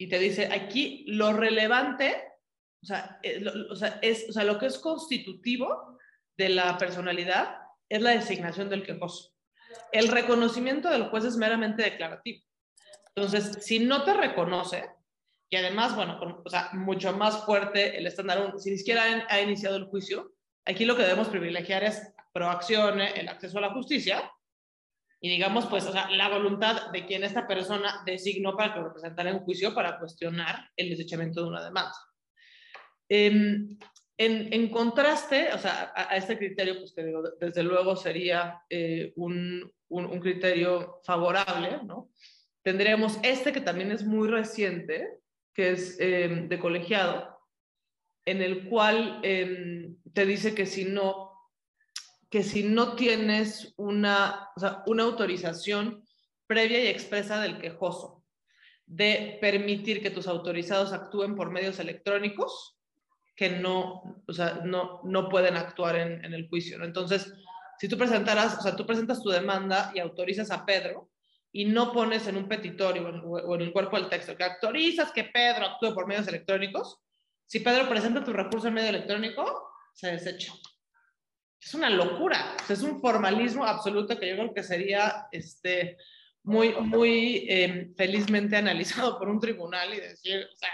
y 0.00 0.08
te 0.08 0.18
dice, 0.18 0.48
aquí 0.52 1.04
lo 1.08 1.32
relevante 1.32 2.28
o 2.82 2.86
sea, 2.86 3.18
eh, 3.22 3.40
lo, 3.40 3.72
o 3.72 3.76
sea, 3.76 3.98
es, 4.02 4.26
o 4.28 4.32
sea, 4.32 4.44
lo 4.44 4.58
que 4.58 4.66
es 4.66 4.78
constitutivo 4.78 5.98
de 6.36 6.50
la 6.50 6.78
personalidad 6.78 7.58
es 7.88 8.00
la 8.02 8.10
designación 8.10 8.68
del 8.68 8.84
quejoso. 8.84 9.32
El 9.92 10.08
reconocimiento 10.08 10.88
del 10.90 11.08
juez 11.08 11.24
es 11.24 11.36
meramente 11.36 11.82
declarativo. 11.82 12.44
Entonces, 13.14 13.64
si 13.64 13.80
no 13.80 14.04
te 14.04 14.14
reconoce, 14.14 14.88
y 15.50 15.56
además, 15.56 15.96
bueno, 15.96 16.42
o 16.44 16.50
sea, 16.50 16.70
mucho 16.74 17.12
más 17.16 17.44
fuerte 17.44 17.96
el 17.96 18.06
estándar, 18.06 18.52
si 18.58 18.70
ni 18.70 18.78
siquiera 18.78 19.26
ha 19.28 19.40
iniciado 19.40 19.76
el 19.76 19.86
juicio, 19.86 20.32
aquí 20.64 20.84
lo 20.84 20.96
que 20.96 21.02
debemos 21.02 21.28
privilegiar 21.28 21.84
es 21.84 22.12
proacción, 22.32 23.00
el 23.00 23.28
acceso 23.28 23.58
a 23.58 23.62
la 23.62 23.72
justicia, 23.72 24.30
y 25.20 25.30
digamos, 25.30 25.66
pues, 25.66 25.84
o 25.86 25.92
sea, 25.92 26.10
la 26.10 26.28
voluntad 26.28 26.90
de 26.92 27.04
quien 27.04 27.24
esta 27.24 27.46
persona 27.46 28.02
designó 28.06 28.56
para 28.56 28.72
que 28.72 28.80
representara 28.80 29.30
en 29.30 29.40
juicio 29.40 29.74
para 29.74 29.98
cuestionar 29.98 30.70
el 30.76 30.90
desechamiento 30.90 31.42
de 31.42 31.48
una 31.48 31.64
demanda. 31.64 31.96
Em, 33.08 33.76
en, 34.16 34.68
contraste, 34.70 35.52
o 35.52 35.58
sea, 35.58 35.92
a, 35.94 36.16
este 36.16 36.38
criterio, 36.38 36.78
pues 36.78 36.92
que 36.92 37.04
digo, 37.04 37.22
desde 37.40 37.62
luego 37.62 37.96
sería 37.96 38.62
eh, 38.68 39.12
un, 39.16 39.72
un, 39.88 40.20
criterio 40.20 41.00
favorable, 41.04 41.80
¿no? 41.84 42.10
Tendríamos 42.62 43.18
este 43.22 43.52
que 43.52 43.60
también 43.60 43.92
es 43.92 44.04
muy 44.04 44.28
reciente, 44.28 45.20
que 45.58 45.72
es 45.72 45.98
em, 45.98 46.48
de 46.48 46.56
colegiado, 46.60 47.36
en 48.24 48.42
el 48.42 48.68
cual 48.68 49.18
em, 49.24 49.96
te 50.12 50.24
dice 50.24 50.54
que 50.54 50.66
si 50.66 50.84
no, 50.84 51.32
que 52.30 52.44
si 52.44 52.62
no 52.62 52.94
tienes 52.94 53.74
una, 53.76 54.50
una 54.86 55.02
autorización 55.02 56.04
previa 56.46 56.84
y 56.84 56.86
expresa 56.86 57.40
del 57.40 57.58
quejoso 57.58 58.24
de 58.86 59.36
permitir 59.40 60.00
que 60.00 60.10
tus 60.10 60.28
autorizados 60.28 60.92
actúen 60.92 61.34
por 61.34 61.50
medios 61.50 61.80
electrónicos, 61.80 62.78
que 63.34 63.50
no, 63.50 64.22
o 64.28 64.32
sea, 64.32 64.60
no, 64.64 65.00
no 65.02 65.28
pueden 65.28 65.56
actuar 65.56 65.96
en, 65.96 66.32
el 66.32 66.48
juicio. 66.48 66.84
Entonces, 66.84 67.34
si 67.80 67.88
tú 67.88 67.98
presentaras, 67.98 68.58
o 68.58 68.60
sea, 68.60 68.76
tú 68.76 68.86
presentas 68.86 69.20
tu 69.20 69.30
demanda 69.30 69.90
y 69.92 69.98
autorizas 69.98 70.52
a 70.52 70.64
Pedro 70.64 71.10
y 71.52 71.64
no 71.64 71.92
pones 71.92 72.26
en 72.26 72.36
un 72.36 72.48
petitorio 72.48 73.08
o 73.08 73.54
en, 73.54 73.62
el 73.62 73.72
cuerpo 73.72 73.98
del 73.98 74.08
texto 74.08 74.36
que 74.36 74.44
autorizas 74.44 75.12
que 75.12 75.24
Pedro 75.24 75.66
actúe 75.66 75.94
por 75.94 76.06
medios 76.06 76.28
electrónicos, 76.28 76.98
si 77.46 77.60
Pedro 77.60 77.88
presenta 77.88 78.24
tu 78.24 78.32
recurso 78.32 78.68
en 78.68 78.74
medio 78.74 78.90
electrónico, 78.90 79.70
se 79.94 80.12
desecha. 80.12 80.52
Es 81.60 81.74
una 81.74 81.90
locura, 81.90 82.56
es 82.68 82.82
un 82.82 83.00
formalismo 83.00 83.64
absoluto 83.64 84.18
que 84.18 84.28
yo 84.28 84.36
creo 84.36 84.54
que 84.54 84.62
sería 84.62 85.26
este, 85.32 85.96
muy, 86.42 86.74
muy 86.74 87.46
eh, 87.48 87.90
felizmente 87.96 88.56
analizado 88.56 89.18
por 89.18 89.28
un 89.28 89.40
tribunal 89.40 89.92
y 89.94 90.00
decir, 90.00 90.46
o 90.52 90.56
sea, 90.56 90.70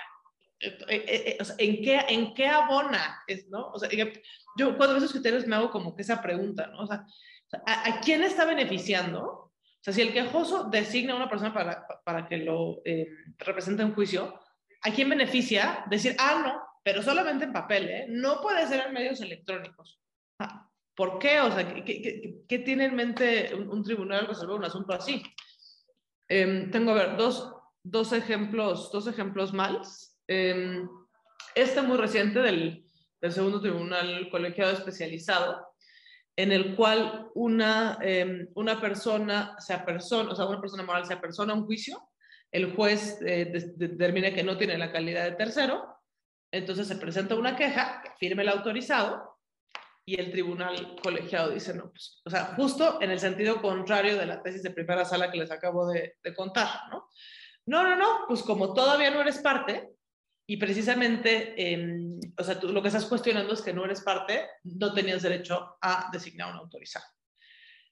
eh, 0.64 0.78
eh, 0.88 1.04
eh, 1.08 1.38
¿en, 1.58 1.82
qué, 1.82 2.00
¿en 2.08 2.34
qué 2.34 2.46
abona? 2.46 3.22
Es, 3.26 3.48
¿no? 3.48 3.70
O 3.70 3.78
sea, 3.78 3.90
yo 4.56 4.76
cuando 4.76 4.96
esos 4.96 5.12
criterios 5.12 5.46
me 5.46 5.56
hago 5.56 5.70
como 5.70 5.94
que 5.94 6.02
esa 6.02 6.22
pregunta, 6.22 6.68
¿no? 6.68 6.84
O 6.84 6.86
sea, 6.86 7.04
¿a, 7.66 8.00
quién 8.00 8.22
está 8.22 8.44
beneficiando? 8.46 9.43
Sea, 9.84 9.92
si 9.92 10.00
el 10.00 10.14
quejoso 10.14 10.64
designa 10.64 11.12
a 11.12 11.16
una 11.16 11.28
persona 11.28 11.52
para, 11.52 11.86
para 12.04 12.26
que 12.26 12.38
lo 12.38 12.80
represente 13.36 13.82
en 13.82 13.92
juicio, 13.94 14.40
¿a 14.80 14.90
quién 14.90 15.10
beneficia 15.10 15.84
decir, 15.90 16.16
ah, 16.18 16.40
no, 16.42 16.62
pero 16.82 17.02
solamente 17.02 17.44
en 17.44 17.52
papel, 17.52 17.90
¿eh? 17.90 18.06
No 18.08 18.40
puede 18.40 18.66
ser 18.66 18.86
en 18.86 18.94
medios 18.94 19.20
electrónicos. 19.20 20.00
Ah, 20.38 20.70
¿Por 20.94 21.18
qué? 21.18 21.38
O 21.40 21.52
sea, 21.52 21.84
¿qué, 21.84 22.62
tiene 22.64 22.86
en 22.86 22.96
mente 22.96 23.54
un, 23.54 23.82
tribunal 23.82 24.20
al 24.20 24.28
resolver 24.28 24.56
un 24.56 24.64
asunto 24.64 24.94
así? 24.94 25.22
Em, 26.28 26.70
tengo, 26.70 26.92
a 26.92 26.94
ver, 26.94 27.16
dos, 27.18 27.54
dos, 27.82 28.14
ejemplos, 28.14 28.90
dos 28.90 29.06
ejemplos 29.06 29.52
más. 29.52 30.18
Eh, 30.28 30.82
este 31.54 31.82
muy 31.82 31.98
reciente 31.98 32.40
del, 32.40 32.86
del, 33.20 33.32
segundo 33.32 33.60
tribunal 33.60 34.30
colegiado 34.30 34.72
especializado, 34.72 35.73
en 36.36 36.52
el 36.52 36.74
cual 36.74 37.30
una, 37.34 37.98
em, 38.02 38.48
una 38.54 38.80
persona 38.80 39.56
se 39.58 39.72
apersona, 39.72 40.32
o 40.32 40.34
sea, 40.34 40.46
una 40.46 40.60
persona 40.60 40.82
moral 40.82 41.06
se 41.06 41.14
apersona 41.14 41.52
a 41.52 41.56
un 41.56 41.66
juicio, 41.66 42.10
el 42.50 42.74
juez 42.74 43.18
eh, 43.24 43.52
determina 43.76 44.32
que 44.32 44.44
no 44.44 44.56
tiene 44.56 44.78
la 44.78 44.92
calidad 44.92 45.24
de 45.24 45.36
tercero, 45.36 45.86
entonces 46.52 46.86
se 46.86 46.96
presenta 46.96 47.34
una 47.34 47.56
queja, 47.56 48.02
firme 48.18 48.42
el 48.42 48.48
autorizado, 48.48 49.34
y 50.06 50.20
el 50.20 50.30
tribunal 50.30 50.96
colegiado 51.02 51.50
dice 51.50 51.74
no, 51.74 51.90
pues, 51.90 52.20
o 52.24 52.30
sea, 52.30 52.54
justo 52.56 53.00
en 53.00 53.10
el 53.10 53.18
sentido 53.18 53.60
contrario 53.62 54.18
de 54.18 54.26
la 54.26 54.42
tesis 54.42 54.62
de 54.62 54.70
primera 54.70 55.04
sala 55.04 55.30
que 55.30 55.38
les 55.38 55.50
acabo 55.50 55.88
de, 55.88 56.16
contar, 56.36 56.68
¿no? 56.90 57.08
No, 57.66 57.82
no, 57.82 57.96
no, 57.96 58.24
pues 58.28 58.42
como 58.42 58.74
todavía 58.74 59.10
no 59.10 59.22
eres 59.22 59.38
parte, 59.38 59.93
y 60.46 60.58
precisamente, 60.58 61.54
em, 61.56 62.20
o 62.36 62.44
sea, 62.44 62.60
tú 62.60 62.68
lo 62.68 62.82
que 62.82 62.88
estás 62.88 63.06
cuestionando 63.06 63.54
es 63.54 63.62
que 63.62 63.72
no 63.72 63.84
eres 63.84 64.02
parte, 64.02 64.46
no 64.64 64.92
tenías 64.92 65.22
derecho 65.22 65.76
a 65.80 66.10
designar 66.12 66.52
un 66.52 66.58
autorizado. 66.58 67.06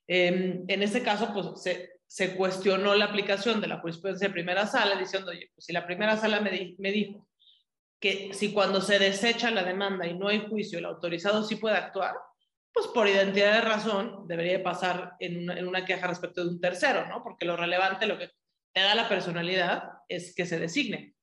Em, 0.06 0.64
en 0.68 0.82
este 0.82 1.02
caso, 1.02 1.32
pues 1.32 1.62
se, 2.06 2.36
cuestionó 2.36 2.94
la 2.94 3.06
aplicación 3.06 3.60
de 3.60 3.68
la 3.68 3.78
jurisprudencia 3.80 4.28
de 4.28 4.34
primera 4.34 4.66
sala 4.66 4.96
diciendo, 4.96 5.30
oye, 5.30 5.50
pues 5.54 5.64
si 5.64 5.72
la 5.72 5.86
primera 5.86 6.16
sala 6.18 6.40
me, 6.40 6.50
dijo 6.50 7.26
que 7.98 8.34
si 8.34 8.52
cuando 8.52 8.82
se 8.82 8.98
desecha 8.98 9.50
la 9.50 9.64
demanda 9.64 10.06
y 10.06 10.18
no 10.18 10.28
hay 10.28 10.40
juicio, 10.46 10.78
el 10.78 10.84
autorizado 10.84 11.44
sí 11.44 11.56
puede 11.56 11.76
actuar, 11.76 12.16
pues 12.74 12.88
por 12.88 13.08
identidad 13.08 13.54
de 13.54 13.60
razón 13.62 14.26
debería 14.28 14.62
pasar 14.62 15.14
en 15.20 15.66
una, 15.66 15.84
queja 15.86 16.06
respecto 16.06 16.42
de 16.42 16.50
un 16.50 16.60
tercero, 16.60 17.06
¿no? 17.06 17.22
Porque 17.22 17.46
lo 17.46 17.56
relevante, 17.56 18.06
lo 18.06 18.18
que 18.18 18.30
te 18.74 18.80
da 18.80 18.94
la 18.94 19.08
personalidad 19.08 19.84
es 20.08 20.34
que 20.34 20.44
se 20.44 20.58
designe. 20.58 21.14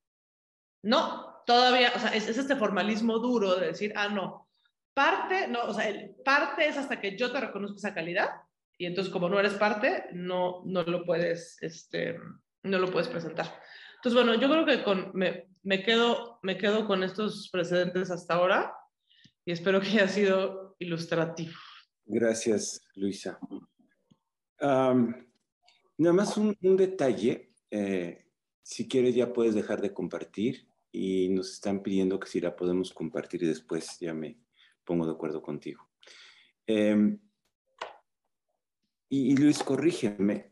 No, 0.82 1.42
todavía, 1.46 1.92
o 1.96 2.00
sea, 2.00 2.10
es, 2.12 2.28
este 2.28 2.56
formalismo 2.56 3.20
duro 3.20 3.56
de 3.56 3.68
decir, 3.68 3.92
ah, 3.96 4.10
no, 4.10 4.48
parte, 4.94 5.48
no, 5.48 5.64
o 5.64 5.74
sea, 5.74 5.90
el 5.90 6.16
parte 6.24 6.68
es 6.68 6.78
hasta 6.78 7.02
que 7.02 7.18
yo 7.18 7.32
te 7.32 7.40
reconozco 7.40 7.78
esa 7.78 7.94
calidad 7.94 8.30
y 8.78 8.86
entonces 8.86 9.12
como 9.12 9.28
no 9.30 9.40
eres 9.40 9.56
parte, 9.56 10.06
no, 10.14 10.62
no 10.66 10.84
lo 10.84 11.04
puedes, 11.04 11.58
este, 11.62 12.18
no 12.64 12.80
lo 12.80 12.90
puedes 12.92 13.10
presentar. 13.10 13.62
Entonces, 13.96 14.24
bueno, 14.24 14.40
yo 14.40 14.50
creo 14.50 14.66
que 14.66 14.84
con, 14.84 15.12
me, 15.14 15.50
me, 15.64 15.84
quedo, 15.84 16.40
me 16.44 16.58
quedo 16.58 16.88
con 16.88 17.04
estos 17.04 17.50
precedentes 17.52 18.10
hasta 18.12 18.36
ahora 18.36 18.74
y 19.44 19.52
espero 19.52 19.82
que 19.82 19.88
haya 19.88 20.08
sido 20.08 20.78
ilustrativo. 20.80 21.54
Gracias, 22.06 22.82
Luisa. 22.96 23.38
nada 24.62 24.94
más 25.98 26.38
un, 26.38 26.58
un 26.62 26.78
detalle. 26.78 27.52
Eh, 27.70 28.26
si 28.64 28.88
quieres, 28.88 29.16
ya 29.16 29.34
puedes 29.34 29.56
dejar 29.56 29.82
de 29.82 29.94
compartir 29.94 30.69
y 30.92 31.30
nos 31.30 31.52
están 31.52 31.82
pidiendo 31.84 32.20
que 32.20 32.28
si 32.28 32.40
la 32.40 32.56
podemos 32.56 32.94
compartir 32.94 33.44
y 33.44 33.48
después 33.48 33.98
ya 34.00 34.14
me 34.14 34.40
pongo 34.84 35.06
de 35.06 35.12
acuerdo 35.12 35.42
contigo. 35.42 35.90
Em, 36.66 37.20
y, 39.10 39.32
y 39.32 39.38
Luis, 39.38 39.64
corrígeme. 39.64 40.52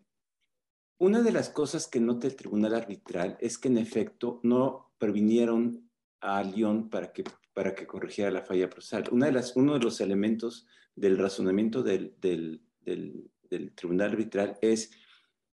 Una 0.99 1.21
de 1.21 1.31
las 1.31 1.49
cosas 1.49 1.87
que 1.87 1.99
nota 1.99 2.27
el 2.27 2.35
tribunal 2.35 2.73
arbitral 2.73 3.37
es 3.39 3.57
que 3.57 3.67
en 3.67 3.77
efecto 3.77 4.39
no 4.43 4.93
previnieron 4.97 5.87
a 6.21 6.43
León 6.43 6.89
para 6.89 7.11
que, 7.11 7.23
para 7.53 7.75
que 7.75 7.85
corrigiera 7.85 8.31
la 8.31 8.43
falla 8.43 8.69
procesal. 8.69 9.05
Una 9.11 9.27
de 9.27 9.33
las, 9.33 9.55
uno 9.55 9.73
de 9.73 9.79
los 9.79 10.01
elementos 10.01 10.67
del 10.95 11.17
razonamiento 11.17 11.83
del, 11.83 12.15
del, 12.19 12.61
del, 12.81 13.29
tribunal 13.75 14.11
arbitral 14.11 14.57
es 14.61 14.91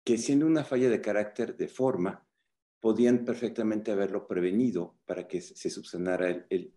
que 0.04 0.18
siendo 0.18 0.46
una 0.46 0.64
falla 0.64 0.90
de 0.90 1.02
carácter 1.02 1.58
de 1.58 1.68
forma, 1.68 2.26
podían 2.82 3.24
perfectamente 3.24 3.92
haberlo 3.92 4.28
prevenido 4.28 4.98
para 5.06 5.28
que 5.28 5.40
se 5.40 5.70
subsanara 5.70 6.46
el, 6.50 6.74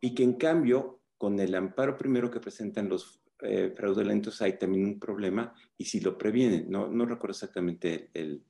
y 0.00 0.14
que 0.14 0.22
en 0.22 0.34
cambio, 0.34 1.02
con 1.18 1.38
el 1.40 1.54
amparo 1.54 1.98
primero 1.98 2.30
que 2.30 2.40
presentan 2.40 2.88
los 2.88 3.20
eh, 3.42 3.72
fraudulentos 3.76 4.40
hay 4.40 4.56
también 4.56 4.84
un 4.84 4.98
problema 4.98 5.52
y 5.76 5.84
si 5.84 6.00
lo 6.00 6.16
previenen, 6.16 6.70
no, 6.70 6.88
no 6.88 7.04
recuerdo 7.04 7.32
exactamente 7.32 8.10
el... 8.14 8.44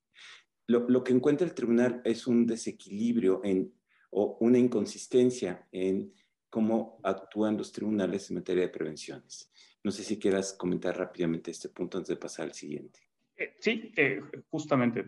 Lo, 0.67 0.87
lo, 0.87 1.03
que 1.03 1.15
encuentra 1.15 1.47
el 1.47 1.55
tribunal 1.55 2.03
es 2.05 2.27
un 2.27 2.47
desequilibrio 2.47 3.41
en, 3.43 3.73
o 4.11 4.37
una 4.41 4.59
inconsistencia 4.59 5.67
en 5.73 6.13
cómo 6.51 7.01
actúan 7.03 7.57
los 7.57 7.73
tribunales 7.73 8.29
en 8.29 8.37
materia 8.37 8.65
de 8.65 8.69
prevenciones. 8.69 9.51
No 9.83 9.91
sé 9.91 10.05
si 10.05 10.19
quieras 10.19 10.53
comentar 10.53 10.99
rápidamente 10.99 11.51
este 11.51 11.71
punto 11.71 11.97
antes 11.97 12.09
de 12.09 12.17
pasar 12.17 12.47
al 12.47 12.53
siguiente. 12.53 13.01
Eh, 13.35 13.57
sí, 13.61 13.93
eh, 13.97 14.21
justamente 14.51 15.05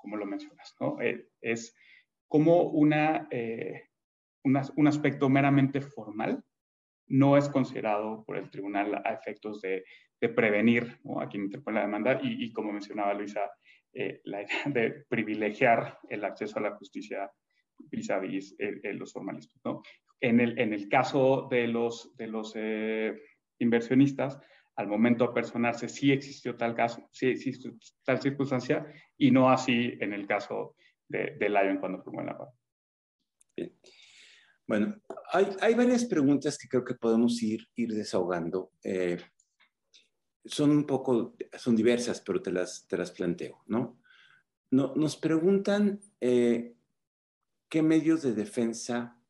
como 0.00 0.16
lo 0.16 0.26
mencionas, 0.26 0.74
¿no? 0.80 1.00
Eh, 1.00 1.28
es 1.40 1.76
como 2.28 2.62
una, 2.62 3.28
una, 4.44 4.62
un 4.76 4.86
aspecto 4.86 5.28
meramente 5.28 5.80
formal 5.80 6.44
no 7.10 7.36
es 7.36 7.48
considerado 7.48 8.24
por 8.24 8.36
el 8.36 8.50
tribunal 8.50 9.02
a 9.04 9.12
efectos 9.12 9.60
de, 9.60 9.84
prevenir 10.34 10.98
a 11.18 11.28
quien 11.28 11.44
interpone 11.44 11.76
la 11.76 11.86
demanda 11.86 12.20
y, 12.22 12.52
como 12.52 12.72
mencionaba 12.72 13.14
Luisa, 13.14 13.50
eh, 13.92 14.20
la 14.24 14.42
idea 14.42 14.64
de 14.66 15.04
privilegiar 15.08 15.98
el 16.08 16.24
acceso 16.24 16.58
a 16.58 16.62
la 16.62 16.76
justicia 16.76 17.30
vis 17.78 18.10
a 18.10 18.18
vis 18.18 18.54
los 18.82 19.12
formalismos. 19.12 19.60
¿no? 19.64 19.82
En, 20.20 20.40
el, 20.40 20.58
en 20.58 20.74
el 20.74 20.88
caso 20.88 21.48
de 21.50 21.66
los, 21.66 22.14
de 22.16 22.26
los 22.26 22.52
eh, 22.54 23.18
inversionistas, 23.58 24.38
al 24.80 24.88
momento 24.88 25.26
de 25.26 25.34
personarse 25.34 25.88
sí 25.88 26.10
existió 26.10 26.56
tal 26.56 26.74
caso, 26.74 27.06
sí 27.12 27.26
existió 27.26 27.72
tal 28.02 28.20
circunstancia 28.20 28.86
y 29.18 29.30
no 29.30 29.50
así 29.50 29.92
en 30.00 30.14
el 30.14 30.26
caso 30.26 30.74
de, 31.06 31.36
de 31.38 31.48
Lion 31.50 31.78
cuando 31.78 32.02
firmó 32.02 32.22
la 32.22 32.38
paz. 32.38 32.48
Bueno, 34.66 34.96
hay, 35.32 35.74
varias 35.74 36.04
preguntas 36.04 36.56
que 36.56 36.68
creo 36.68 36.84
que 36.84 36.94
podemos 36.94 37.42
ir, 37.42 37.66
desahogando. 37.76 38.72
Eh, 38.82 39.18
son 40.44 40.70
un 40.70 40.86
poco, 40.86 41.34
son 41.58 41.76
diversas, 41.76 42.20
pero 42.20 42.40
te 42.40 42.52
las, 42.52 42.86
te 42.86 42.96
las 42.96 43.10
planteo, 43.10 43.62
¿no? 43.66 43.98
nos 44.70 45.16
preguntan 45.16 45.98
eh, 46.20 46.76
qué 47.68 47.82
medios 47.82 48.22
de 48.22 48.32
defensa 48.32 49.20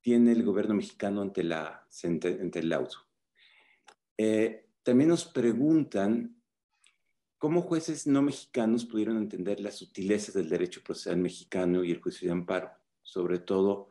tiene 0.00 0.32
el 0.32 0.42
gobierno 0.42 0.74
mexicano 0.74 1.20
ante, 1.20 1.44
la, 1.44 1.86
ante 2.02 2.58
el 2.58 2.70
laudo. 2.70 2.96
Eh, 4.16 4.67
también 4.88 5.10
nos 5.10 5.26
preguntan 5.26 6.42
cómo 7.36 7.60
jueces 7.60 8.06
no 8.06 8.22
mexicanos 8.22 8.86
pudieron 8.86 9.18
entender 9.18 9.60
las 9.60 9.74
sutilezas 9.74 10.34
del 10.34 10.48
derecho 10.48 10.82
procesal 10.82 11.18
mexicano 11.18 11.84
y 11.84 11.90
el 11.90 12.00
juicio 12.00 12.26
de 12.26 12.32
amparo, 12.32 12.70
sobre 13.02 13.38
todo 13.38 13.90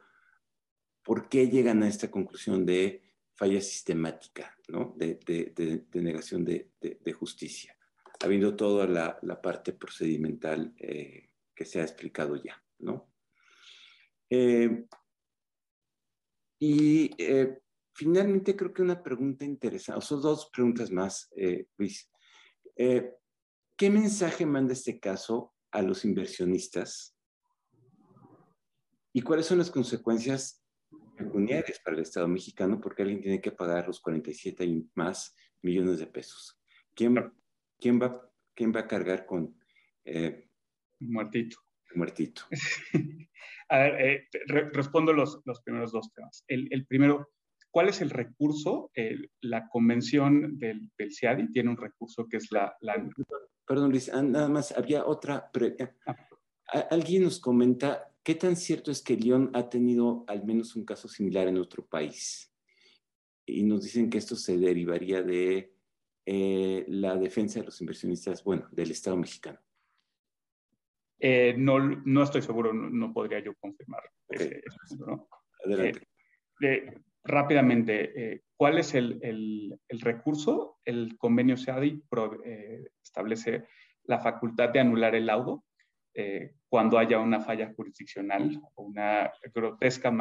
¿por 1.04 1.30
qué 1.30 1.50
llegan 1.50 1.84
a 1.84 1.88
esta 1.88 2.10
conclusión 2.10 2.66
de 2.66 3.04
falla 3.36 3.62
sistemática, 3.62 4.58
¿no? 4.70 4.96
de, 4.98 5.86
negación 5.94 6.44
de, 6.44 7.14
justicia, 7.14 7.78
habiendo 8.20 8.56
toda 8.56 8.88
la, 8.88 9.40
parte 9.40 9.74
procedimental 9.74 10.74
eh, 10.80 11.30
que 11.54 11.66
se 11.66 11.80
ha 11.80 11.84
explicado 11.84 12.38
ya? 12.38 12.60
¿no? 12.80 13.08
Eh, 14.32 14.88
y 16.58 17.12
eh, 17.20 17.62
finalmente 17.98 18.56
creo 18.56 18.72
que 18.72 18.84
una 18.84 19.02
pregunta 19.02 19.44
interesante, 19.44 19.98
o 19.98 20.02
son 20.02 20.22
dos 20.22 20.50
preguntas 20.54 20.92
más, 20.92 21.30
Luis. 21.78 22.10
¿Qué 22.76 23.90
mensaje 23.90 24.46
manda 24.46 24.74
este 24.74 25.00
caso 25.00 25.54
a 25.72 25.82
los 25.82 26.06
inversionistas? 26.06 27.18
¿Y 29.14 29.22
cuáles 29.22 29.48
son 29.48 29.58
las 29.58 29.72
consecuencias 29.72 30.64
pecuniarias 31.18 31.80
para 31.80 31.98
el 31.98 32.04
Estado 32.04 32.28
mexicano 32.28 32.80
porque 32.80 33.02
alguien 33.02 33.22
tiene 33.22 33.42
que 33.42 33.52
pagar 33.52 33.88
los 33.88 34.00
47 34.00 34.64
y 34.64 34.90
más 34.94 35.36
millones 35.62 36.00
de 36.00 36.08
pesos. 36.08 36.60
¿Quién, 36.94 37.34
quién, 37.80 38.00
va, 38.02 38.32
quién 38.56 38.74
va 38.74 38.82
a 38.82 38.88
cargar 38.88 39.26
con... 39.26 39.58
Eh, 40.06 40.48
muertito. 41.00 41.58
Muertito. 41.96 42.44
a 43.70 43.78
ver, 43.80 44.02
eh, 44.02 44.28
respondo 44.74 45.12
los, 45.12 45.42
los, 45.46 45.62
primeros 45.62 45.92
dos 45.92 46.14
temas. 46.14 46.46
El, 46.48 46.68
el 46.72 46.86
primero, 46.86 47.32
¿cuál 47.72 47.90
es 47.90 48.02
el 48.02 48.10
recurso? 48.10 48.92
la 49.42 49.68
convención 49.70 50.58
del, 50.58 50.90
del, 50.98 51.14
CIADI 51.14 51.52
tiene 51.52 51.70
un 51.70 51.78
recurso 51.78 52.28
que 52.28 52.38
es 52.38 52.52
la... 52.52 52.76
la... 52.82 53.08
Perdón, 53.66 53.92
Luis, 53.92 54.12
nada 54.12 54.50
más, 54.50 54.72
había 54.78 55.06
otra... 55.06 55.52
Ah. 56.06 56.16
Alguien 56.90 57.24
nos 57.24 57.40
comenta 57.40 58.12
¿Qué 58.28 58.36
tan 58.36 58.58
cierto 58.58 58.92
es 58.92 59.02
que 59.02 59.16
León 59.16 59.52
ha 59.54 59.70
tenido 59.70 60.26
al 60.28 60.44
menos 60.44 60.76
un 60.76 60.84
caso 60.84 61.08
similar 61.08 61.48
en 61.48 61.60
otro 61.60 61.86
país? 61.86 62.54
Y 63.46 63.64
nos 63.64 63.84
dicen 63.84 64.10
que 64.10 64.18
esto 64.18 64.36
se 64.36 64.58
derivaría 64.58 65.24
de 65.24 65.74
eh, 66.26 66.84
la 66.90 67.16
defensa 67.16 67.62
de 67.62 67.68
los 67.68 67.80
inversionistas, 67.80 68.44
bueno, 68.44 68.68
del 68.74 68.92
Estado 68.92 69.16
mexicano. 69.16 69.58
Eh, 71.22 71.56
no, 71.58 71.80
no 71.80 72.22
estoy 72.22 72.42
seguro, 72.42 72.74
no, 72.74 73.14
podría 73.14 73.40
yo 73.40 73.56
confirmar. 73.62 74.02
Adelante. 75.64 76.06
Eh, 76.60 77.00
rápidamente, 77.28 78.44
¿cuál 78.56 78.80
es 78.80 78.96
el, 78.96 79.20
el, 79.22 80.02
recurso? 80.02 80.80
El 80.86 81.18
convenio 81.18 81.58
SEADI 81.58 82.04
establece 83.04 83.66
la 84.04 84.20
facultad 84.20 84.70
de 84.70 84.80
anular 84.80 85.16
el 85.16 85.26
laudo 85.26 85.64
cuando 86.70 86.98
haya 86.98 87.20
una 87.20 87.40
falla 87.40 87.72
jurisdiccional 87.76 88.60
o 88.76 88.84
una 88.84 89.32
grotesca 89.54 90.12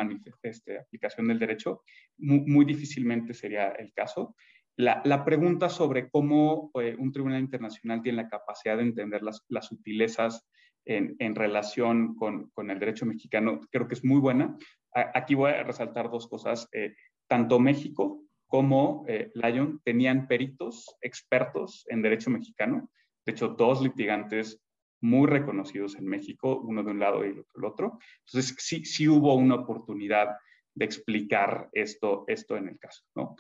este, 0.43 0.79
aplicación 0.79 1.29
del 1.29 1.39
derecho. 1.39 1.83
Muy, 2.19 2.65
difícilmente 2.65 3.33
sería 3.33 3.69
el 3.71 3.93
caso. 3.93 4.37
La, 4.77 5.01
la 5.05 5.25
pregunta 5.25 5.71
sobre 5.71 6.11
cómo 6.11 6.71
un 6.75 7.13
tribunal 7.13 7.41
internacional 7.41 8.03
tiene 8.03 8.23
la 8.23 8.29
capacidad 8.29 8.77
de 8.77 8.83
entender 8.83 9.23
las, 9.23 9.45
las 9.49 9.67
sutilezas 9.67 10.47
en, 10.87 11.35
relación 11.35 12.15
con, 12.15 12.71
el 12.71 12.79
derecho 12.79 13.07
mexicano, 13.07 13.61
creo 13.71 13.89
que 13.89 13.95
es 13.95 14.05
muy 14.05 14.21
buena. 14.21 14.57
Aquí 14.93 15.35
voy 15.35 15.53
a 15.53 15.63
resaltar 15.63 16.11
dos 16.11 16.27
cosas. 16.29 16.69
Eh, 16.73 16.95
tanto 17.29 17.59
México 17.59 18.23
como 18.47 19.05
eh, 19.09 19.31
Lyon 19.35 19.81
tenían 19.85 20.29
peritos 20.29 20.97
expertos 21.01 21.85
en 21.89 22.03
derecho 22.03 22.31
mexicano. 22.31 22.91
De 23.25 23.33
hecho, 23.33 23.49
dos 23.49 23.83
litigantes 23.83 24.63
muy 25.01 25.27
reconocidos 25.27 25.97
en 25.97 26.07
México, 26.07 26.61
uno 26.61 26.83
de 26.83 26.91
un 26.91 27.01
lado 27.01 27.25
y 27.25 27.31
el 27.31 27.41
otro 27.41 27.53
del 27.55 27.65
otro. 27.65 27.99
Entonces, 28.27 28.57
sí, 28.59 28.85
sí 28.85 29.09
hubo 29.09 29.35
una 29.35 29.57
oportunidad 29.57 30.37
de 30.75 30.85
explicar 30.85 31.69
esto, 31.73 32.25
esto 32.29 32.57
en 32.57 32.69
el 32.69 32.79
caso. 32.79 33.03
¿no? 33.15 33.37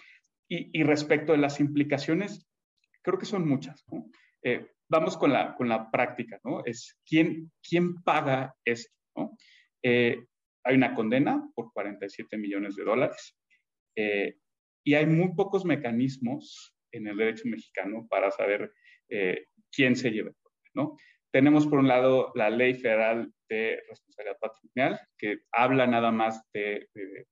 Y, 0.49 0.83
respecto 0.83 1.33
de 1.33 1.39
las 1.39 1.61
implicaciones, 1.61 2.47
creo 3.03 3.19
que 3.19 3.27
son 3.27 3.49
muchas. 3.49 3.85
Eh, 4.43 4.73
vamos 4.89 5.17
con 5.17 5.33
la, 5.33 5.55
con 5.55 5.69
la 5.69 5.91
práctica, 5.91 6.41
¿no? 6.45 6.65
Es 6.65 6.99
quién, 7.05 7.51
quién 7.61 8.03
paga 8.03 8.55
esto, 8.65 8.95
¿no? 9.17 9.37
Eh, 9.83 10.25
hay 10.67 10.77
una 10.77 10.95
condena 10.95 11.49
por 11.55 11.73
47 11.73 12.37
millones 12.37 12.77
de 12.77 12.85
dólares 12.85 13.37
eh, 13.97 14.37
y 14.85 14.95
hay 14.95 15.07
muy 15.07 15.35
pocos 15.35 15.65
mecanismos 15.65 16.75
en 16.93 17.07
el 17.07 17.17
derecho 17.17 17.45
mexicano 17.47 18.07
para 18.09 18.31
saber 18.31 18.73
eh, 19.09 19.47
quién 19.73 19.97
se 19.97 20.11
lleva, 20.11 20.33
¿no? 20.75 20.97
Tenemos 21.33 21.67
por 21.67 21.79
un 21.79 21.89
lado 21.89 22.33
la 22.35 22.51
ley 22.51 22.75
federal 22.75 23.33
de 23.49 23.83
responsabilidad 23.89 24.39
patrimonial 24.41 25.01
que 25.19 25.39
habla 25.53 25.87
nada 25.87 26.11
más 26.11 26.43
de, 26.53 26.89
de 26.95 27.27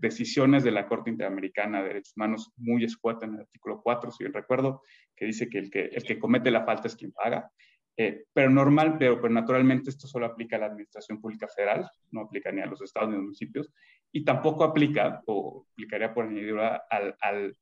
decisiones 0.00 0.62
de 0.62 0.70
la 0.70 0.86
Corte 0.86 1.10
Interamericana 1.10 1.82
de 1.82 1.88
Derechos 1.88 2.14
Humanos 2.16 2.52
muy 2.56 2.84
escueta 2.84 3.26
en 3.26 3.34
el 3.34 3.40
artículo 3.40 3.80
4, 3.82 4.10
si 4.12 4.24
bien 4.24 4.32
recuerdo, 4.32 4.82
que 5.16 5.26
dice 5.26 5.48
que 5.48 5.58
el 5.58 5.70
que, 5.70 5.86
el 5.86 6.04
que 6.04 6.18
comete 6.18 6.50
la 6.50 6.64
falta 6.64 6.86
es 6.86 6.94
quien 6.96 7.12
paga. 7.12 7.50
Eh, 7.96 8.24
pero 8.32 8.50
normal, 8.50 8.96
pero, 8.98 9.20
pero, 9.20 9.32
naturalmente 9.32 9.90
esto 9.90 10.08
solo 10.08 10.26
aplica 10.26 10.56
a 10.56 10.60
la 10.60 10.66
Administración 10.66 11.20
Pública 11.20 11.46
Federal, 11.46 11.88
no 12.10 12.22
aplica 12.22 12.50
ni 12.50 12.60
a 12.60 12.66
los 12.66 12.82
estados 12.82 13.08
ni 13.08 13.14
a 13.14 13.18
los 13.18 13.26
municipios, 13.26 13.70
y 14.10 14.24
tampoco 14.24 14.64
aplica, 14.64 15.22
o 15.26 15.66
aplicaría 15.72 16.12
por 16.12 16.26
añadidura, 16.26 16.84
al, 16.90 17.16
al, 17.20 17.56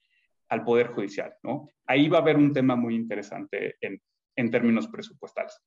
al, 0.48 0.64
Poder 0.64 0.88
Judicial, 0.88 1.34
¿no? 1.42 1.68
Ahí 1.86 2.08
va 2.08 2.18
a 2.18 2.22
haber 2.22 2.36
un 2.36 2.52
tema 2.52 2.76
muy 2.76 2.94
interesante 2.94 3.76
en, 3.80 4.00
en 4.36 4.50
términos 4.50 4.88
presupuestales. 4.88 5.58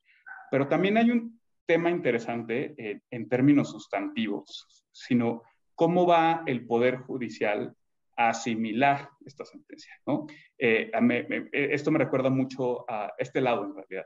Pero 0.50 0.68
también 0.68 0.98
hay 0.98 1.12
un 1.12 1.40
tema 1.66 1.90
interesante 1.90 3.02
en 3.10 3.28
términos 3.28 3.72
sustantivos, 3.72 4.86
sino 4.92 5.42
cómo 5.74 6.08
va 6.08 6.44
el 6.46 6.66
Poder 6.66 6.98
Judicial 6.98 7.76
a 8.18 8.30
asimilar 8.30 9.10
esta 9.26 9.46
sentencia. 9.46 9.94
¿no? 10.06 10.26
Eh, 10.58 10.92
eh, 10.94 11.50
esto 11.52 11.92
me 11.92 12.00
recuerda 12.00 12.30
mucho 12.30 12.90
a 12.90 13.14
este 13.18 13.42
lado, 13.42 13.66
en 13.66 13.76
realidad. 13.76 14.06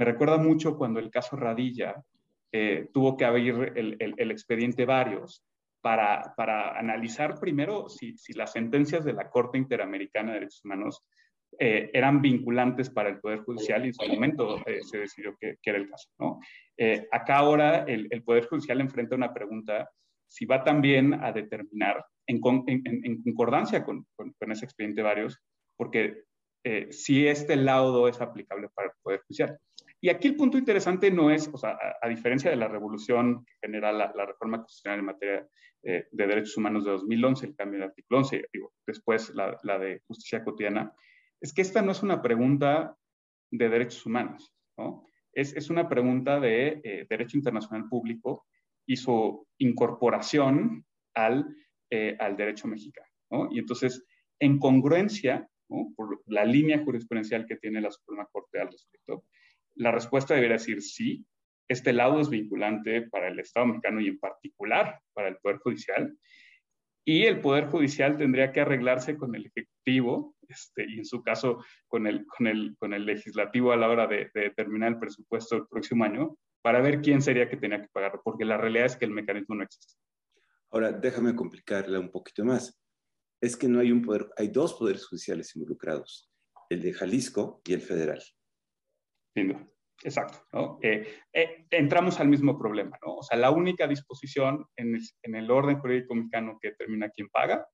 Me 0.00 0.06
recuerda 0.06 0.38
mucho 0.38 0.78
cuando 0.78 0.98
el 0.98 1.10
caso 1.10 1.36
Radilla 1.36 2.02
eh, 2.50 2.88
tuvo 2.90 3.18
que 3.18 3.26
abrir 3.26 3.74
el, 3.76 4.30
expediente 4.30 4.86
varios 4.86 5.44
para, 5.82 6.32
analizar 6.78 7.38
primero 7.38 7.86
si, 7.90 8.14
las 8.34 8.52
sentencias 8.52 9.04
de 9.04 9.12
la 9.12 9.28
Corte 9.28 9.58
Interamericana 9.58 10.28
de 10.28 10.38
Derechos 10.38 10.64
Humanos 10.64 11.04
eran 11.58 12.22
vinculantes 12.22 12.88
para 12.88 13.10
el 13.10 13.20
Poder 13.20 13.40
Judicial 13.40 13.84
y 13.84 13.88
en 13.88 13.94
su 13.94 14.06
momento 14.06 14.62
se 14.90 15.00
decidió 15.00 15.36
que, 15.38 15.58
era 15.62 15.76
el 15.76 15.90
caso. 15.90 16.08
¿no? 16.18 16.40
acá 17.12 17.36
ahora 17.36 17.84
el, 17.86 18.22
Poder 18.22 18.46
Judicial 18.46 18.80
enfrenta 18.80 19.16
una 19.16 19.34
pregunta 19.34 19.90
si 20.26 20.46
va 20.46 20.64
también 20.64 21.12
a 21.12 21.30
determinar, 21.30 22.06
en, 22.26 22.40
concordancia 22.40 23.84
con, 23.84 24.06
ese 24.48 24.64
expediente 24.64 25.02
varios, 25.02 25.38
porque 25.76 26.22
eh, 26.62 26.88
si 26.92 27.26
este 27.26 27.56
laudo 27.56 28.06
es 28.06 28.20
aplicable 28.20 28.68
para 28.74 28.88
el 28.88 28.94
Poder 29.02 29.20
Judicial. 29.26 29.58
Y 30.00 30.08
aquí 30.08 30.28
el 30.28 30.36
punto 30.36 30.56
interesante 30.56 31.10
no 31.10 31.30
es, 31.30 31.48
o 31.52 31.58
sea, 31.58 31.78
a, 32.00 32.08
diferencia 32.08 32.50
de 32.50 32.56
la 32.56 32.68
revolución 32.68 33.44
que 33.44 33.52
genera 33.62 33.92
la, 33.92 34.10
reforma 34.26 34.58
constitucional 34.58 35.00
en 35.00 35.04
materia 35.04 35.48
eh, 35.82 36.08
de 36.10 36.26
derechos 36.26 36.56
humanos 36.56 36.84
de 36.84 36.92
2011, 36.92 37.46
el 37.46 37.54
cambio 37.54 37.80
del 37.80 37.88
artículo 37.88 38.18
11, 38.20 38.48
digo, 38.52 38.72
después 38.86 39.32
la, 39.34 39.78
de 39.78 40.00
justicia 40.06 40.42
cotidiana, 40.42 40.92
es 41.40 41.52
que 41.52 41.62
esta 41.62 41.82
no 41.82 41.92
es 41.92 42.02
una 42.02 42.22
pregunta 42.22 42.96
de 43.50 43.68
derechos 43.68 44.06
humanos, 44.06 44.54
¿no? 44.78 45.04
Es, 45.32 45.54
es 45.54 45.70
una 45.70 45.88
pregunta 45.88 46.40
de 46.40 46.80
eh, 46.82 47.06
derecho 47.08 47.36
internacional 47.36 47.88
público 47.88 48.46
y 48.86 48.96
su 48.96 49.46
incorporación 49.58 50.84
al, 51.14 51.46
eh, 51.90 52.16
al 52.18 52.36
derecho 52.36 52.66
mexicano. 52.66 53.06
¿no? 53.30 53.48
Y 53.52 53.60
entonces, 53.60 54.04
en 54.40 54.58
congruencia, 54.58 55.48
¿no? 55.68 55.92
por 55.94 56.20
la 56.26 56.44
línea 56.44 56.82
jurisprudencial 56.84 57.46
que 57.46 57.56
tiene 57.56 57.80
la 57.80 57.92
Suprema 57.92 58.26
Corte 58.32 58.60
al 58.60 58.66
respecto, 58.66 59.24
la 59.74 59.90
respuesta 59.90 60.34
debería 60.34 60.56
decir 60.56 60.82
sí, 60.82 61.26
este 61.68 61.92
lado 61.92 62.20
es 62.20 62.28
vinculante 62.28 63.02
para 63.02 63.28
el 63.28 63.38
Estado 63.38 63.66
mexicano 63.66 64.00
y 64.00 64.08
en 64.08 64.18
particular 64.18 65.00
para 65.12 65.28
el 65.28 65.36
Poder 65.36 65.58
Judicial, 65.58 66.16
y 67.04 67.24
el 67.24 67.40
Poder 67.40 67.66
Judicial 67.66 68.16
tendría 68.18 68.52
que 68.52 68.60
arreglarse 68.60 69.16
con 69.16 69.34
el 69.34 69.46
Ejecutivo, 69.46 70.36
este, 70.48 70.84
y 70.88 70.98
en 70.98 71.04
su 71.04 71.22
caso 71.22 71.64
con 71.88 72.06
el, 72.06 72.26
con 72.26 72.46
el, 72.46 72.76
con 72.78 72.92
el 72.92 73.06
Legislativo 73.06 73.72
a 73.72 73.76
la 73.76 73.88
hora 73.88 74.06
de, 74.06 74.30
de 74.34 74.40
determinar 74.42 74.92
el 74.92 74.98
presupuesto 74.98 75.56
del 75.56 75.66
próximo 75.66 76.04
año, 76.04 76.36
para 76.62 76.80
ver 76.82 77.00
quién 77.00 77.22
sería 77.22 77.48
que 77.48 77.56
tenía 77.56 77.80
que 77.80 77.88
pagar, 77.92 78.20
porque 78.22 78.44
la 78.44 78.58
realidad 78.58 78.86
es 78.86 78.96
que 78.96 79.06
el 79.06 79.12
mecanismo 79.12 79.54
no 79.54 79.62
existe. 79.62 79.94
Ahora, 80.70 80.92
déjame 80.92 81.34
complicarla 81.34 81.98
un 81.98 82.10
poquito 82.10 82.44
más. 82.44 82.78
Es 83.40 83.56
que 83.56 83.66
no 83.66 83.80
hay 83.80 83.90
un 83.90 84.02
poder, 84.02 84.28
hay 84.36 84.48
dos 84.48 84.74
poderes 84.74 85.06
judiciales 85.06 85.56
involucrados, 85.56 86.30
el 86.68 86.82
de 86.82 86.92
Jalisco 86.92 87.62
y 87.64 87.72
el 87.72 87.80
federal. 87.80 88.22
Sin 89.34 89.56
exacto. 90.02 90.78
Eh, 90.82 91.20
eh, 91.32 91.66
entramos 91.70 92.20
al 92.20 92.28
mismo 92.28 92.58
problema, 92.58 92.98
¿no? 93.04 93.16
O 93.16 93.22
sea, 93.22 93.38
la 93.38 93.50
única 93.50 93.86
disposición 93.86 94.66
en 94.76 94.94
el, 94.94 95.02
en 95.22 95.34
el 95.34 95.50
orden 95.50 95.78
jurídico 95.78 96.14
mexicano 96.14 96.58
que 96.60 96.70
determina 96.70 97.10
quién 97.10 97.28
paga 97.28 97.66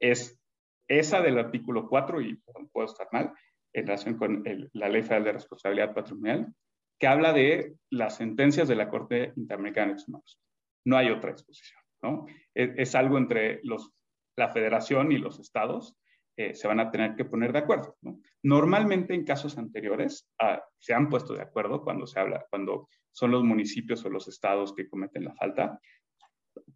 es 0.00 0.40
esa 0.88 1.20
del 1.20 1.38
artículo 1.38 1.88
4, 1.88 2.20
y 2.20 2.40
puedo 2.72 2.86
estar 2.86 3.08
mal, 3.12 3.32
en 3.72 3.86
relación 3.86 4.16
con 4.16 4.44
la 4.72 4.88
Ley 4.88 5.02
Federal 5.02 5.24
de 5.24 5.32
Responsabilidad 5.32 5.94
Patrimonial, 5.94 6.54
que 6.98 7.06
habla 7.06 7.32
de 7.32 7.74
las 7.90 8.16
sentencias 8.16 8.68
de 8.68 8.76
la 8.76 8.88
Corte 8.88 9.32
Interamericana 9.36 9.86
de 9.86 9.92
Derechos 9.92 10.08
Humanos. 10.08 10.40
No 10.84 10.96
hay 10.96 11.10
otra 11.10 11.32
disposición. 11.32 11.80
¿no? 12.02 12.26
Es, 12.54 12.94
algo 12.94 13.18
entre 13.18 13.60
los, 13.64 13.92
la 14.36 14.48
federación 14.48 15.12
y 15.12 15.18
los 15.18 15.38
estados. 15.40 15.96
Eh, 16.38 16.54
se 16.54 16.68
van 16.68 16.80
a 16.80 16.90
tener 16.90 17.16
que 17.16 17.24
poner 17.24 17.52
de 17.52 17.60
acuerdo. 17.60 17.96
¿no? 18.02 18.20
Normalmente 18.42 19.14
en 19.14 19.24
casos 19.24 19.56
anteriores 19.56 20.28
ah, 20.38 20.62
se 20.78 20.92
han 20.92 21.08
puesto 21.08 21.32
de 21.32 21.42
acuerdo 21.42 21.82
cuando 21.82 22.06
se 22.06 22.20
habla, 22.20 22.44
cuando 22.50 22.88
son 23.10 23.30
los 23.30 23.42
municipios 23.42 24.04
o 24.04 24.10
los 24.10 24.28
estados 24.28 24.74
que 24.74 24.88
cometen 24.88 25.24
la 25.24 25.34
falta, 25.34 25.80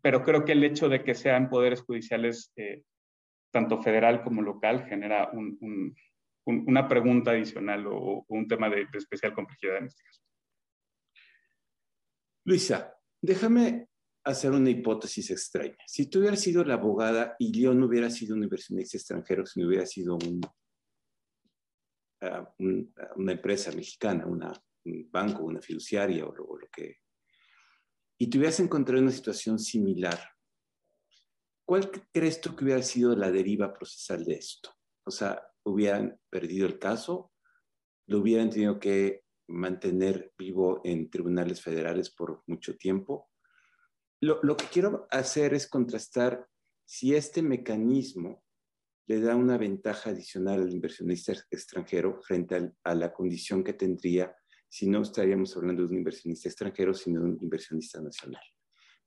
pero 0.01 0.23
creo 0.23 0.45
que 0.47 0.53
el 0.53 0.65
hecho 0.65 0.89
de 0.89 1.05
que 1.05 1.15
sean 1.15 1.51
poderes 1.51 1.83
judiciales, 1.83 2.53
eh, 2.57 2.85
tanto 3.53 3.83
federal 3.83 4.23
como 4.23 4.41
local, 4.41 4.87
genera 4.89 5.31
un, 5.33 5.95
una 6.47 6.89
pregunta 6.89 7.33
adicional 7.33 7.87
o, 7.87 8.25
un 8.29 8.49
tema 8.49 8.71
de, 8.71 8.87
especial 8.95 9.35
complejidad 9.35 9.77
en 9.77 9.87
este 9.87 10.03
caso. 10.03 10.23
Luisa, 12.45 12.95
déjame 13.21 13.90
hacer 14.33 14.53
una 14.53 14.71
hipótesis 14.71 15.31
extraña. 15.31 15.77
Si 15.87 16.07
tú 16.07 16.21
hubieras 16.21 16.41
sido 16.41 16.65
la 16.65 16.75
abogada 16.75 17.37
y 17.39 17.53
León 17.53 17.81
no 17.81 17.87
hubiera 17.87 18.11
sido 18.11 18.35
un 18.35 18.43
inversionista 18.43 18.97
extranjero, 18.97 19.47
si 19.47 19.61
no 19.61 19.69
hubiera 19.69 19.87
sido 19.87 20.19
ah, 22.23 22.55
una 22.59 23.33
empresa 23.33 23.73
mexicana, 23.73 24.27
una, 24.27 24.53
un 24.85 25.09
banco, 25.11 25.45
una 25.45 25.61
fiduciaria 25.61 26.25
o, 26.25 26.31
o 26.31 26.59
lo 26.59 26.69
que... 26.69 26.99
Y 28.19 28.29
te 28.29 28.39
hubieras 28.39 28.61
encontrado 28.61 28.99
en 28.99 29.05
una 29.05 29.13
situación 29.13 29.59
similar, 29.59 30.19
¿cuál 31.65 31.91
crees 32.13 32.41
tú 32.41 32.55
que 32.55 32.65
hubiera 32.65 32.83
sido 32.83 33.17
la 33.17 33.31
deriva 33.31 33.73
procesal 33.73 34.25
de 34.25 34.35
esto? 34.35 34.71
O 35.05 35.11
sea, 35.11 35.43
hubieran 35.65 36.21
perdido 36.29 36.67
el 36.67 36.79
caso, 36.79 37.33
lo 38.07 38.19
hubieran 38.19 38.51
tenido 38.51 38.79
que 38.79 39.25
mantener 39.49 40.33
vivo 40.39 40.81
en 40.85 41.11
tribunales 41.11 41.61
federales 41.61 42.11
por 42.11 42.43
mucho 42.47 42.77
tiempo. 42.77 43.30
Lo, 44.21 44.57
que 44.57 44.67
quiero 44.67 45.07
hacer 45.11 45.55
es 45.55 45.67
contrastar 45.67 46.47
si 46.85 47.15
este 47.15 47.43
mecanismo 47.43 48.45
le 49.07 49.21
da 49.21 49.35
una 49.35 49.57
ventaja 49.57 50.11
adicional 50.11 50.63
al 50.63 50.73
inversionista 50.73 51.33
extranjero 51.51 52.21
frente 52.23 52.73
a 52.85 52.95
la 52.95 53.13
condición 53.13 53.65
que 53.65 53.73
tendría 53.73 54.37
si 54.69 54.89
no 54.89 55.03
estaríamos 55.03 55.57
hablando 55.57 55.83
de 55.83 55.89
un 55.89 55.97
inversionista 55.97 56.49
extranjero, 56.49 56.95
sino 56.95 57.21
de 57.21 57.31
un 57.31 57.39
inversionista 57.43 58.01
nacional. 58.01 58.43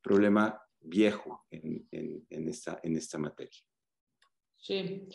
Problema 0.01 0.61
viejo 0.81 1.45
en, 1.49 1.87
en, 1.91 2.49
esta, 2.49 2.79
en 2.83 2.97
esta 2.97 3.17
materia. 3.17 3.61
Sí, 4.57 5.07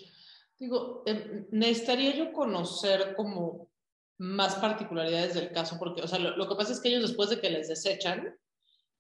digo, 0.58 1.02
em, 1.06 1.46
necesitaría 1.50 2.16
yo 2.16 2.32
conocer 2.32 3.14
como 3.14 3.70
más 4.18 4.56
particularidades 4.56 5.34
del 5.34 5.52
caso, 5.52 5.76
porque, 5.78 6.02
o 6.02 6.08
sea, 6.08 6.18
lo, 6.18 6.48
que 6.48 6.54
pasa 6.54 6.72
es 6.72 6.80
que 6.80 6.88
ellos 6.88 7.08
después 7.08 7.30
de 7.30 7.40
que 7.40 7.50
les 7.50 7.68
desechan, 7.68 8.36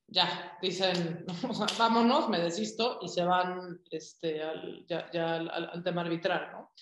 ya 0.08 0.56
dicen, 0.62 1.24
vámonos, 1.78 2.28
me 2.28 2.38
desisto 2.38 2.98
y 3.02 3.08
se 3.08 3.24
van 3.24 3.80
este, 3.90 4.42
al, 4.42 4.86
ya, 4.88 5.10
ya 5.12 5.36
al, 5.36 5.82
tema 5.84 6.00
arbitral, 6.00 6.48
¿no? 6.52 6.72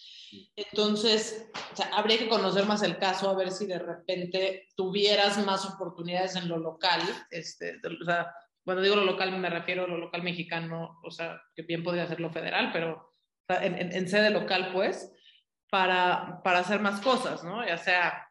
Entonces, 0.54 1.50
o 1.72 1.76
sea, 1.76 1.90
habría 1.94 2.18
que 2.18 2.28
conocer 2.28 2.66
más 2.66 2.82
el 2.82 2.98
caso, 2.98 3.28
a 3.28 3.34
ver 3.34 3.50
si 3.50 3.66
de 3.66 3.78
repente 3.78 4.68
tuvieras 4.76 5.44
más 5.44 5.64
oportunidades 5.66 6.36
en 6.36 6.48
lo 6.48 6.58
local, 6.58 7.00
este, 7.30 7.80
o 7.84 8.04
sea, 8.04 8.32
cuando 8.64 8.82
digo 8.82 8.96
lo 8.96 9.04
local 9.04 9.36
me 9.38 9.50
refiero 9.50 9.84
a 9.84 9.88
lo 9.88 9.96
local 9.96 10.22
mexicano, 10.22 11.00
o 11.02 11.10
sea, 11.10 11.40
que 11.54 11.62
bien 11.62 11.82
podría 11.82 12.06
ser 12.06 12.20
lo 12.20 12.32
federal, 12.32 12.70
pero 12.72 13.14
en, 13.48 13.92
en, 13.92 14.08
sede 14.08 14.30
local, 14.30 14.70
pues, 14.72 15.12
para, 15.70 16.40
para 16.42 16.60
hacer 16.60 16.80
más 16.80 17.00
cosas, 17.00 17.42
¿no? 17.44 17.66
Ya 17.66 17.78
sea, 17.78 18.25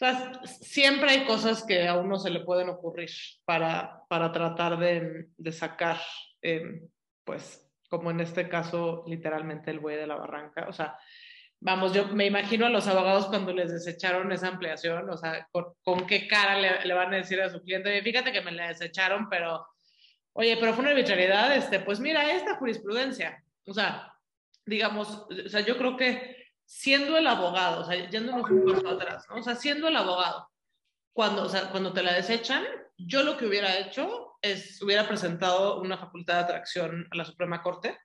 o 0.00 0.02
sea, 0.02 0.40
siempre 0.44 1.10
hay 1.10 1.24
cosas 1.26 1.62
que 1.62 1.86
a 1.86 1.98
uno 1.98 2.18
se 2.18 2.30
le 2.30 2.40
pueden 2.40 2.70
ocurrir 2.70 3.10
para, 3.44 4.02
para 4.08 4.32
tratar 4.32 4.78
de, 4.78 5.28
de 5.36 5.52
sacar, 5.52 6.00
eh, 6.40 6.88
pues, 7.22 7.70
como 7.90 8.10
en 8.10 8.20
este 8.20 8.48
caso, 8.48 9.04
literalmente 9.06 9.70
el 9.70 9.78
buey 9.78 9.96
de 9.96 10.06
la 10.06 10.16
barranca, 10.16 10.66
o 10.70 10.72
sea, 10.72 10.96
vamos, 11.60 11.92
yo 11.92 12.08
me 12.08 12.24
imagino 12.24 12.64
a 12.64 12.70
los 12.70 12.86
abogados 12.86 13.26
cuando 13.26 13.52
les 13.52 13.70
desecharon 13.70 14.32
esa 14.32 14.48
ampliación, 14.48 15.10
o 15.10 15.18
sea, 15.18 15.46
con, 15.52 16.06
qué 16.06 16.26
cara 16.26 16.82
le, 16.82 16.94
van 16.94 17.12
a 17.12 17.18
decir 17.18 17.38
a 17.42 17.50
su 17.50 17.60
cliente, 17.62 18.00
fíjate 18.02 18.32
que 18.32 18.40
me 18.40 18.52
la 18.52 18.68
desecharon, 18.68 19.28
pero, 19.28 19.66
oye, 20.32 20.56
pero 20.58 20.72
fue 20.72 20.80
una 20.80 20.92
arbitrariedad, 20.92 21.54
este, 21.54 21.78
pues 21.78 22.00
mira, 22.00 22.32
esta 22.32 22.56
jurisprudencia, 22.56 23.44
o 23.66 23.74
sea, 23.74 24.14
digamos, 24.64 25.26
o 25.28 25.48
sea, 25.50 25.60
yo 25.60 25.76
creo 25.76 25.98
que 25.98 26.39
siendo 26.70 27.18
el 27.18 27.26
abogado, 27.26 27.80
o 27.80 27.84
sea, 27.84 28.08
yéndonos 28.08 28.48
un 28.48 28.64
paso 28.64 28.88
atrás, 28.90 29.26
¿no? 29.28 29.40
O 29.40 29.42
sea, 29.42 29.56
siendo 29.56 29.88
el 29.88 29.96
abogado, 29.96 30.48
cuando, 31.12 31.42
o 31.42 31.48
sea, 31.48 31.68
cuando 31.72 31.92
te 31.92 32.04
la 32.04 32.14
desechan, 32.14 32.64
yo 32.96 33.24
lo 33.24 33.36
que 33.36 33.46
hubiera 33.46 33.76
hecho 33.76 34.36
es, 34.40 34.80
hubiera 34.80 35.08
presentado 35.08 35.80
una 35.80 35.98
facultad 35.98 36.34
de 36.34 36.40
atracción 36.40 37.08
a 37.10 37.16
la 37.16 37.24
Suprema 37.24 37.60
Corte, 37.60 37.98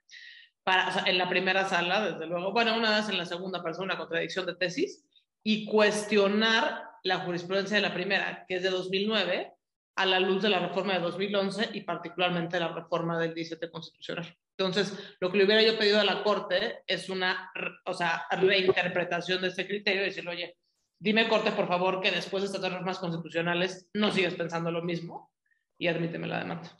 para, 0.63 1.03
en 1.05 1.19
la 1.19 1.29
primera 1.29 1.69
sala, 1.69 2.09
desde 2.09 2.25
luego, 2.25 2.53
bueno, 2.53 2.75
una 2.75 2.97
vez 2.97 3.07
en 3.07 3.19
la 3.19 3.27
segunda 3.27 3.61
persona, 3.61 3.93
una 3.93 3.99
contradicción 3.99 4.47
de 4.47 4.55
tesis, 4.55 5.05
y 5.43 5.67
cuestionar 5.67 6.89
la 7.03 7.19
jurisprudencia 7.19 7.75
de 7.75 7.83
la 7.83 7.93
primera, 7.93 8.45
que 8.47 8.55
es 8.55 8.63
de 8.63 8.71
2009, 8.71 9.53
a 9.95 10.05
la 10.07 10.19
luz 10.19 10.41
de 10.41 10.49
la 10.49 10.57
reforma 10.57 10.93
de 10.93 11.01
2011 11.01 11.69
y 11.73 11.81
particularmente 11.81 12.59
la 12.59 12.69
reforma 12.69 13.19
del 13.19 13.35
17 13.35 13.69
constitucional. 13.69 14.35
Entonces, 14.57 14.97
lo 15.19 15.31
que 15.31 15.37
le 15.37 15.45
hubiera 15.45 15.61
yo 15.61 15.77
pedido 15.77 15.99
a 15.99 16.05
la 16.05 16.23
Corte 16.23 16.83
es 16.87 17.09
una, 17.09 17.51
o 17.85 17.93
sea, 17.93 18.25
reinterpretación 18.31 19.41
de 19.41 19.49
ese 19.49 19.67
criterio 19.67 20.03
y 20.03 20.05
decirle, 20.05 20.31
oye, 20.31 20.57
dime 20.97 21.27
Corte, 21.27 21.51
por 21.51 21.67
favor, 21.67 21.99
que 22.01 22.11
después 22.11 22.43
de 22.43 22.47
estas 22.47 22.61
reformas 22.63 22.99
constitucionales 22.99 23.89
no 23.93 24.11
sigues 24.11 24.35
pensando 24.35 24.71
lo 24.71 24.81
mismo 24.81 25.33
y 25.77 25.87
admíteme 25.87 26.27
la 26.27 26.39
demanda. 26.39 26.77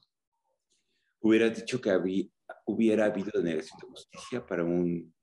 Hubiera 1.20 1.50
dicho 1.50 1.82
que 1.82 1.90
había, 1.90 2.26
hubiera 2.66 3.06
habido 3.06 3.32
denegación 3.34 3.78
de 3.82 3.88
justicia 3.88 4.46
para 4.46 4.64
un 4.64 5.14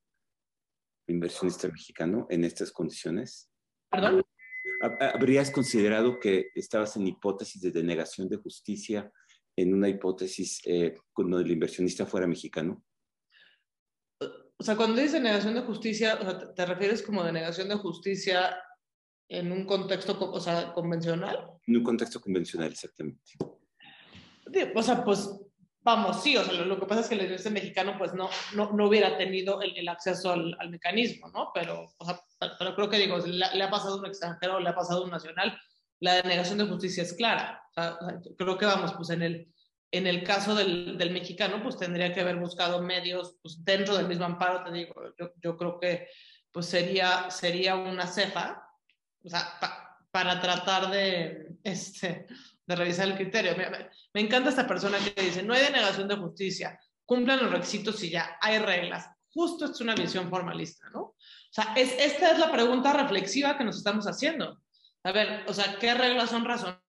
inversionista 1.06 1.68
mexicano 1.68 2.26
en 2.30 2.44
estas 2.44 2.72
condiciones? 2.72 3.50
¿Perdón? 3.90 4.22
¿Habrías 5.00 5.50
considerado 5.50 6.18
que 6.18 6.50
estabas 6.54 6.96
en 6.96 7.06
hipótesis 7.06 7.62
de 7.62 7.70
denegación 7.70 8.28
de 8.28 8.36
justicia 8.36 9.12
en 9.56 9.74
una 9.74 9.88
hipótesis 9.88 10.60
eh, 10.64 10.96
cuando 11.12 11.38
el 11.40 11.50
inversionista 11.50 12.06
fuera 12.06 12.26
mexicano? 12.26 12.84
O 14.20 14.64
sea, 14.64 14.76
cuando 14.76 14.96
dices 14.96 15.14
denegación 15.14 15.54
de 15.54 15.62
justicia, 15.62 16.18
¿te 16.54 16.66
refieres 16.66 17.02
como 17.02 17.24
denegación 17.24 17.68
de 17.68 17.74
justicia 17.76 18.56
en 19.28 19.50
un 19.50 19.66
contexto 19.66 20.16
o 20.18 20.40
sea, 20.40 20.72
convencional? 20.72 21.50
En 21.66 21.76
un 21.78 21.82
contexto 21.82 22.20
convencional, 22.20 22.70
exactamente. 22.70 23.32
O 24.74 24.82
sea, 24.82 25.04
pues 25.04 25.30
vamos, 25.80 26.22
sí, 26.22 26.36
o 26.36 26.44
sea, 26.44 26.52
lo, 26.52 26.78
que 26.78 26.86
pasa 26.86 27.00
es 27.00 27.08
que 27.08 27.14
el 27.14 27.22
inversionista 27.22 27.50
mexicano 27.50 27.98
pues 27.98 28.14
no, 28.14 28.28
no, 28.54 28.72
no 28.72 28.86
hubiera 28.86 29.16
tenido 29.16 29.60
el, 29.62 29.76
el 29.76 29.88
acceso 29.88 30.32
al, 30.32 30.56
al, 30.60 30.70
mecanismo, 30.70 31.28
¿no? 31.30 31.50
Pero, 31.52 31.92
o 31.96 32.04
sea, 32.04 32.20
pero 32.58 32.74
creo 32.76 32.88
que 32.88 32.98
digo, 32.98 33.18
le, 33.18 33.46
le, 33.54 33.62
ha 33.64 33.70
pasado 33.70 33.94
a 33.94 33.98
un 33.98 34.06
extranjero, 34.06 34.60
le 34.60 34.68
ha 34.68 34.74
pasado 34.74 35.02
a 35.02 35.04
un 35.04 35.10
nacional, 35.10 35.58
la 36.02 36.16
denegación 36.16 36.58
de 36.58 36.66
justicia 36.66 37.04
es 37.04 37.14
clara. 37.14 37.62
Creo 38.36 38.58
que 38.58 38.66
vamos, 38.66 38.92
pues 38.94 39.10
en 39.10 39.22
el, 39.22 39.48
en 39.92 40.08
el 40.08 40.24
caso 40.24 40.52
del, 40.54 40.98
del, 40.98 41.12
mexicano, 41.12 41.62
pues 41.62 41.78
tendría 41.78 42.12
que 42.12 42.20
haber 42.20 42.36
buscado 42.36 42.82
medios 42.82 43.36
pues, 43.40 43.64
dentro 43.64 43.96
del 43.96 44.08
mismo 44.08 44.24
amparo, 44.24 44.64
te 44.64 44.72
digo, 44.72 44.94
yo, 45.16 45.32
yo 45.40 45.56
creo 45.56 45.78
que 45.78 46.08
pues 46.50 46.66
sería, 46.66 47.30
sería 47.30 47.76
una 47.76 48.08
cefa, 48.08 48.68
o 49.24 49.30
para 50.10 50.40
tratar 50.40 50.90
de, 50.90 51.56
este, 51.62 52.26
de 52.66 52.76
revisar 52.76 53.06
el 53.06 53.14
criterio. 53.14 53.56
Me, 53.56 53.70
me, 54.12 54.20
encanta 54.20 54.50
esta 54.50 54.66
persona 54.66 54.98
que 54.98 55.22
dice, 55.22 55.44
no 55.44 55.54
hay 55.54 55.62
denegación 55.62 56.08
de 56.08 56.16
justicia, 56.16 56.80
cumplan 57.06 57.40
los 57.40 57.52
requisitos 57.52 58.02
y 58.02 58.10
ya, 58.10 58.36
hay 58.40 58.58
reglas. 58.58 59.08
Justo 59.32 59.66
es 59.66 59.80
una 59.80 59.94
visión 59.94 60.28
formalista, 60.28 60.90
¿no? 60.90 61.00
O 61.00 61.16
sea, 61.48 61.74
es, 61.76 61.92
esta 61.98 62.32
es 62.32 62.38
la 62.40 62.50
pregunta 62.50 62.92
reflexiva 62.92 63.56
que 63.56 63.64
nos 63.64 63.76
estamos 63.76 64.06
haciendo. 64.06 64.60
A 65.04 65.12
ver, 65.12 65.44
o 65.48 65.52
sea, 65.52 65.78
¿qué 65.78 65.94
reglas 65.94 66.30
son 66.30 66.44
razonables 66.44 66.82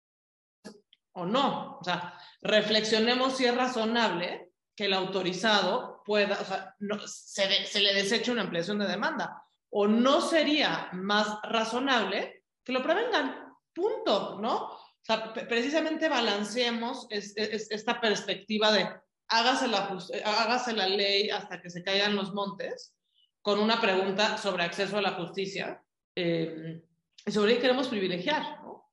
o 1.13 1.25
no? 1.25 1.77
O 1.79 1.83
sea, 1.83 2.17
reflexionemos 2.41 3.37
si 3.37 3.45
es 3.45 3.55
razonable 3.55 4.51
que 4.75 4.85
el 4.85 4.93
autorizado 4.93 6.01
pueda, 6.05 6.39
o 6.39 6.45
sea, 6.45 6.75
se, 7.07 7.79
le 7.79 7.93
deseche 7.93 8.31
una 8.31 8.41
ampliación 8.41 8.79
de 8.79 8.87
demanda. 8.87 9.43
O 9.69 9.87
no 9.87 10.21
sería 10.21 10.89
más 10.93 11.39
razonable 11.43 12.43
que 12.63 12.73
lo 12.73 12.83
prevengan. 12.83 13.53
Punto, 13.73 14.39
¿no? 14.39 14.67
O 14.67 15.05
sea, 15.05 15.33
precisamente 15.33 16.07
balanceemos 16.07 17.07
esta 17.09 17.99
perspectiva 17.99 18.71
de 18.71 18.87
hágase 19.27 19.67
la, 19.67 19.97
hágase 20.25 20.73
la 20.73 20.87
ley 20.87 21.29
hasta 21.29 21.61
que 21.61 21.69
se 21.69 21.83
caigan 21.83 22.15
los 22.15 22.33
montes 22.33 22.95
con 23.41 23.59
una 23.59 23.81
pregunta 23.81 24.37
sobre 24.37 24.63
acceso 24.63 24.97
a 24.97 25.01
la 25.01 25.11
justicia 25.13 25.83
eh, 26.15 26.83
sobre 27.27 27.55
qué 27.55 27.61
queremos 27.61 27.87
privilegiar. 27.87 28.61
¿no? 28.63 28.89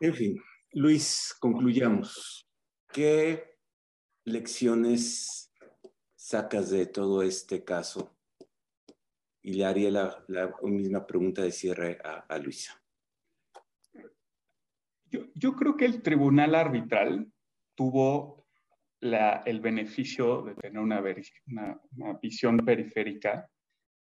En 0.00 0.14
fin, 0.14 0.42
Luis, 0.72 1.34
concluyamos. 1.40 2.48
¿Qué 2.92 3.56
lecciones 4.24 5.52
sacas 6.26 6.70
de 6.70 6.86
todo 6.86 7.22
este 7.22 7.64
caso 7.64 8.18
y 9.42 9.54
le 9.54 9.64
haría 9.64 9.92
la, 9.92 10.24
la 10.26 10.52
misma 10.62 11.06
pregunta 11.06 11.40
de 11.40 11.52
cierre 11.52 11.98
a, 12.02 12.26
a 12.28 12.38
Luisa. 12.38 12.82
Yo, 15.04 15.20
yo, 15.36 15.54
creo 15.54 15.76
que 15.76 15.84
el 15.84 16.02
tribunal 16.02 16.56
arbitral 16.56 17.30
tuvo 17.76 18.48
la, 18.98 19.44
el 19.46 19.60
beneficio 19.60 20.42
de 20.42 20.56
tener 20.56 20.80
una, 20.80 21.00
una, 21.00 21.80
una, 21.96 22.18
visión 22.20 22.56
periférica 22.56 23.48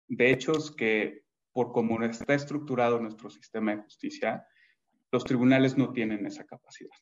de 0.07 0.31
hechos 0.31 0.75
que, 0.75 1.23
por 1.51 1.71
cómo 1.71 2.03
está 2.03 2.33
estructurado 2.33 2.99
nuestro 2.99 3.29
sistema 3.29 3.75
de 3.75 3.83
justicia, 3.83 4.45
los 5.11 5.23
tribunales 5.23 5.77
no 5.77 5.93
tienen 5.93 6.25
esa 6.25 6.45
capacidad. 6.45 6.95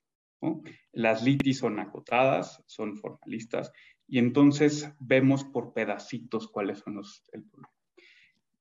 Las 0.91 1.24
litis 1.24 1.60
son 1.60 1.80
acotadas, 1.80 2.64
son 2.66 2.97
formalistas, 2.97 3.72
y 4.08 4.20
entonces 4.20 4.91
vemos 4.99 5.43
por 5.45 5.74
pedacitos 5.74 6.49
cuáles 6.49 6.80
son 6.80 6.95
los, 6.95 7.24
el. 7.32 7.45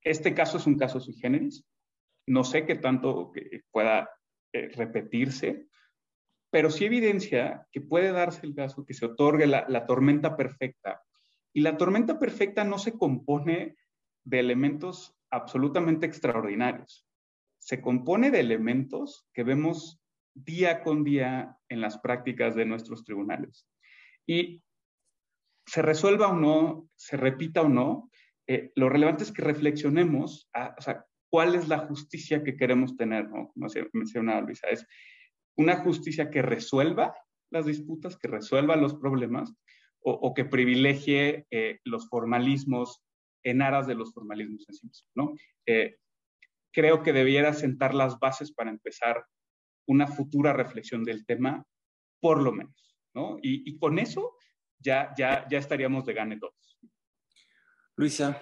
Este 0.02 0.34
caso 0.34 0.58
es 0.58 0.66
un 0.66 0.78
caso 0.78 1.00
sui 1.00 1.14
generis. 1.14 1.64
No 2.26 2.44
sé 2.44 2.64
qué 2.66 2.76
tanto 2.76 3.32
pueda 3.70 4.08
eh, 4.52 4.68
repetirse, 4.68 5.66
pero 6.50 6.70
sí 6.70 6.84
evidencia 6.84 7.66
que 7.72 7.80
puede 7.80 8.12
darse 8.12 8.46
el 8.46 8.54
caso 8.54 8.84
que 8.84 8.94
se 8.94 9.06
otorgue 9.06 9.46
la 9.46 9.86
tormenta 9.86 10.36
perfecta. 10.36 11.02
Y 11.52 11.62
la 11.62 11.76
tormenta 11.76 12.18
perfecta 12.18 12.62
no 12.62 12.78
se 12.78 12.92
compone 12.92 13.76
de 14.24 14.40
elementos 14.40 15.16
absolutamente 15.30 16.06
extraordinarios. 16.06 17.06
Se 17.58 17.80
compone 17.80 18.30
de 18.30 18.40
elementos 18.40 19.26
que 19.32 19.44
vemos 19.44 20.00
día 20.34 20.82
con 20.82 21.04
día 21.04 21.56
en 21.68 21.80
las 21.80 21.98
prácticas 21.98 22.54
de 22.54 22.64
nuestros 22.64 23.04
tribunales. 23.04 23.66
Y 24.26 24.62
se 25.66 25.82
resuelva 25.82 26.28
o 26.28 26.34
no, 26.34 26.88
se 26.96 27.16
repita 27.16 27.62
o 27.62 27.68
no, 27.68 28.10
eh, 28.46 28.72
lo 28.74 28.88
relevante 28.88 29.22
es 29.22 29.32
que 29.32 29.42
reflexionemos 29.42 30.50
o 30.78 30.82
sea, 30.82 31.04
cuál 31.30 31.54
es 31.54 31.68
la 31.68 31.78
justicia 31.86 32.42
que 32.42 32.56
queremos 32.56 32.96
tener, 32.96 33.28
¿no? 33.28 33.48
Como 33.52 33.68
menciona 33.92 34.40
Luisa, 34.40 34.68
es 34.68 34.84
una 35.56 35.76
justicia 35.76 36.30
que 36.30 36.42
resuelva 36.42 37.14
las 37.50 37.66
disputas, 37.66 38.16
que 38.16 38.28
resuelva 38.28 38.76
los 38.76 38.94
problemas 38.94 39.52
o, 40.00 40.12
o 40.12 40.34
que 40.34 40.44
privilegie 40.44 41.46
eh, 41.50 41.78
los 41.84 42.08
formalismos 42.08 43.02
en 43.42 43.62
aras 43.62 43.86
de 43.86 43.94
los 43.94 44.12
formalismos 44.12 44.68
en 44.68 44.74
sí 44.74 44.86
mismos, 44.86 45.10
¿no? 45.14 45.34
Eh, 45.66 45.98
creo 46.72 47.02
que 47.02 47.12
debiera 47.12 47.52
sentar 47.52 47.94
las 47.94 48.18
bases 48.18 48.52
para 48.52 48.70
empezar 48.70 49.24
una 49.86 50.06
futura 50.06 50.52
reflexión 50.52 51.04
del 51.04 51.26
tema, 51.26 51.64
por 52.20 52.40
lo 52.42 52.52
menos, 52.52 52.96
¿no? 53.14 53.38
Y, 53.42 53.76
con 53.78 53.98
eso 53.98 54.36
ya, 54.78 55.12
ya, 55.16 55.46
ya 55.48 55.58
estaríamos 55.58 56.06
de 56.06 56.14
gane 56.14 56.38
todos. 56.38 56.78
Luisa. 57.96 58.40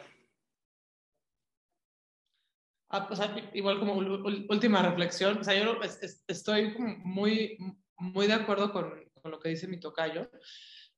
Ah, 2.90 3.06
pues, 3.06 3.20
igual 3.54 3.78
como 3.78 3.94
última 3.94 4.82
reflexión, 4.82 5.38
o 5.38 5.44
sea, 5.44 5.54
yo 5.62 5.78
estoy 6.26 6.74
muy, 6.78 7.58
muy 7.96 8.26
de 8.26 8.32
acuerdo 8.34 8.72
con, 8.72 8.92
con 9.20 9.30
lo 9.30 9.38
que 9.38 9.50
dice 9.50 9.68
mi 9.68 9.78
tocayo. 9.78 10.30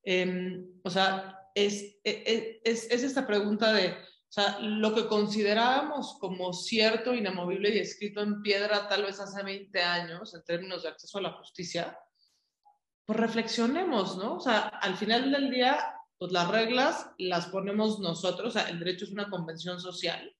Em, 0.02 0.66
o 0.82 0.90
sea, 0.90 1.39
es, 1.54 1.82
e, 2.04 2.22
e, 2.26 2.60
es, 2.64 2.90
es, 2.90 3.02
esta 3.02 3.26
pregunta 3.26 3.72
de, 3.72 3.88
o 3.92 4.32
sea, 4.32 4.58
lo 4.60 4.94
que 4.94 5.06
considerábamos 5.06 6.16
como 6.20 6.52
cierto, 6.52 7.14
inamovible 7.14 7.74
y 7.74 7.78
escrito 7.78 8.20
en 8.20 8.42
piedra 8.42 8.88
tal 8.88 9.02
vez 9.02 9.18
hace 9.18 9.42
20 9.42 9.82
años 9.82 10.34
en 10.34 10.44
términos 10.44 10.82
de 10.82 10.90
acceso 10.90 11.18
a 11.18 11.22
la 11.22 11.32
justicia, 11.32 11.98
pues 13.04 13.18
reflexionemos, 13.18 14.16
¿no? 14.18 14.36
O 14.36 14.40
sea, 14.40 14.68
al 14.68 14.96
final 14.96 15.32
del 15.32 15.50
día, 15.50 15.94
pues 16.16 16.30
las 16.30 16.48
reglas 16.48 17.10
las 17.18 17.46
ponemos 17.46 17.98
nosotros, 17.98 18.54
o 18.54 18.58
sea, 18.58 18.68
el 18.68 18.78
derecho 18.78 19.04
es 19.04 19.10
una 19.10 19.28
convención 19.28 19.80
social. 19.80 20.32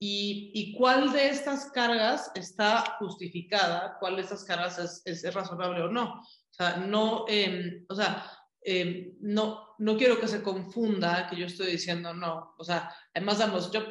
Y, 0.00 0.52
y 0.54 0.74
cuál 0.74 1.10
de 1.12 1.28
estas 1.28 1.72
cargas 1.72 2.30
está 2.36 2.96
justificada, 3.00 3.96
cuál 3.98 4.14
de 4.14 4.22
estas 4.22 4.44
cargas 4.44 4.78
es, 4.78 5.24
es, 5.24 5.34
razonable 5.34 5.82
o 5.82 5.88
no. 5.88 6.20
O 6.20 6.52
sea, 6.52 6.76
no, 6.76 7.24
eh, 7.26 7.84
o 7.88 7.96
sea, 7.96 8.30
eh, 8.62 9.14
no, 9.20 9.67
no 9.78 9.96
quiero 9.96 10.20
que 10.20 10.28
se 10.28 10.42
confunda 10.42 11.28
que 11.28 11.36
yo 11.36 11.46
estoy 11.46 11.72
diciendo 11.72 12.12
no. 12.14 12.54
O 12.58 12.64
sea, 12.64 12.94
además, 13.14 13.38
damos, 13.38 13.70
yo, 13.70 13.84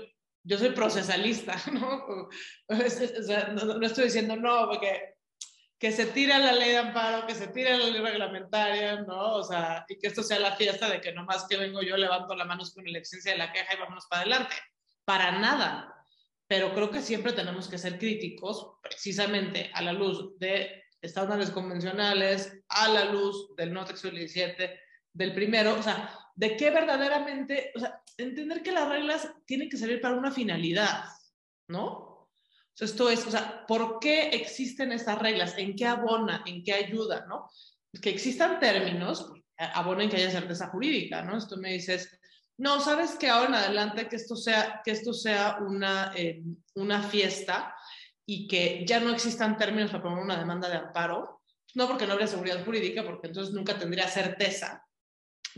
yo 0.43 0.57
soy 0.57 0.69
procesalista, 0.69 1.55
¿no? 1.71 2.29
no, 2.69 3.85
estoy 3.85 4.05
diciendo 4.05 4.35
no, 4.35 4.67
porque 4.67 5.15
que 5.79 5.91
se 5.91 6.07
tira 6.07 6.39
la 6.39 6.53
ley 6.53 6.71
de 6.71 6.77
amparo, 6.77 7.27
que 7.27 7.35
se 7.35 7.47
tire 7.47 7.77
la 7.77 7.85
ley 7.85 8.01
reglamentaria, 8.01 9.01
¿no? 9.01 9.35
O 9.35 9.43
sea, 9.43 9.85
y 9.87 9.97
que 9.99 10.07
esto 10.07 10.23
sea 10.23 10.39
la 10.39 10.55
fiesta 10.55 10.89
de 10.89 10.99
que 10.99 11.13
nomás 11.13 11.45
que 11.47 11.57
vengo 11.57 11.81
yo 11.83 11.97
levanto 11.97 12.35
la 12.35 12.45
mano 12.45 12.63
con 12.73 12.83
la 12.83 12.99
licencia 12.99 13.33
de 13.33 13.37
la 13.37 13.51
queja 13.51 13.75
y 13.75 13.79
vámonos 13.79 14.07
para 14.07 14.21
adelante. 14.23 14.55
Para 15.05 15.39
nada. 15.39 15.93
Pero 16.47 16.73
creo 16.73 16.89
que 16.89 17.01
siempre 17.01 17.33
tenemos 17.33 17.67
que 17.67 17.77
ser 17.77 17.99
críticos, 17.99 18.77
precisamente 18.81 19.69
a 19.73 19.81
la 19.81 19.93
luz 19.93 20.37
de 20.39 20.83
estándares 21.01 21.51
convencionales 21.51 22.59
a 22.69 22.87
la 22.87 23.05
luz 23.05 23.55
del 23.55 23.73
no 23.73 23.85
texto 23.85 24.09
17, 24.09 24.79
del 25.17 25.33
primero, 25.33 25.77
o 25.77 25.83
sea, 25.83 26.09
de 26.35 26.55
qué 26.55 26.69
verdaderamente, 26.69 27.71
o 27.75 27.79
sea, 27.79 28.01
entender 28.17 28.61
que 28.61 28.71
las 28.71 28.87
reglas 28.87 29.29
tienen 29.45 29.69
que 29.69 29.77
servir 29.77 29.99
para 29.99 30.15
una 30.15 30.31
finalidad, 30.31 31.05
¿no? 31.67 32.29
Esto 32.79 33.09
es, 33.09 33.25
o 33.25 33.31
sea, 33.31 33.65
¿por 33.65 33.99
qué 33.99 34.29
existen 34.29 34.91
estas 34.91 35.17
reglas? 35.17 35.55
¿En 35.57 35.75
qué 35.75 35.87
abona? 35.87 36.43
¿En 36.45 36.63
qué 36.63 36.73
ayuda? 36.73 37.25
¿No? 37.27 37.49
Que 37.99 38.11
existan 38.11 38.59
términos, 38.59 39.31
abona 39.57 40.03
en 40.03 40.11
que 40.11 40.17
haya 40.17 40.29
certeza 40.29 40.67
jurídica, 40.67 41.23
¿no? 41.23 41.37
Esto 41.37 41.57
me 41.57 41.73
dices, 41.73 42.19
no, 42.57 42.79
sabes 42.79 43.15
que 43.15 43.29
ahora 43.29 43.47
en 43.47 43.55
adelante 43.55 44.07
que 44.07 44.17
esto 44.17 44.35
sea, 44.35 44.81
que 44.85 44.91
esto 44.91 45.13
sea 45.13 45.57
una, 45.61 46.13
eh, 46.15 46.43
una 46.75 47.01
fiesta, 47.01 47.73
y 48.29 48.47
que 48.47 48.85
ya 48.85 48.99
no 48.99 49.11
existan 49.11 49.57
términos 49.57 49.89
para 49.89 50.03
poner 50.03 50.19
una 50.19 50.37
demanda 50.37 50.69
de 50.69 50.77
amparo, 50.77 51.41
no 51.73 51.87
porque 51.87 52.05
no 52.05 52.13
habría 52.13 52.27
seguridad 52.27 52.63
jurídica, 52.63 53.03
porque 53.03 53.27
entonces 53.27 53.53
nunca 53.53 53.79
tendría 53.79 54.07
certeza 54.07 54.86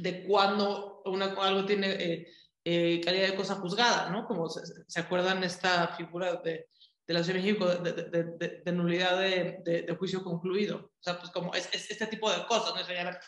de 0.02 0.24
cuándo 0.24 1.02
una, 1.06 1.26
algo 1.26 1.66
tiene 1.66 1.92
eh, 1.92 2.28
eh, 2.64 3.02
calidad 3.04 3.28
de 3.28 3.36
cosa 3.36 3.56
juzgada, 3.56 4.10
¿no? 4.10 4.26
Como 4.26 4.50
se, 4.50 5.00
acuerdan 5.00 5.44
esta 5.44 5.90
figura 5.90 6.36
de, 6.44 6.68
la 7.08 7.24
Ciudad 7.24 7.40
de 7.40 7.44
México 7.44 7.68
de, 7.68 8.72
nulidad 8.72 9.20
de, 9.20 9.96
juicio 9.98 10.24
concluido. 10.24 10.78
O 10.78 11.02
sea, 11.02 11.18
pues 11.18 11.32
como 11.32 11.54
es, 11.54 11.70
este 11.74 12.08
tipo 12.08 12.32
de 12.32 12.46
cosas, 12.46 12.76
¿no? 12.76 12.94
ya 12.94 13.20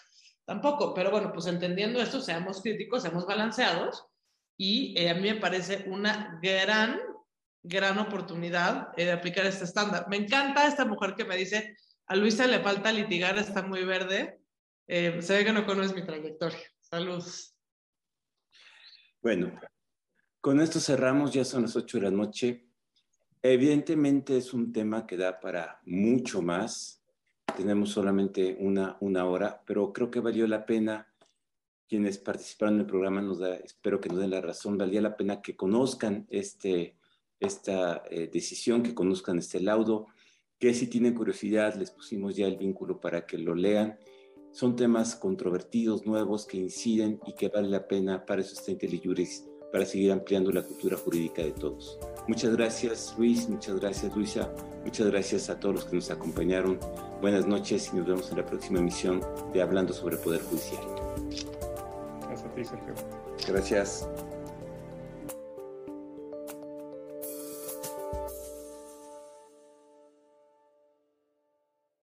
tampoco, 0.45 0.93
pero 0.93 1.11
bueno, 1.11 1.31
pues 1.33 1.45
entendiendo 1.47 2.01
esto, 2.01 2.19
seamos 2.19 2.61
críticos, 2.61 3.03
seamos 3.03 3.25
balanceados 3.25 4.05
y 4.57 4.99
eh, 4.99 5.09
a 5.09 5.13
mí 5.13 5.21
me 5.21 5.35
parece 5.35 5.85
una 5.87 6.39
gran 6.41 6.99
gran 7.63 7.97
oportunidad 7.99 8.89
eh, 8.97 9.05
de 9.05 9.11
aplicar 9.11 9.45
este 9.45 9.65
estándar. 9.65 10.05
Me 10.09 10.17
encanta 10.17 10.67
esta 10.67 10.85
mujer 10.85 11.15
que 11.15 11.25
me 11.25 11.37
dice, 11.37 11.77
a 12.07 12.15
Luisa 12.15 12.47
le 12.47 12.59
falta 12.59 12.91
litigar, 12.91 13.37
está 13.37 13.61
muy 13.61 13.83
verde. 13.83 14.40
Eh, 14.87 15.21
se 15.21 15.37
ve 15.37 15.45
que 15.45 15.53
no 15.53 15.65
conoces 15.65 15.95
mi 15.95 16.03
trayectoria. 16.03 16.59
Saludos. 16.79 17.55
Bueno, 19.21 19.59
con 20.41 20.59
esto 20.59 20.79
cerramos, 20.79 21.33
ya 21.33 21.45
son 21.45 21.63
las 21.63 21.75
8 21.75 21.97
de 21.97 22.03
la 22.03 22.11
noche. 22.11 22.67
Evidentemente 23.41 24.37
es 24.37 24.53
un 24.53 24.71
tema 24.71 25.05
que 25.05 25.17
da 25.17 25.39
para 25.39 25.81
mucho 25.85 26.41
más. 26.41 27.03
Tenemos 27.55 27.91
solamente 27.91 28.55
una, 28.59 28.97
una 28.99 29.25
hora, 29.25 29.61
pero 29.65 29.91
creo 29.93 30.09
que 30.09 30.19
valió 30.19 30.47
la 30.47 30.65
pena 30.65 31.11
quienes 31.91 32.19
participaron 32.19 32.75
en 32.75 32.81
el 32.81 32.85
programa, 32.85 33.21
nos 33.21 33.39
da, 33.39 33.53
espero 33.57 33.99
que 33.99 34.07
nos 34.07 34.19
den 34.19 34.29
la 34.29 34.39
razón, 34.39 34.77
valía 34.77 35.01
la 35.01 35.17
pena 35.17 35.41
que 35.41 35.57
conozcan 35.57 36.25
este, 36.29 36.95
esta 37.37 38.03
eh, 38.09 38.29
decisión, 38.31 38.81
que 38.81 38.95
conozcan 38.95 39.39
este 39.39 39.59
laudo, 39.59 40.07
que 40.57 40.73
si 40.73 40.87
tienen 40.87 41.13
curiosidad 41.13 41.75
les 41.75 41.91
pusimos 41.91 42.33
ya 42.37 42.47
el 42.47 42.55
vínculo 42.55 43.01
para 43.01 43.25
que 43.25 43.37
lo 43.37 43.55
lean. 43.55 43.99
Son 44.51 44.75
temas 44.75 45.15
controvertidos, 45.15 46.05
nuevos, 46.05 46.45
que 46.45 46.57
inciden 46.57 47.19
y 47.25 47.33
que 47.33 47.47
vale 47.47 47.69
la 47.69 47.87
pena, 47.87 48.25
para 48.25 48.41
eso 48.41 48.53
está 48.53 48.71
IntelliJuris, 48.71 49.47
para 49.71 49.85
seguir 49.85 50.11
ampliando 50.11 50.51
la 50.51 50.61
cultura 50.61 50.97
jurídica 50.97 51.41
de 51.41 51.51
todos. 51.51 51.97
Muchas 52.27 52.55
gracias 52.55 53.15
Luis, 53.17 53.47
muchas 53.49 53.79
gracias 53.79 54.15
Luisa, 54.15 54.53
muchas 54.83 55.07
gracias 55.07 55.49
a 55.49 55.59
todos 55.59 55.75
los 55.75 55.85
que 55.85 55.95
nos 55.95 56.11
acompañaron. 56.11 56.79
Buenas 57.21 57.47
noches 57.47 57.89
y 57.93 57.97
nos 57.97 58.07
vemos 58.07 58.29
en 58.31 58.37
la 58.37 58.45
próxima 58.45 58.79
emisión 58.79 59.21
de 59.53 59.61
Hablando 59.61 59.93
sobre 59.93 60.17
Poder 60.17 60.41
Judicial. 60.41 60.83
Gracias 62.27 62.45
a 62.45 62.53
ti, 62.53 62.65
Sergio. 62.65 62.93
Gracias. 63.47 64.07